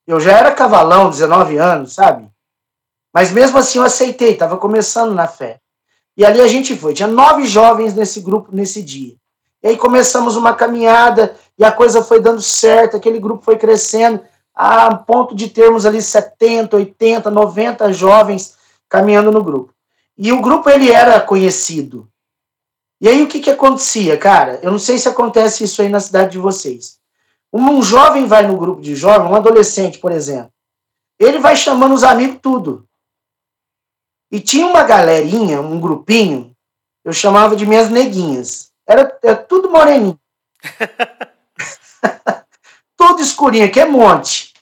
Eu 0.07 0.20
já 0.20 0.36
era 0.36 0.55
cavalão, 0.55 1.09
19 1.09 1.57
anos, 1.57 1.94
sabe? 1.94 2.30
Mas 3.14 3.32
mesmo 3.32 3.57
assim 3.57 3.78
eu 3.78 3.84
aceitei, 3.86 4.34
estava 4.34 4.59
começando 4.59 5.14
na 5.14 5.26
fé. 5.26 5.62
E 6.17 6.25
ali 6.25 6.41
a 6.41 6.49
gente 6.49 6.77
foi. 6.77 6.95
Tinha 6.95 7.09
nove 7.09 7.47
jovens 7.47 7.95
nesse 7.95 8.21
grupo 8.21 8.55
nesse 8.55 8.83
dia. 8.83 9.14
E 9.62 9.69
aí 9.69 9.77
começamos 9.77 10.37
uma 10.37 10.55
caminhada 10.55 11.37
e 11.59 11.64
a 11.64 11.73
coisa 11.73 12.03
foi 12.03 12.21
dando 12.21 12.41
certo, 12.41 12.97
aquele 12.97 13.19
grupo 13.19 13.45
foi 13.45 13.59
crescendo 13.59 14.21
a 14.55 14.95
ponto 14.95 15.35
de 15.35 15.49
termos 15.49 15.85
ali 15.85 16.01
70, 16.01 16.77
80, 16.77 17.31
90 17.31 17.93
jovens 17.93 18.57
caminhando 18.89 19.31
no 19.31 19.43
grupo. 19.43 19.75
E 20.17 20.33
o 20.33 20.41
grupo 20.41 20.71
ele 20.71 20.91
era 20.91 21.21
conhecido. 21.21 22.09
E 23.01 23.09
aí 23.09 23.23
o 23.23 23.27
que 23.27 23.41
que 23.41 23.51
acontecia, 23.51 24.17
cara? 24.17 24.59
Eu 24.62 24.71
não 24.71 24.79
sei 24.79 24.97
se 24.97 25.09
acontece 25.09 25.64
isso 25.64 25.83
aí 25.83 25.89
na 25.89 26.01
cidade 26.01 26.33
de 26.33 26.39
vocês. 26.39 26.97
Um 27.53 27.83
jovem 27.83 28.27
vai 28.27 28.47
no 28.47 28.57
grupo 28.57 28.81
de 28.81 28.95
jovens, 28.95 29.31
um 29.31 29.35
adolescente, 29.35 29.99
por 29.99 30.11
exemplo. 30.11 30.51
Ele 31.19 31.39
vai 31.39 31.57
chamando 31.57 31.95
os 31.95 32.05
amigos 32.05 32.39
tudo. 32.43 32.87
E 34.31 34.41
tinha 34.41 34.66
uma 34.66 34.83
galerinha, 34.83 35.61
um 35.61 35.81
grupinho, 35.81 36.55
eu 37.05 37.12
chamava 37.12 37.55
de 37.55 37.66
minhas 37.66 37.89
neguinhas. 37.89 38.72
Era, 38.87 39.16
era 39.22 39.37
tudo 39.37 39.70
moreninho. 39.70 40.18
tudo 42.97 43.22
escurinho, 43.22 43.70
que 43.70 43.81
é 43.81 43.85
monte. 43.85 44.53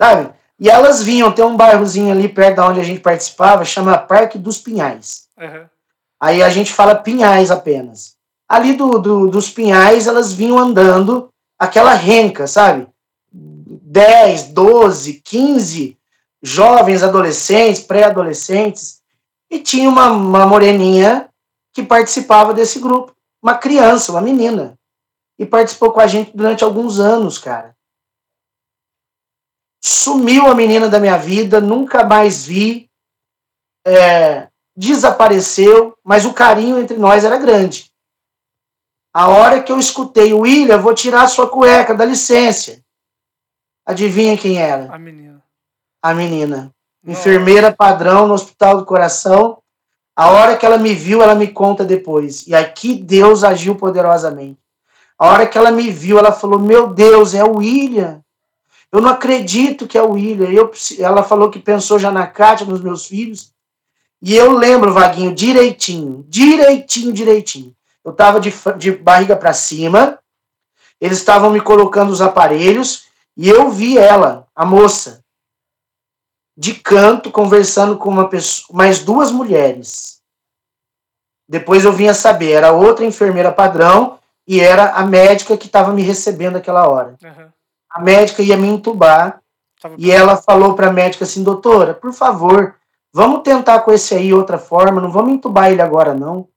Sabe? 0.00 0.32
E 0.58 0.70
elas 0.70 1.02
vinham, 1.02 1.32
tem 1.32 1.44
um 1.44 1.56
bairrozinho 1.56 2.12
ali 2.12 2.28
perto 2.28 2.56
da 2.56 2.68
onde 2.68 2.80
a 2.80 2.84
gente 2.84 3.00
participava, 3.00 3.64
chama 3.64 3.98
Parque 3.98 4.38
dos 4.38 4.58
Pinhais. 4.58 5.28
Uhum. 5.38 5.66
Aí 6.20 6.42
a 6.42 6.48
gente 6.48 6.72
fala 6.72 6.94
Pinhais 6.94 7.50
apenas. 7.50 8.14
Ali 8.48 8.74
do, 8.74 8.98
do, 8.98 9.28
dos 9.28 9.50
Pinhais, 9.50 10.06
elas 10.06 10.32
vinham 10.32 10.58
andando 10.58 11.28
aquela 11.58 11.94
renca, 11.94 12.46
sabe? 12.46 12.86
10, 13.30 14.48
12, 14.48 15.20
15 15.24 15.98
jovens, 16.44 17.02
adolescentes, 17.02 17.82
pré-adolescentes, 17.82 19.02
e 19.50 19.58
tinha 19.58 19.88
uma, 19.88 20.10
uma 20.10 20.46
moreninha 20.46 21.30
que 21.72 21.82
participava 21.82 22.52
desse 22.52 22.78
grupo, 22.78 23.16
uma 23.42 23.56
criança, 23.56 24.12
uma 24.12 24.20
menina, 24.20 24.78
e 25.38 25.46
participou 25.46 25.90
com 25.90 26.00
a 26.00 26.06
gente 26.06 26.36
durante 26.36 26.62
alguns 26.62 27.00
anos, 27.00 27.38
cara. 27.38 27.74
Sumiu 29.82 30.46
a 30.46 30.54
menina 30.54 30.86
da 30.86 31.00
minha 31.00 31.16
vida, 31.16 31.62
nunca 31.62 32.04
mais 32.04 32.44
vi, 32.44 32.90
é, 33.86 34.48
desapareceu, 34.76 35.96
mas 36.04 36.26
o 36.26 36.34
carinho 36.34 36.78
entre 36.78 36.98
nós 36.98 37.24
era 37.24 37.38
grande. 37.38 37.90
A 39.14 39.28
hora 39.28 39.62
que 39.62 39.72
eu 39.72 39.78
escutei, 39.78 40.34
William, 40.34 40.78
vou 40.78 40.94
tirar 40.94 41.26
sua 41.28 41.48
cueca, 41.48 41.94
dá 41.94 42.04
licença. 42.04 42.82
Adivinha 43.86 44.36
quem 44.36 44.60
era? 44.60 44.92
A 44.92 44.98
menina 44.98 45.33
a 46.04 46.12
menina. 46.12 46.70
Enfermeira 47.02 47.72
padrão 47.72 48.28
no 48.28 48.34
Hospital 48.34 48.76
do 48.76 48.84
Coração. 48.84 49.56
A 50.14 50.28
hora 50.28 50.54
que 50.54 50.66
ela 50.66 50.76
me 50.76 50.94
viu, 50.94 51.22
ela 51.22 51.34
me 51.34 51.48
conta 51.48 51.82
depois. 51.82 52.46
E 52.46 52.54
aqui 52.54 52.94
Deus 52.94 53.42
agiu 53.42 53.74
poderosamente. 53.74 54.58
A 55.18 55.28
hora 55.28 55.46
que 55.46 55.56
ela 55.56 55.70
me 55.70 55.90
viu, 55.90 56.18
ela 56.18 56.30
falou: 56.30 56.58
Meu 56.58 56.88
Deus, 56.88 57.32
é 57.34 57.42
o 57.42 57.56
William. 57.56 58.20
Eu 58.92 59.00
não 59.00 59.08
acredito 59.08 59.86
que 59.86 59.96
é 59.96 60.02
o 60.02 60.12
William. 60.12 60.50
Eu, 60.50 60.70
ela 60.98 61.22
falou 61.22 61.50
que 61.50 61.58
pensou 61.58 61.98
já 61.98 62.12
na 62.12 62.26
Kátia, 62.26 62.66
nos 62.66 62.82
meus 62.82 63.06
filhos. 63.06 63.50
E 64.20 64.36
eu 64.36 64.52
lembro, 64.52 64.92
Vaguinho, 64.92 65.34
direitinho, 65.34 66.22
direitinho, 66.28 67.14
direitinho. 67.14 67.74
Eu 68.04 68.12
estava 68.12 68.38
de, 68.38 68.52
de 68.76 68.92
barriga 68.92 69.36
para 69.36 69.54
cima, 69.54 70.18
eles 71.00 71.16
estavam 71.16 71.50
me 71.50 71.62
colocando 71.62 72.10
os 72.10 72.20
aparelhos 72.20 73.06
e 73.34 73.48
eu 73.48 73.70
vi 73.70 73.96
ela, 73.96 74.46
a 74.54 74.66
moça, 74.66 75.23
de 76.56 76.74
canto 76.74 77.30
conversando 77.30 77.96
com 77.96 78.08
uma 78.08 78.28
pessoa, 78.28 78.76
mais 78.76 79.00
duas 79.00 79.30
mulheres. 79.30 80.20
Depois 81.48 81.84
eu 81.84 81.92
vim 81.92 82.06
a 82.06 82.14
saber, 82.14 82.52
era 82.52 82.72
outra 82.72 83.04
enfermeira 83.04 83.52
padrão 83.52 84.18
e 84.46 84.60
era 84.60 84.92
a 84.92 85.04
médica 85.04 85.56
que 85.56 85.66
estava 85.66 85.92
me 85.92 86.02
recebendo 86.02 86.56
aquela 86.56 86.88
hora. 86.88 87.16
Uhum. 87.22 87.48
A 87.90 88.00
médica 88.00 88.42
ia 88.42 88.56
me 88.56 88.68
entubar 88.68 89.40
tava 89.80 89.96
e 89.98 90.10
ela 90.10 90.36
falou 90.36 90.74
para 90.74 90.88
a 90.88 90.92
médica 90.92 91.24
assim, 91.24 91.42
doutora, 91.42 91.92
por 91.92 92.12
favor, 92.12 92.74
vamos 93.12 93.42
tentar 93.42 93.80
com 93.80 93.92
esse 93.92 94.14
aí 94.14 94.32
outra 94.32 94.58
forma, 94.58 95.00
não 95.00 95.10
vamos 95.10 95.34
entubar 95.34 95.70
ele 95.70 95.82
agora 95.82 96.14
não. 96.14 96.48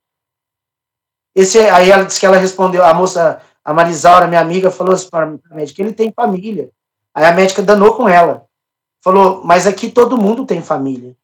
Esse 1.35 1.59
aí 1.59 1.91
ela 1.91 2.05
disse 2.05 2.19
que 2.19 2.25
ela 2.25 2.37
respondeu, 2.37 2.83
a 2.83 2.93
moça, 2.93 3.41
a 3.63 3.73
Marisaura, 3.73 4.27
minha 4.27 4.41
amiga, 4.41 4.71
falou 4.71 4.93
assim 4.93 5.09
para 5.09 5.25
a 5.25 5.55
médica, 5.55 5.81
ele 5.81 5.93
tem 5.93 6.11
família. 6.11 6.71
Aí 7.13 7.25
a 7.25 7.31
médica 7.31 7.61
danou 7.61 7.95
com 7.95 8.07
ela. 8.07 8.46
Falou, 9.03 9.41
mas 9.43 9.67
aqui 9.67 9.89
todo 9.89 10.17
mundo 10.17 10.45
tem 10.45 10.61
família. 10.61 11.15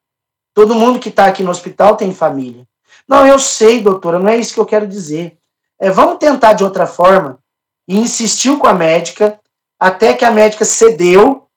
Todo 0.53 0.75
mundo 0.75 0.99
que 0.99 1.09
está 1.09 1.25
aqui 1.25 1.43
no 1.43 1.51
hospital 1.51 1.95
tem 1.95 2.13
família. 2.13 2.67
Não, 3.07 3.25
eu 3.25 3.39
sei, 3.39 3.81
doutora, 3.81 4.19
não 4.19 4.29
é 4.29 4.37
isso 4.37 4.53
que 4.53 4.59
eu 4.59 4.65
quero 4.65 4.87
dizer. 4.87 5.37
É, 5.79 5.89
vamos 5.89 6.17
tentar 6.17 6.53
de 6.53 6.63
outra 6.63 6.85
forma. 6.85 7.39
E 7.87 7.97
insistiu 7.97 8.59
com 8.59 8.67
a 8.67 8.73
médica, 8.73 9.39
até 9.79 10.13
que 10.13 10.23
a 10.23 10.31
médica 10.31 10.63
cedeu 10.63 11.49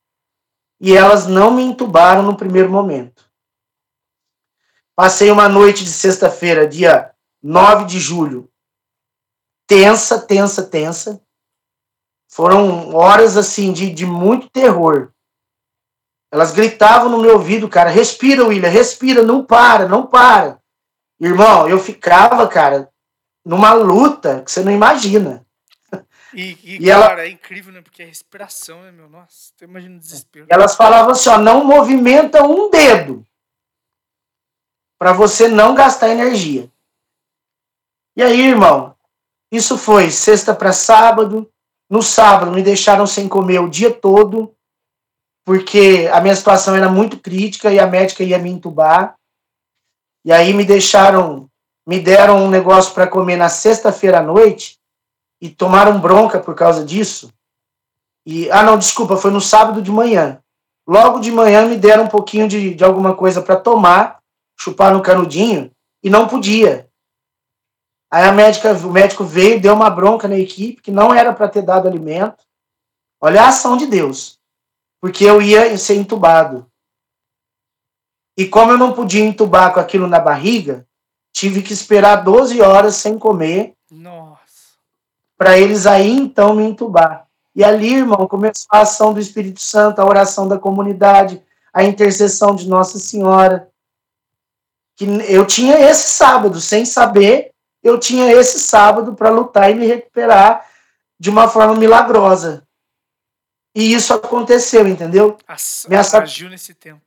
e 0.81 0.97
elas 0.97 1.27
não 1.27 1.53
me 1.53 1.62
entubaram 1.62 2.23
no 2.23 2.37
primeiro 2.37 2.71
momento. 2.71 3.25
Passei 4.95 5.31
uma 5.31 5.49
noite 5.49 5.85
de 5.85 5.91
sexta-feira, 5.91 6.67
dia 6.67 7.14
9 7.43 7.85
de 7.85 8.01
julho, 8.01 8.51
tensa, 9.67 10.19
tensa, 10.19 10.62
tensa. 10.62 11.21
Foram 12.29 12.95
horas 12.95 13.37
assim 13.37 13.73
de, 13.73 13.91
de 13.91 14.07
muito 14.07 14.49
terror. 14.51 15.12
Elas 16.37 16.53
gritavam 16.53 17.09
no 17.09 17.22
meu 17.22 17.32
ouvido, 17.32 17.66
cara, 17.66 17.89
respira, 17.89 18.45
William, 18.45 18.68
respira, 18.68 19.22
não 19.22 19.43
para, 19.43 19.89
não 19.89 20.07
para. 20.07 20.61
Irmão, 21.18 21.66
eu 21.66 21.78
ficava, 21.78 22.47
cara, 22.47 22.91
numa 23.43 23.72
luta 23.72 24.43
que 24.43 24.53
você 24.53 24.62
não 24.62 24.70
imagina. 24.70 25.47
E, 26.34 26.59
e, 26.62 26.74
e 26.74 26.87
cara, 26.91 27.12
ela... 27.12 27.22
é 27.22 27.30
incrível, 27.30 27.72
né? 27.72 27.80
Porque 27.80 28.03
a 28.03 28.07
respiração, 28.07 28.82
né, 28.82 28.93
meu? 28.93 29.09
Nossa, 29.09 29.51
tu 29.57 29.64
imagina 29.64 29.97
o 29.97 29.99
desespero. 29.99 30.47
Elas 30.51 30.76
falavam 30.76 31.12
assim, 31.12 31.30
ó, 31.30 31.39
não 31.39 31.64
movimenta 31.64 32.45
um 32.45 32.68
dedo 32.68 33.26
para 34.99 35.14
você 35.14 35.49
não 35.49 35.74
gastar 35.74 36.11
energia. 36.11 36.70
E 38.14 38.22
aí, 38.22 38.43
irmão, 38.43 38.95
isso 39.51 39.78
foi 39.78 40.11
sexta 40.11 40.55
para 40.55 40.74
sábado. 40.74 41.51
No 41.89 42.03
sábado 42.03 42.53
me 42.53 42.62
deixaram 42.62 43.07
sem 43.07 43.26
comer 43.26 43.61
o 43.61 43.70
dia 43.70 43.91
todo 43.91 44.55
porque 45.47 46.11
a 46.12 46.20
minha 46.20 46.34
situação 46.34 46.74
era 46.74 46.90
muito 46.90 47.20
crítica 47.20 47.72
e 47.72 47.78
a 47.78 47.86
médica 47.86 48.24
ia 48.24 48.36
me 48.36 48.51
entubar. 48.51 49.14
E 50.24 50.32
aí 50.32 50.53
me 50.53 50.64
deixaram, 50.64 51.49
me 51.86 52.01
deram 52.01 52.44
um 52.44 52.51
negócio 52.51 52.92
para 52.92 53.07
comer 53.07 53.36
na 53.36 53.49
sexta-feira 53.49 54.18
à 54.18 54.22
noite 54.22 54.76
e 55.40 55.49
tomaram 55.49 56.01
bronca 56.01 56.40
por 56.40 56.57
causa 56.57 56.84
disso. 56.84 57.32
E 58.26 58.51
ah 58.51 58.64
não, 58.64 58.76
desculpa, 58.76 59.16
foi 59.16 59.30
no 59.30 59.40
sábado 59.40 59.80
de 59.80 59.88
manhã. 59.88 60.40
Logo 60.84 61.20
de 61.20 61.30
manhã 61.30 61.64
me 61.64 61.76
deram 61.76 62.05
um 62.05 62.09
pouquinho 62.09 62.49
de, 62.49 62.74
de 62.74 62.82
alguma 62.82 63.14
coisa 63.14 63.40
para 63.40 63.55
tomar, 63.55 64.18
chupar 64.59 64.92
no 64.92 65.01
canudinho 65.01 65.70
e 66.03 66.11
não 66.11 66.26
podia. 66.26 66.88
Aí 68.11 68.24
a 68.24 68.32
médica, 68.32 68.72
o 68.72 68.90
médico 68.90 69.22
veio, 69.22 69.61
deu 69.61 69.74
uma 69.74 69.90
bronca 69.90 70.26
na 70.26 70.36
equipe 70.36 70.82
que 70.82 70.90
não 70.90 71.14
era 71.14 71.32
para 71.32 71.49
ter 71.49 71.62
dado 71.62 71.86
alimento. 71.86 72.44
Olha 73.20 73.42
a 73.42 73.49
ação 73.49 73.76
de 73.76 73.86
Deus 73.86 74.36
porque 75.01 75.24
eu 75.24 75.40
ia 75.40 75.76
ser 75.76 75.94
entubado. 75.94 76.66
E 78.36 78.47
como 78.47 78.72
eu 78.72 78.78
não 78.78 78.92
podia 78.92 79.24
entubar 79.24 79.72
com 79.72 79.80
aquilo 79.80 80.07
na 80.07 80.20
barriga, 80.20 80.86
tive 81.32 81.62
que 81.62 81.72
esperar 81.72 82.16
12 82.16 82.61
horas 82.61 82.97
sem 82.97 83.18
comer. 83.18 83.74
Nossa. 83.90 84.36
Para 85.38 85.59
eles 85.59 85.86
aí 85.86 86.11
então 86.11 86.55
me 86.55 86.64
entubar. 86.64 87.26
E 87.55 87.64
ali, 87.64 87.94
irmão, 87.94 88.28
começou 88.28 88.66
a 88.70 88.80
ação 88.80 89.14
do 89.14 89.20
Espírito 89.20 89.61
Santo, 89.61 89.99
a 90.01 90.05
oração 90.05 90.47
da 90.47 90.59
comunidade, 90.59 91.42
a 91.72 91.82
intercessão 91.82 92.55
de 92.55 92.68
Nossa 92.68 92.99
Senhora. 92.99 93.70
Que 94.94 95.07
eu 95.26 95.47
tinha 95.47 95.78
esse 95.78 96.11
sábado, 96.11 96.61
sem 96.61 96.84
saber, 96.84 97.51
eu 97.82 97.99
tinha 97.99 98.30
esse 98.32 98.59
sábado 98.59 99.14
para 99.14 99.30
lutar 99.30 99.70
e 99.70 99.74
me 99.74 99.86
recuperar 99.86 100.66
de 101.18 101.30
uma 101.30 101.49
forma 101.49 101.74
milagrosa. 101.74 102.66
E 103.77 103.93
isso 103.93 104.14
aconteceu, 104.14 104.89
entendeu? 104.89 105.37
minha, 105.87 106.01
agiu 106.01 106.49
nesse 106.49 106.72
tempo. 106.72 107.03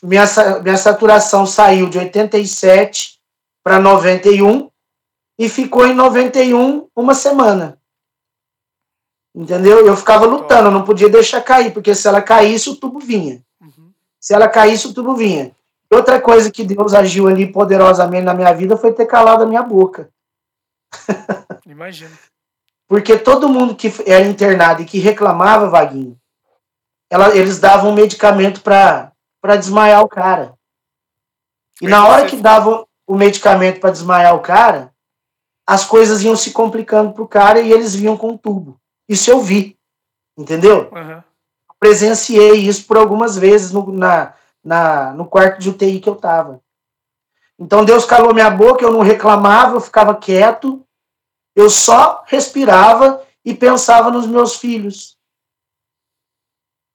Minha, 0.00 0.24
minha 0.62 0.76
saturação 0.76 1.44
saiu 1.44 1.90
de 1.90 1.98
87 1.98 3.18
para 3.64 3.80
91 3.80 4.70
e 5.36 5.48
ficou 5.48 5.84
em 5.84 5.92
91 5.92 6.88
uma 6.94 7.14
semana. 7.14 7.76
Entendeu? 9.34 9.84
Eu 9.84 9.96
ficava 9.96 10.24
lutando, 10.24 10.68
eu 10.68 10.70
não 10.70 10.84
podia 10.84 11.08
deixar 11.08 11.40
cair, 11.40 11.72
porque 11.72 11.96
se 11.96 12.06
ela 12.06 12.22
caísse, 12.22 12.70
o 12.70 12.76
tubo 12.76 13.00
vinha. 13.00 13.42
Uhum. 13.60 13.90
Se 14.20 14.32
ela 14.32 14.46
caísse, 14.46 14.86
o 14.86 14.94
tubo 14.94 15.16
vinha. 15.16 15.50
Outra 15.90 16.20
coisa 16.20 16.48
que 16.48 16.62
Deus 16.62 16.94
agiu 16.94 17.26
ali 17.26 17.50
poderosamente 17.50 18.24
na 18.24 18.34
minha 18.34 18.52
vida 18.52 18.76
foi 18.76 18.92
ter 18.92 19.06
calado 19.06 19.42
a 19.42 19.46
minha 19.46 19.62
boca. 19.64 20.08
Imagina. 21.66 22.16
Porque 22.92 23.16
todo 23.16 23.48
mundo 23.48 23.74
que 23.74 23.90
era 24.04 24.26
internado 24.26 24.82
e 24.82 24.84
que 24.84 24.98
reclamava, 24.98 25.70
Vaguinho, 25.70 26.14
ela, 27.10 27.34
eles 27.34 27.58
davam 27.58 27.94
medicamento 27.94 28.60
para 28.60 29.10
desmaiar 29.58 30.02
o 30.02 30.08
cara. 30.08 30.52
E 31.80 31.88
na 31.88 32.06
hora 32.06 32.26
que 32.26 32.36
davam 32.36 32.86
o 33.06 33.16
medicamento 33.16 33.80
para 33.80 33.92
desmaiar 33.92 34.36
o 34.36 34.40
cara, 34.40 34.92
as 35.66 35.86
coisas 35.86 36.22
iam 36.22 36.36
se 36.36 36.50
complicando 36.50 37.14
pro 37.14 37.26
cara 37.26 37.62
e 37.62 37.72
eles 37.72 37.94
vinham 37.94 38.14
com 38.14 38.32
um 38.32 38.36
tubo. 38.36 38.78
Isso 39.08 39.30
eu 39.30 39.40
vi. 39.40 39.74
Entendeu? 40.36 40.90
Uhum. 40.92 41.22
Presenciei 41.80 42.56
isso 42.56 42.84
por 42.86 42.98
algumas 42.98 43.38
vezes 43.38 43.72
no, 43.72 43.90
na, 43.90 44.34
na, 44.62 45.14
no 45.14 45.24
quarto 45.24 45.58
de 45.58 45.70
UTI 45.70 45.98
que 45.98 46.10
eu 46.10 46.16
tava. 46.16 46.60
Então 47.58 47.86
Deus 47.86 48.04
calou 48.04 48.34
minha 48.34 48.50
boca, 48.50 48.84
eu 48.84 48.92
não 48.92 49.00
reclamava, 49.00 49.76
eu 49.76 49.80
ficava 49.80 50.14
quieto 50.14 50.86
eu 51.54 51.68
só 51.68 52.24
respirava 52.26 53.22
e 53.44 53.54
pensava 53.54 54.10
nos 54.10 54.26
meus 54.26 54.56
filhos. 54.56 55.16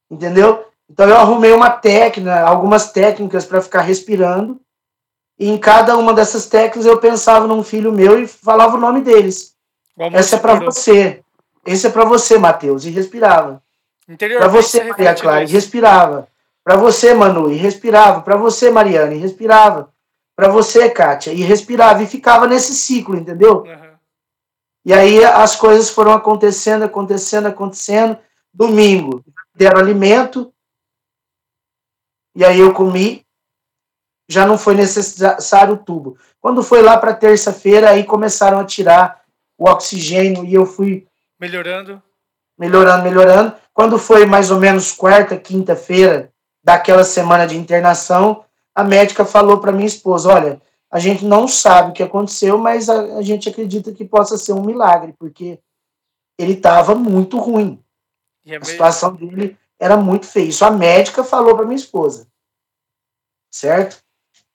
Entendeu? 0.10 0.66
Então 0.90 1.08
eu 1.08 1.18
arrumei 1.18 1.52
uma 1.52 1.70
técnica, 1.70 2.42
algumas 2.42 2.92
técnicas 2.92 3.46
para 3.46 3.62
ficar 3.62 3.82
respirando. 3.82 4.60
E 5.40 5.50
em 5.50 5.58
cada 5.58 5.98
uma 5.98 6.14
dessas 6.14 6.48
técnicas 6.48 6.86
eu 6.86 7.00
pensava 7.00 7.46
num 7.46 7.64
filho 7.64 7.92
meu 7.92 8.20
e 8.22 8.28
falava 8.28 8.76
o 8.76 8.80
nome 8.80 9.02
deles. 9.02 9.56
Essa 9.98 10.38
é 10.38 10.40
para 10.40 10.56
você. 10.56 11.22
Esse 11.66 11.88
é 11.88 11.90
para 11.90 12.06
você, 12.06 12.38
Mateus, 12.38 12.86
e 12.86 12.90
respirava. 12.90 13.62
Para 14.38 14.48
você, 14.48 14.84
Maria 14.84 15.14
Clara, 15.14 15.44
e 15.44 15.48
respirava. 15.48 16.28
Para 16.64 16.78
você, 16.78 17.14
Manu, 17.14 17.52
e 17.52 17.56
respirava. 17.56 18.22
Para 18.22 18.38
você, 18.38 18.70
Mariana, 18.72 19.14
e 19.14 19.18
respirava. 19.18 19.90
Para 20.36 20.48
você, 20.48 20.90
Kátia, 20.90 21.32
e 21.32 21.42
respirava. 21.42 22.02
E 22.02 22.08
ficava 22.08 22.48
nesse 22.48 22.74
ciclo, 22.74 23.18
entendeu? 23.18 23.64
Uhum. 23.64 23.87
E 24.88 24.94
aí 24.94 25.22
as 25.22 25.54
coisas 25.54 25.90
foram 25.90 26.14
acontecendo, 26.14 26.84
acontecendo, 26.84 27.48
acontecendo. 27.48 28.18
Domingo, 28.54 29.22
deram 29.54 29.82
alimento, 29.82 30.54
e 32.34 32.46
aí 32.46 32.58
eu 32.58 32.74
comi, 32.74 33.26
já 34.30 34.46
não 34.46 34.58
foi 34.58 34.76
necessário 34.76 35.74
o 35.74 35.78
tubo. 35.78 36.18
Quando 36.40 36.64
foi 36.64 36.82
lá 36.82 36.98
para 36.98 37.14
terça-feira, 37.14 37.90
aí 37.90 38.06
começaram 38.06 38.60
a 38.60 38.64
tirar 38.64 39.24
o 39.58 39.70
oxigênio 39.70 40.46
e 40.46 40.54
eu 40.54 40.66
fui 40.66 41.06
melhorando, 41.38 42.02
melhorando, 42.58 43.04
melhorando. 43.04 43.56
Quando 43.74 44.00
foi 44.00 44.26
mais 44.26 44.52
ou 44.52 44.58
menos 44.58 44.94
quarta, 44.94 45.36
quinta-feira 45.36 46.32
daquela 46.64 47.04
semana 47.04 47.46
de 47.46 47.58
internação, 47.58 48.46
a 48.74 48.86
médica 48.86 49.26
falou 49.26 49.60
para 49.60 49.74
minha 49.74 49.86
esposa: 49.86 50.34
"Olha, 50.34 50.62
a 50.98 51.00
gente 51.00 51.24
não 51.24 51.48
sabe 51.48 51.92
o 51.92 51.94
que 51.94 52.02
aconteceu, 52.02 52.58
mas 52.58 52.90
a, 52.90 53.18
a 53.18 53.22
gente 53.22 53.48
acredita 53.48 53.92
que 53.92 54.04
possa 54.04 54.36
ser 54.36 54.54
um 54.54 54.66
milagre, 54.66 55.14
porque 55.20 55.60
ele 56.40 56.54
estava 56.54 56.96
muito 56.96 57.38
ruim. 57.38 57.80
É 58.44 58.56
a 58.56 58.64
situação 58.64 59.14
dele 59.14 59.56
era 59.80 59.96
muito 59.96 60.26
feia. 60.26 60.48
Isso 60.48 60.66
a 60.66 60.72
médica 60.72 61.24
falou 61.24 61.56
para 61.56 61.66
minha 61.66 61.78
esposa. 61.78 62.28
Certo? 63.52 64.04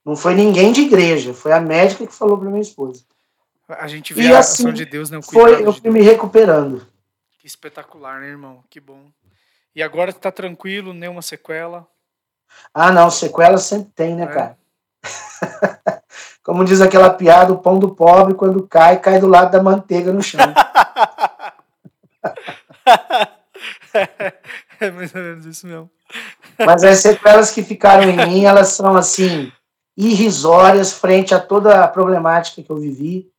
Não 0.05 0.17
foi 0.17 0.35
ninguém 0.35 0.73
de 0.73 0.81
igreja, 0.81 1.33
foi 1.33 1.53
a 1.53 1.61
médica 1.61 2.05
que 2.05 2.13
falou 2.13 2.37
para 2.37 2.51
minha 2.51 2.61
esposa. 2.61 3.05
A 3.69 3.87
gente 3.87 4.13
vê 4.13 4.23
e 4.23 4.35
a 4.35 4.41
assim, 4.41 4.65
ação 4.65 4.73
de 4.73 4.85
Deus, 4.85 5.11
né? 5.11 5.23
Foi, 5.23 5.65
eu 5.65 5.73
fui 5.73 5.91
me 5.91 6.03
recuperando. 6.03 6.85
Que 7.39 7.47
espetacular, 7.47 8.21
né, 8.21 8.31
irmão? 8.31 8.65
Que 8.69 8.81
bom. 8.81 9.13
E 9.77 9.81
agora 9.81 10.11
está 10.11 10.33
tranquilo, 10.33 10.93
nenhuma 10.93 11.23
sequela? 11.23 11.87
Ah, 12.75 12.91
não, 12.91 13.09
sequela 13.13 13.59
sempre 13.59 13.93
tem, 13.95 14.17
né, 14.17 14.25
é. 14.25 14.27
cara? 14.27 14.59
Como 16.43 16.65
diz 16.65 16.81
aquela 16.81 17.11
piada, 17.11 17.53
o 17.53 17.59
pão 17.59 17.79
do 17.79 17.95
pobre, 17.95 18.35
quando 18.35 18.67
cai, 18.67 18.99
cai 18.99 19.21
do 19.21 19.29
lado 19.29 19.53
da 19.53 19.63
manteiga 19.63 20.13
no 20.13 20.23
chão. 20.23 20.41
é 24.81 24.91
mais 24.91 25.15
ou 25.15 25.21
menos 25.21 25.47
isso 25.47 25.67
mesmo. 25.67 25.89
Mas 26.59 26.83
as 26.83 26.99
sequelas 26.99 27.53
que 27.53 27.63
ficaram 27.63 28.03
em 28.05 28.17
mim, 28.17 28.45
elas 28.45 28.69
são 28.69 28.97
assim, 28.97 29.53
irrisórias 29.97 30.93
frente 30.93 31.35
a 31.35 31.41
toda 31.41 31.83
a 31.83 31.89
problemática 31.89 32.63
que 32.63 32.71
eu 32.71 32.77
vivi. 32.77 33.31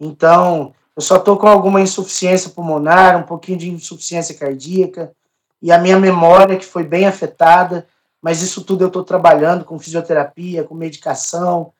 Então, 0.00 0.72
eu 0.96 1.02
só 1.02 1.16
estou 1.16 1.36
com 1.36 1.48
alguma 1.48 1.80
insuficiência 1.80 2.50
pulmonar, 2.50 3.18
um 3.18 3.24
pouquinho 3.24 3.58
de 3.58 3.70
insuficiência 3.70 4.36
cardíaca, 4.36 5.12
e 5.60 5.72
a 5.72 5.78
minha 5.78 5.98
memória, 5.98 6.56
que 6.56 6.64
foi 6.64 6.84
bem 6.84 7.06
afetada, 7.06 7.86
mas 8.22 8.42
isso 8.42 8.62
tudo 8.62 8.84
eu 8.84 8.88
estou 8.88 9.02
trabalhando 9.02 9.64
com 9.64 9.78
fisioterapia, 9.78 10.64
com 10.64 10.74
medicação, 10.74 11.72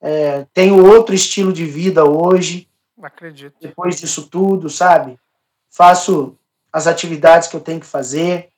é, 0.00 0.46
tenho 0.54 0.84
outro 0.84 1.14
estilo 1.14 1.52
de 1.52 1.64
vida 1.64 2.04
hoje. 2.04 2.68
Acredito. 3.02 3.56
Depois 3.60 4.00
disso 4.00 4.28
tudo, 4.28 4.70
sabe? 4.70 5.18
Faço 5.70 6.36
as 6.72 6.86
atividades 6.86 7.48
que 7.48 7.56
eu 7.56 7.60
tenho 7.60 7.80
que 7.80 7.86
fazer. 7.86 8.50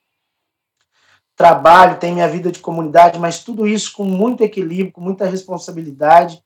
Trabalho, 1.35 1.97
tenho 1.97 2.15
minha 2.15 2.27
vida 2.27 2.51
de 2.51 2.59
comunidade, 2.59 3.19
mas 3.19 3.43
tudo 3.43 3.67
isso 3.67 3.93
com 3.93 4.03
muito 4.03 4.43
equilíbrio, 4.43 4.91
com 4.91 5.01
muita 5.01 5.25
responsabilidade, 5.25 6.43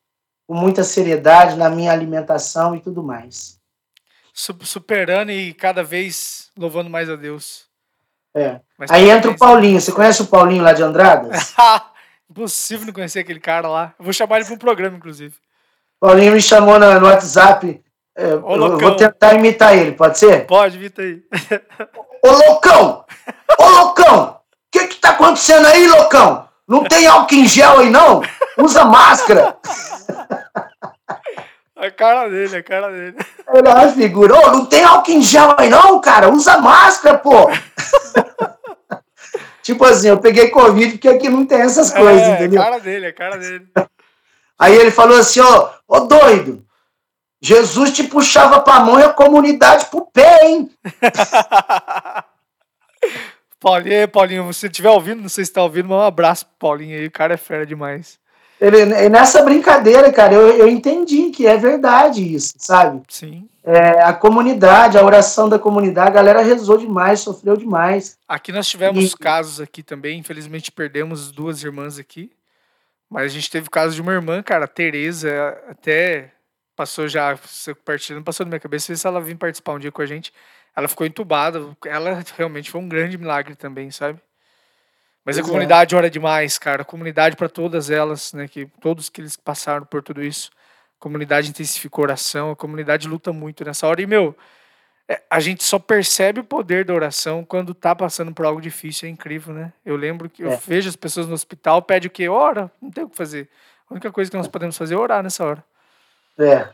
com 0.48 0.56
muita 0.56 0.84
seriedade 0.84 1.58
na 1.58 1.70
minha 1.70 1.92
alimentação 1.92 2.76
e 2.76 2.80
tudo 2.80 3.04
mais. 3.04 3.60
Superando 4.34 5.32
e 5.32 5.54
cada 5.54 5.84
vez 5.84 6.52
louvando 6.58 6.90
mais 6.90 7.10
a 7.10 7.16
Deus. 7.16 7.68
É. 8.34 8.62
Mas 8.78 8.92
Aí 8.92 9.10
entra 9.10 9.32
o 9.32 9.38
Paulinho. 9.38 9.82
Você 9.82 9.92
conhece 9.92 10.22
o 10.22 10.28
Paulinho 10.28 10.64
lá 10.64 10.72
de 10.72 10.84
Andradas? 10.84 11.54
Impossível 12.30 12.86
não 12.86 12.94
conhecer 12.94 13.20
aquele 13.20 13.40
cara 13.40 13.68
lá. 13.68 13.94
Eu 13.98 14.06
vou 14.06 14.14
chamar 14.14 14.38
ele 14.38 14.46
para 14.46 14.54
um 14.54 14.58
programa, 14.58 14.98
inclusive. 14.98 15.36
Paulinho 16.00 16.34
me 16.34 16.42
chamou 16.42 16.78
no, 16.78 17.00
no 17.00 17.08
WhatsApp. 17.08 17.82
É, 18.16 18.32
eu 18.32 18.42
vou 18.42 18.96
tentar 18.96 19.36
imitar 19.36 19.78
ele, 19.78 19.92
pode 19.92 20.18
ser? 20.18 20.46
Pode, 20.46 20.78
imita 20.78 21.02
aí. 21.02 21.22
Ô, 22.24 22.32
loucão! 22.32 23.06
Ô, 23.60 23.70
loucão! 23.70 24.40
O 24.40 24.40
que 24.72 24.88
que 24.88 24.96
tá 24.98 25.12
acontecendo 25.12 25.66
aí, 25.68 25.88
loucão? 25.88 26.48
Não 26.68 26.84
tem 26.84 27.08
álcool 27.08 27.36
em 27.36 27.48
gel 27.48 27.80
aí, 27.80 27.90
não? 27.90 28.22
Usa 28.58 28.86
máscara! 28.86 29.56
A 31.80 31.92
cara 31.92 32.28
dele, 32.28 32.58
a 32.58 32.64
cara 32.64 32.90
dele. 32.90 33.16
Ele 33.54 33.68
é 33.68 33.72
uma 33.72 33.88
figura. 33.90 34.34
Ô, 34.34 34.52
não 34.52 34.66
tem 34.66 34.84
álcool 34.84 35.12
em 35.12 35.22
gel 35.22 35.54
aí, 35.60 35.70
não, 35.70 36.02
cara? 36.02 36.28
Usa 36.28 36.58
máscara, 36.58 37.20
pô! 37.20 37.52
Tipo 39.68 39.84
assim, 39.84 40.08
eu 40.08 40.18
peguei 40.18 40.48
Covid 40.48 40.94
porque 40.94 41.10
aqui 41.10 41.30
não 41.30 41.46
tem 41.46 41.60
essas 41.60 41.94
é, 41.94 42.00
coisas, 42.00 42.22
é, 42.22 42.36
entendeu? 42.36 42.62
É 42.62 42.64
cara 42.64 42.80
dele, 42.80 43.06
é 43.06 43.12
cara 43.12 43.38
dele. 43.38 43.68
Aí 44.58 44.74
ele 44.74 44.92
falou 44.92 45.18
assim, 45.18 45.42
ó, 45.42 45.72
ô 45.86 46.00
doido, 46.00 46.66
Jesus 47.42 47.92
te 47.92 48.06
puxava 48.06 48.62
pra 48.62 48.80
mão 48.80 48.98
e 48.98 49.04
a 49.04 49.12
comunidade 49.12 49.88
pro 49.88 50.06
pé, 50.06 50.46
hein? 50.46 50.72
Paulinho, 53.60 54.08
Paulinho, 54.08 54.54
se 54.54 54.62
você 54.62 54.68
estiver 54.68 54.90
ouvindo, 54.90 55.22
não 55.22 55.28
sei 55.28 55.44
se 55.44 55.52
tá 55.52 55.62
ouvindo, 55.62 55.90
mas 55.90 55.98
um 55.98 56.02
abraço 56.02 56.46
pro 56.46 56.56
Paulinho 56.60 56.98
aí, 56.98 57.08
o 57.08 57.12
cara 57.12 57.34
é 57.34 57.38
fera 57.38 57.66
demais. 57.66 58.18
Ele, 58.62 58.86
nessa 59.10 59.44
brincadeira, 59.44 60.14
cara, 60.14 60.34
eu, 60.34 60.48
eu 60.48 60.70
entendi 60.70 61.30
que 61.30 61.46
é 61.46 61.58
verdade 61.58 62.24
isso, 62.24 62.54
sabe? 62.58 63.02
Sim. 63.10 63.50
É, 63.70 64.02
a 64.02 64.14
comunidade, 64.14 64.98
a 64.98 65.04
oração 65.04 65.50
da 65.50 65.60
comunidade, 65.60 66.08
a 66.08 66.14
galera 66.14 66.42
rezou 66.42 66.78
demais, 66.78 67.20
sofreu 67.20 67.58
demais. 67.58 68.18
Aqui 68.26 68.54
nós 68.54 68.66
tivemos 68.66 69.12
e... 69.12 69.18
casos 69.18 69.60
aqui 69.60 69.84
também, 69.84 70.18
infelizmente 70.18 70.72
perdemos 70.72 71.34
duas 71.34 71.62
irmãs 71.62 72.00
aqui, 72.00 72.32
mas 73.10 73.26
a 73.26 73.36
gente 73.36 73.52
teve 73.52 73.70
caso 73.70 73.94
de 73.94 74.02
uma 74.02 74.14
irmã, 74.14 74.42
cara, 74.42 74.64
a 74.64 74.70
Tereza, 74.70 75.30
até 75.68 76.32
passou 76.78 77.10
já, 77.10 77.38
compartilhando, 77.76 78.24
passou 78.24 78.46
na 78.46 78.52
minha 78.52 78.60
cabeça, 78.62 78.96
se 78.96 79.06
ela 79.06 79.20
vir 79.20 79.36
participar 79.36 79.74
um 79.74 79.80
dia 79.80 79.92
com 79.92 80.02
a 80.02 80.06
gente, 80.06 80.32
ela 80.74 80.88
ficou 80.88 81.06
entubada, 81.06 81.76
ela 81.86 82.24
realmente 82.38 82.72
foi 82.72 82.80
um 82.80 82.88
grande 82.88 83.18
milagre 83.18 83.54
também, 83.54 83.92
sabe? 83.92 84.18
Mas 85.26 85.36
pois 85.36 85.40
a 85.40 85.50
comunidade 85.50 85.94
é. 85.94 85.98
ora 85.98 86.10
demais, 86.10 86.58
cara, 86.58 86.84
a 86.84 86.86
comunidade 86.86 87.36
para 87.36 87.50
todas 87.50 87.90
elas, 87.90 88.32
né, 88.32 88.48
que 88.48 88.66
todos 88.80 89.10
que 89.10 89.20
eles 89.20 89.36
passaram 89.36 89.86
por 89.86 90.02
tudo 90.02 90.24
isso, 90.24 90.52
a 91.00 91.04
comunidade 91.04 91.50
intensificou 91.50 92.04
oração, 92.04 92.52
a 92.52 92.56
comunidade 92.56 93.08
luta 93.08 93.32
muito 93.32 93.64
nessa 93.64 93.88
hora. 93.88 94.02
E, 94.02 94.08
meu, 94.08 94.36
é, 95.08 95.22
a 95.30 95.40
gente 95.40 95.64
só 95.64 95.78
percebe 95.80 96.40
o 96.40 96.44
poder 96.44 96.84
da 96.84 96.94
oração 96.94 97.46
quando 97.46 97.74
tá 97.74 97.96
passando 97.96 98.34
por 98.34 98.46
algo 98.46 98.60
difícil. 98.60 99.08
É 99.08 99.12
incrível, 99.12 99.54
né? 99.54 99.72
Eu 99.86 99.96
lembro 99.96 100.30
que 100.30 100.44
eu 100.44 100.52
é. 100.52 100.58
vejo 100.58 100.90
as 100.90 100.96
pessoas 100.96 101.28
no 101.28 101.34
hospital, 101.34 101.82
pede 101.82 102.08
o 102.08 102.12
quê? 102.12 102.28
Ora, 102.28 102.72
não 102.82 102.92
tem 102.92 103.04
o 103.04 103.10
que 103.10 103.16
fazer. 103.16 103.50
A 103.90 103.94
única 103.94 104.12
coisa 104.12 104.30
que 104.30 104.36
nós 104.36 104.48
podemos 104.48 104.78
fazer 104.78 104.96
é 104.96 104.98
orar 104.98 105.24
nessa 105.24 105.46
hora. 105.46 105.64
É. 106.40 106.70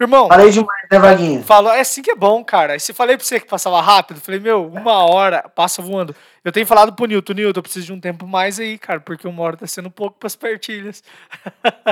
Irmão. 0.00 0.26
Falei 0.26 0.50
demais, 0.50 0.86
né, 0.90 0.98
Vaguinha? 0.98 1.42
Falou, 1.42 1.72
é 1.72 1.80
assim 1.80 2.02
que 2.02 2.10
é 2.10 2.16
bom, 2.16 2.44
cara. 2.44 2.76
Se 2.80 2.92
falei 2.92 3.16
pra 3.16 3.24
você 3.24 3.38
que 3.38 3.46
passava 3.46 3.80
rápido, 3.80 4.20
falei, 4.20 4.40
meu, 4.40 4.66
uma 4.66 5.04
hora 5.04 5.48
passa 5.48 5.80
voando. 5.80 6.14
Eu 6.44 6.50
tenho 6.50 6.66
falado 6.66 6.92
pro 6.92 7.06
Nilton, 7.06 7.32
Nilton, 7.32 7.58
eu 7.58 7.62
preciso 7.62 7.86
de 7.86 7.92
um 7.92 8.00
tempo 8.00 8.26
mais 8.26 8.58
aí, 8.58 8.76
cara, 8.76 8.98
porque 8.98 9.26
uma 9.28 9.42
hora 9.42 9.56
tá 9.56 9.66
sendo 9.68 9.90
pouco 9.90 10.18
pras 10.18 10.34
partilhas. 10.34 11.02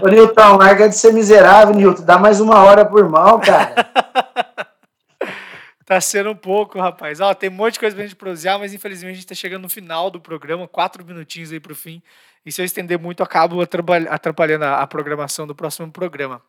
Ô, 0.03 0.09
Nilton, 0.09 0.57
larga 0.57 0.89
de 0.89 0.97
ser 0.97 1.13
miserável, 1.13 1.75
Nilton. 1.75 2.03
Dá 2.03 2.19
mais 2.19 2.41
uma 2.41 2.59
hora 2.65 2.85
por 2.85 3.09
mal, 3.09 3.41
cara. 3.41 3.73
Tá 5.85 6.01
sendo 6.01 6.35
pouco, 6.35 6.79
rapaz. 6.79 7.21
Ó, 7.21 7.35
tem 7.35 7.51
um 7.51 7.53
monte 7.53 7.75
de 7.75 7.81
coisa 7.81 7.95
pra 7.95 8.05
gente 8.05 8.17
prosear, 8.17 8.59
mas 8.59 8.73
infelizmente 8.73 9.11
a 9.13 9.15
gente 9.17 9.27
tá 9.27 9.35
chegando 9.35 9.63
no 9.63 9.69
final 9.69 10.11
do 10.11 10.21
programa, 10.21 10.67
quatro 10.67 11.05
minutinhos 11.05 11.53
aí 11.53 11.61
pro 11.61 11.75
fim. 11.75 12.01
E 12.47 12.53
se 12.53 12.63
eu 12.63 12.65
estender 12.65 12.99
muito, 12.99 13.21
eu 13.21 13.25
acabo 13.25 13.61
atrapalhando 13.61 14.65
a 14.65 14.87
programação 14.87 15.47
do 15.47 15.55
próximo 15.55 15.91
programa. 15.91 16.41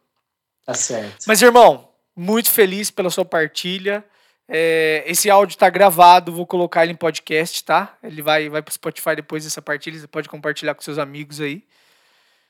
Tá 0.66 0.74
certo. 0.74 1.26
Mas, 1.28 1.42
irmão, 1.42 1.90
muito 2.16 2.50
feliz 2.50 2.90
pela 2.90 3.10
sua 3.10 3.26
partilha. 3.26 4.04
É, 4.48 5.04
esse 5.08 5.30
áudio 5.30 5.56
está 5.56 5.70
gravado, 5.70 6.34
vou 6.34 6.46
colocar 6.46 6.84
ele 6.84 6.94
em 6.94 6.98
podcast, 6.98 7.64
tá? 7.64 7.96
Ele 8.04 8.22
vai, 8.22 8.50
vai 8.50 8.62
para 8.62 8.72
o 8.72 8.74
Spotify 8.74 9.16
depois 9.16 9.44
dessa 9.44 9.62
partilha, 9.62 10.00
você 10.00 10.08
pode 10.08 10.28
compartilhar 10.28 10.76
com 10.76 10.82
seus 10.82 10.98
amigos 10.98 11.40
aí. 11.40 11.64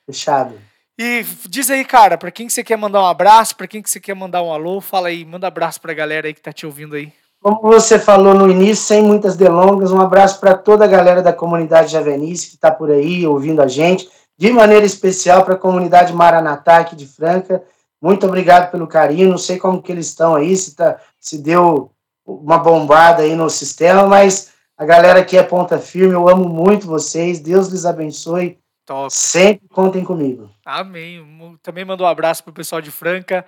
Fechado. 0.05 0.59
E 0.97 1.25
diz 1.47 1.71
aí, 1.71 1.83
cara, 1.83 2.17
para 2.17 2.31
quem 2.31 2.47
que 2.47 2.53
você 2.53 2.63
quer 2.63 2.77
mandar 2.77 3.01
um 3.01 3.05
abraço, 3.05 3.55
para 3.55 3.67
quem 3.67 3.81
que 3.81 3.89
você 3.89 3.99
quer 3.99 4.15
mandar 4.15 4.43
um 4.43 4.51
alô, 4.51 4.79
fala 4.79 5.07
aí, 5.07 5.25
manda 5.25 5.47
abraço 5.47 5.81
para 5.81 5.91
a 5.91 5.95
galera 5.95 6.27
aí 6.27 6.33
que 6.33 6.41
tá 6.41 6.51
te 6.51 6.65
ouvindo 6.65 6.95
aí. 6.95 7.11
Como 7.41 7.61
você 7.61 7.99
falou 7.99 8.33
no 8.33 8.49
início, 8.49 8.85
sem 8.85 9.01
muitas 9.01 9.35
delongas, 9.35 9.91
um 9.91 9.99
abraço 9.99 10.39
para 10.39 10.55
toda 10.55 10.85
a 10.85 10.87
galera 10.87 11.21
da 11.21 11.33
comunidade 11.33 11.91
Javenice 11.91 12.49
que 12.49 12.55
está 12.55 12.71
por 12.71 12.91
aí 12.91 13.25
ouvindo 13.25 13.61
a 13.61 13.67
gente, 13.67 14.07
de 14.37 14.51
maneira 14.51 14.85
especial 14.85 15.43
para 15.43 15.55
a 15.55 15.57
comunidade 15.57 16.13
Maranatá 16.13 16.77
aqui 16.77 16.95
de 16.95 17.07
Franca. 17.07 17.63
Muito 18.03 18.27
obrigado 18.27 18.69
pelo 18.69 18.85
carinho. 18.85 19.29
Não 19.29 19.37
sei 19.37 19.57
como 19.57 19.81
que 19.81 19.89
eles 19.89 20.07
estão 20.07 20.35
aí, 20.35 20.53
se, 20.57 20.75
tá, 20.75 20.99
se 21.17 21.37
deu 21.37 21.89
uma 22.25 22.57
bombada 22.57 23.23
aí 23.23 23.33
no 23.33 23.49
sistema, 23.49 24.05
mas 24.05 24.51
a 24.77 24.83
galera 24.83 25.19
aqui 25.19 25.37
é 25.37 25.43
ponta 25.43 25.79
firme. 25.79 26.13
Eu 26.13 26.27
amo 26.27 26.49
muito 26.49 26.85
vocês. 26.85 27.39
Deus 27.39 27.69
lhes 27.69 27.85
abençoe. 27.85 28.59
Top. 28.85 29.13
Sempre 29.13 29.69
contem 29.69 30.03
comigo. 30.03 30.51
Amém. 30.65 31.25
Também 31.63 31.85
mandou 31.85 32.05
um 32.05 32.09
abraço 32.09 32.43
para 32.43 32.51
o 32.51 32.53
pessoal 32.53 32.81
de 32.81 32.91
Franca. 32.91 33.45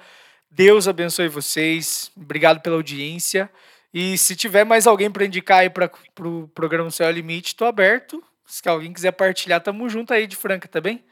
Deus 0.49 0.87
abençoe 0.87 1.27
vocês. 1.27 2.09
Obrigado 2.15 2.61
pela 2.61 2.77
audiência. 2.77 3.49
E 3.93 4.17
se 4.17 4.37
tiver 4.37 4.63
mais 4.63 4.87
alguém 4.87 5.11
para 5.11 5.25
indicar 5.25 5.59
aí 5.59 5.69
para 5.69 5.87
o 5.87 5.89
pro 6.15 6.47
programa 6.55 6.89
Céu 6.89 7.11
Limite, 7.11 7.47
estou 7.47 7.67
aberto. 7.67 8.23
Se 8.45 8.61
alguém 8.69 8.93
quiser 8.93 9.11
partilhar, 9.11 9.59
tamo 9.59 9.89
junto 9.89 10.13
aí 10.13 10.25
de 10.25 10.37
Franca, 10.37 10.65
tá 10.65 10.79
bem? 10.79 11.03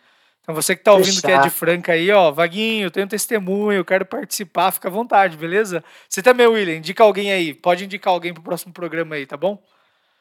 Então 0.44 0.54
você 0.54 0.76
que 0.76 0.82
está 0.82 0.92
ouvindo 0.92 1.16
Fechar. 1.16 1.28
que 1.28 1.34
é 1.34 1.42
de 1.42 1.50
Franca 1.50 1.94
aí, 1.94 2.12
ó, 2.12 2.30
Vaguinho, 2.30 2.88
eu 2.88 2.92
tenho 2.92 3.08
testemunho, 3.08 3.78
eu 3.78 3.86
quero 3.86 4.06
participar, 4.06 4.72
fica 4.72 4.90
à 4.90 4.92
vontade, 4.92 5.38
beleza? 5.38 5.82
Você 6.08 6.22
também, 6.22 6.46
William, 6.46 6.76
indica 6.76 7.02
alguém 7.02 7.32
aí, 7.32 7.54
pode 7.54 7.86
indicar 7.86 8.14
alguém 8.14 8.34
para 8.34 8.42
o 8.42 8.44
próximo 8.44 8.74
programa 8.74 9.16
aí, 9.16 9.26
tá 9.26 9.38
bom? 9.38 9.58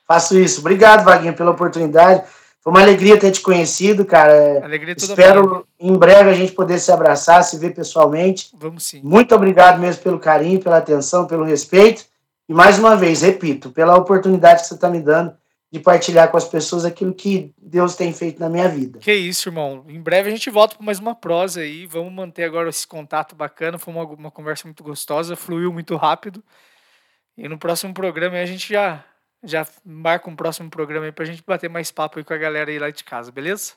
Faço 0.07 0.39
isso. 0.39 0.61
Obrigado, 0.61 1.05
Vaguinho, 1.05 1.35
pela 1.35 1.51
oportunidade. 1.51 2.23
Foi 2.61 2.73
uma 2.73 2.81
alegria 2.81 3.19
ter 3.19 3.33
te 3.33 3.41
conhecido, 3.41 4.05
cara. 4.05 4.65
Alegria 4.65 4.95
toda 4.95 5.13
Espero 5.13 5.65
minha. 5.81 5.95
em 5.95 5.99
breve 5.99 6.31
a 6.31 6.35
gente 6.35 6.53
poder 6.53 6.79
se 6.79 6.93
abraçar, 6.93 7.43
se 7.43 7.59
ver 7.59 7.75
pessoalmente. 7.75 8.51
Vamos 8.57 8.85
sim. 8.85 9.01
Muito 9.03 9.35
obrigado 9.35 9.81
mesmo 9.81 10.01
pelo 10.03 10.21
carinho, 10.21 10.61
pela 10.61 10.77
atenção, 10.77 11.27
pelo 11.27 11.45
respeito. 11.45 12.05
E 12.49 12.55
mais 12.55 12.79
uma 12.79 12.95
vez, 12.95 13.23
repito, 13.23 13.71
pela 13.71 13.97
oportunidade 13.97 14.63
que 14.63 14.69
você 14.69 14.75
está 14.75 14.89
me 14.89 15.01
dando 15.01 15.35
de 15.73 15.81
partilhar 15.81 16.31
com 16.31 16.37
as 16.37 16.47
pessoas 16.47 16.85
aquilo 16.85 17.15
que 17.15 17.55
Deus 17.57 17.97
tem 17.97 18.13
feito 18.13 18.39
na 18.39 18.51
minha 18.51 18.69
vida. 18.69 18.99
Que 18.99 19.15
isso, 19.15 19.49
irmão. 19.49 19.87
Em 19.89 20.03
breve 20.03 20.29
a 20.29 20.31
gente 20.31 20.51
volta 20.51 20.77
para 20.77 20.85
mais 20.85 20.99
uma 20.99 21.15
prosa 21.15 21.63
aí. 21.63 21.87
Vamos 21.87 22.13
manter 22.13 22.45
agora 22.45 22.69
esse 22.69 22.87
contato 22.87 23.35
bacana. 23.35 23.79
Foi 23.79 23.95
uma, 23.95 24.05
uma 24.05 24.31
conversa 24.31 24.69
muito 24.69 24.85
gostosa, 24.85 25.35
fluiu 25.35 25.73
muito 25.73 25.97
rápido. 25.97 26.45
E 27.39 27.49
no 27.49 27.57
próximo 27.57 27.95
programa 27.95 28.37
a 28.37 28.45
gente 28.45 28.71
já, 28.71 29.03
já 29.43 29.67
marca 29.83 30.29
um 30.29 30.37
próximo 30.37 30.69
programa 30.69 31.07
aí 31.07 31.13
para 31.13 31.25
a 31.25 31.27
gente 31.27 31.43
bater 31.43 31.71
mais 31.71 31.91
papo 31.91 32.19
aí 32.19 32.25
com 32.25 32.35
a 32.35 32.39
galera 32.39 32.71
aí 32.71 32.79
lá 32.79 32.91
de 32.91 33.03
casa, 33.03 33.33
beleza? 33.33 33.73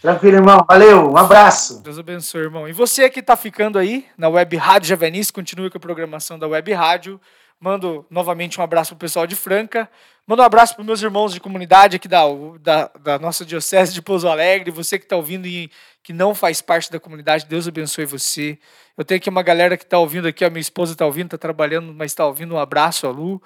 Tranquilo, 0.00 0.36
irmão. 0.36 0.64
Valeu. 0.66 1.10
Um 1.10 1.18
abraço. 1.18 1.82
Deus 1.82 1.98
abençoe, 1.98 2.44
irmão. 2.44 2.66
E 2.66 2.72
você 2.72 3.10
que 3.10 3.20
está 3.20 3.36
ficando 3.36 3.78
aí 3.78 4.06
na 4.16 4.30
Web 4.30 4.56
Rádio 4.56 4.88
Javenice, 4.88 5.30
continue 5.30 5.68
com 5.68 5.76
a 5.76 5.80
programação 5.80 6.38
da 6.38 6.48
Web 6.48 6.72
Rádio. 6.72 7.20
Mando 7.58 8.04
novamente 8.10 8.60
um 8.60 8.62
abraço 8.62 8.90
para 8.90 8.96
o 8.96 8.98
pessoal 9.00 9.26
de 9.26 9.34
Franca. 9.34 9.88
Mando 10.26 10.42
um 10.42 10.44
abraço 10.44 10.74
para 10.74 10.84
meus 10.84 11.00
irmãos 11.00 11.32
de 11.32 11.40
comunidade 11.40 11.96
aqui 11.96 12.06
da, 12.06 12.22
da, 12.60 12.90
da 13.00 13.18
nossa 13.18 13.46
Diocese 13.46 13.94
de 13.94 14.02
Pouso 14.02 14.28
Alegre. 14.28 14.70
Você 14.70 14.98
que 14.98 15.06
está 15.06 15.16
ouvindo 15.16 15.46
e 15.46 15.70
que 16.02 16.12
não 16.12 16.34
faz 16.34 16.60
parte 16.60 16.92
da 16.92 17.00
comunidade, 17.00 17.46
Deus 17.46 17.66
abençoe 17.66 18.04
você. 18.04 18.58
Eu 18.96 19.04
tenho 19.04 19.16
aqui 19.18 19.30
uma 19.30 19.42
galera 19.42 19.76
que 19.76 19.84
está 19.84 19.98
ouvindo 19.98 20.28
aqui, 20.28 20.44
a 20.44 20.50
minha 20.50 20.60
esposa 20.60 20.92
está 20.92 21.06
ouvindo, 21.06 21.26
está 21.26 21.38
trabalhando, 21.38 21.94
mas 21.94 22.12
está 22.12 22.26
ouvindo. 22.26 22.54
Um 22.54 22.58
abraço 22.58 23.06
a 23.06 23.10
Lu. 23.10 23.42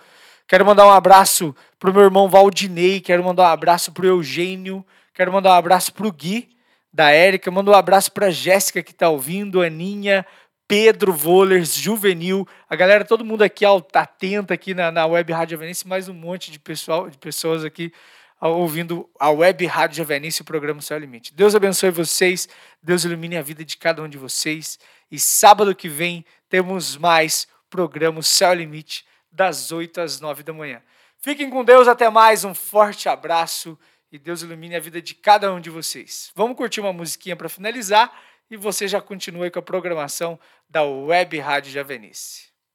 Quero 0.48 0.66
mandar 0.66 0.86
um 0.86 0.90
abraço 0.90 1.54
para 1.78 1.90
o 1.90 1.94
meu 1.94 2.02
irmão 2.02 2.28
Valdinei. 2.28 3.00
Quero 3.00 3.22
mandar 3.22 3.44
um 3.44 3.52
abraço 3.52 3.92
para 3.92 4.04
o 4.04 4.08
Eugênio. 4.08 4.84
Quero 5.14 5.32
mandar 5.32 5.50
um 5.50 5.56
abraço 5.56 5.92
para 5.92 6.06
o 6.08 6.12
Gui, 6.12 6.48
da 6.92 7.10
Érica. 7.10 7.50
Mando 7.50 7.70
um 7.70 7.74
abraço 7.74 8.10
para 8.10 8.26
a 8.26 8.30
Jéssica 8.30 8.82
que 8.82 8.90
está 8.90 9.08
ouvindo, 9.08 9.62
Aninha, 9.62 10.26
Pedro 10.70 11.12
Vollers, 11.12 11.74
Juvenil, 11.74 12.46
a 12.68 12.76
galera, 12.76 13.04
todo 13.04 13.24
mundo 13.24 13.42
aqui 13.42 13.64
atenta 13.92 14.54
aqui 14.54 14.72
na, 14.72 14.92
na 14.92 15.04
Web 15.04 15.32
Rádio 15.32 15.56
Avenice, 15.56 15.84
mais 15.84 16.08
um 16.08 16.14
monte 16.14 16.52
de, 16.52 16.60
pessoal, 16.60 17.10
de 17.10 17.18
pessoas 17.18 17.64
aqui 17.64 17.92
ouvindo 18.40 19.10
a 19.18 19.30
Web 19.30 19.66
Rádio 19.66 20.04
Avenice, 20.04 20.42
o 20.42 20.44
programa 20.44 20.80
Céu 20.80 20.96
Limite. 20.96 21.34
Deus 21.34 21.56
abençoe 21.56 21.90
vocês, 21.90 22.48
Deus 22.80 23.02
ilumine 23.02 23.36
a 23.36 23.42
vida 23.42 23.64
de 23.64 23.76
cada 23.76 24.00
um 24.00 24.08
de 24.08 24.16
vocês. 24.16 24.78
E 25.10 25.18
sábado 25.18 25.74
que 25.74 25.88
vem 25.88 26.24
temos 26.48 26.96
mais 26.96 27.48
programa 27.68 28.22
Céu 28.22 28.54
Limite, 28.54 29.04
das 29.32 29.72
8 29.72 30.00
às 30.00 30.20
9 30.20 30.44
da 30.44 30.52
manhã. 30.52 30.80
Fiquem 31.18 31.50
com 31.50 31.64
Deus, 31.64 31.88
até 31.88 32.08
mais, 32.08 32.44
um 32.44 32.54
forte 32.54 33.08
abraço 33.08 33.76
e 34.12 34.18
Deus 34.20 34.42
ilumine 34.42 34.76
a 34.76 34.80
vida 34.80 35.02
de 35.02 35.14
cada 35.16 35.52
um 35.52 35.60
de 35.60 35.70
vocês. 35.70 36.30
Vamos 36.34 36.56
curtir 36.56 36.80
uma 36.80 36.92
musiquinha 36.92 37.34
para 37.34 37.48
finalizar 37.48 38.12
e 38.50 38.56
você 38.56 38.88
já 38.88 39.00
continua 39.00 39.50
com 39.50 39.58
a 39.58 39.62
programação 39.62 40.38
da 40.68 40.82
Web 40.82 41.38
Rádio 41.38 41.72
Javenice. 41.72 42.49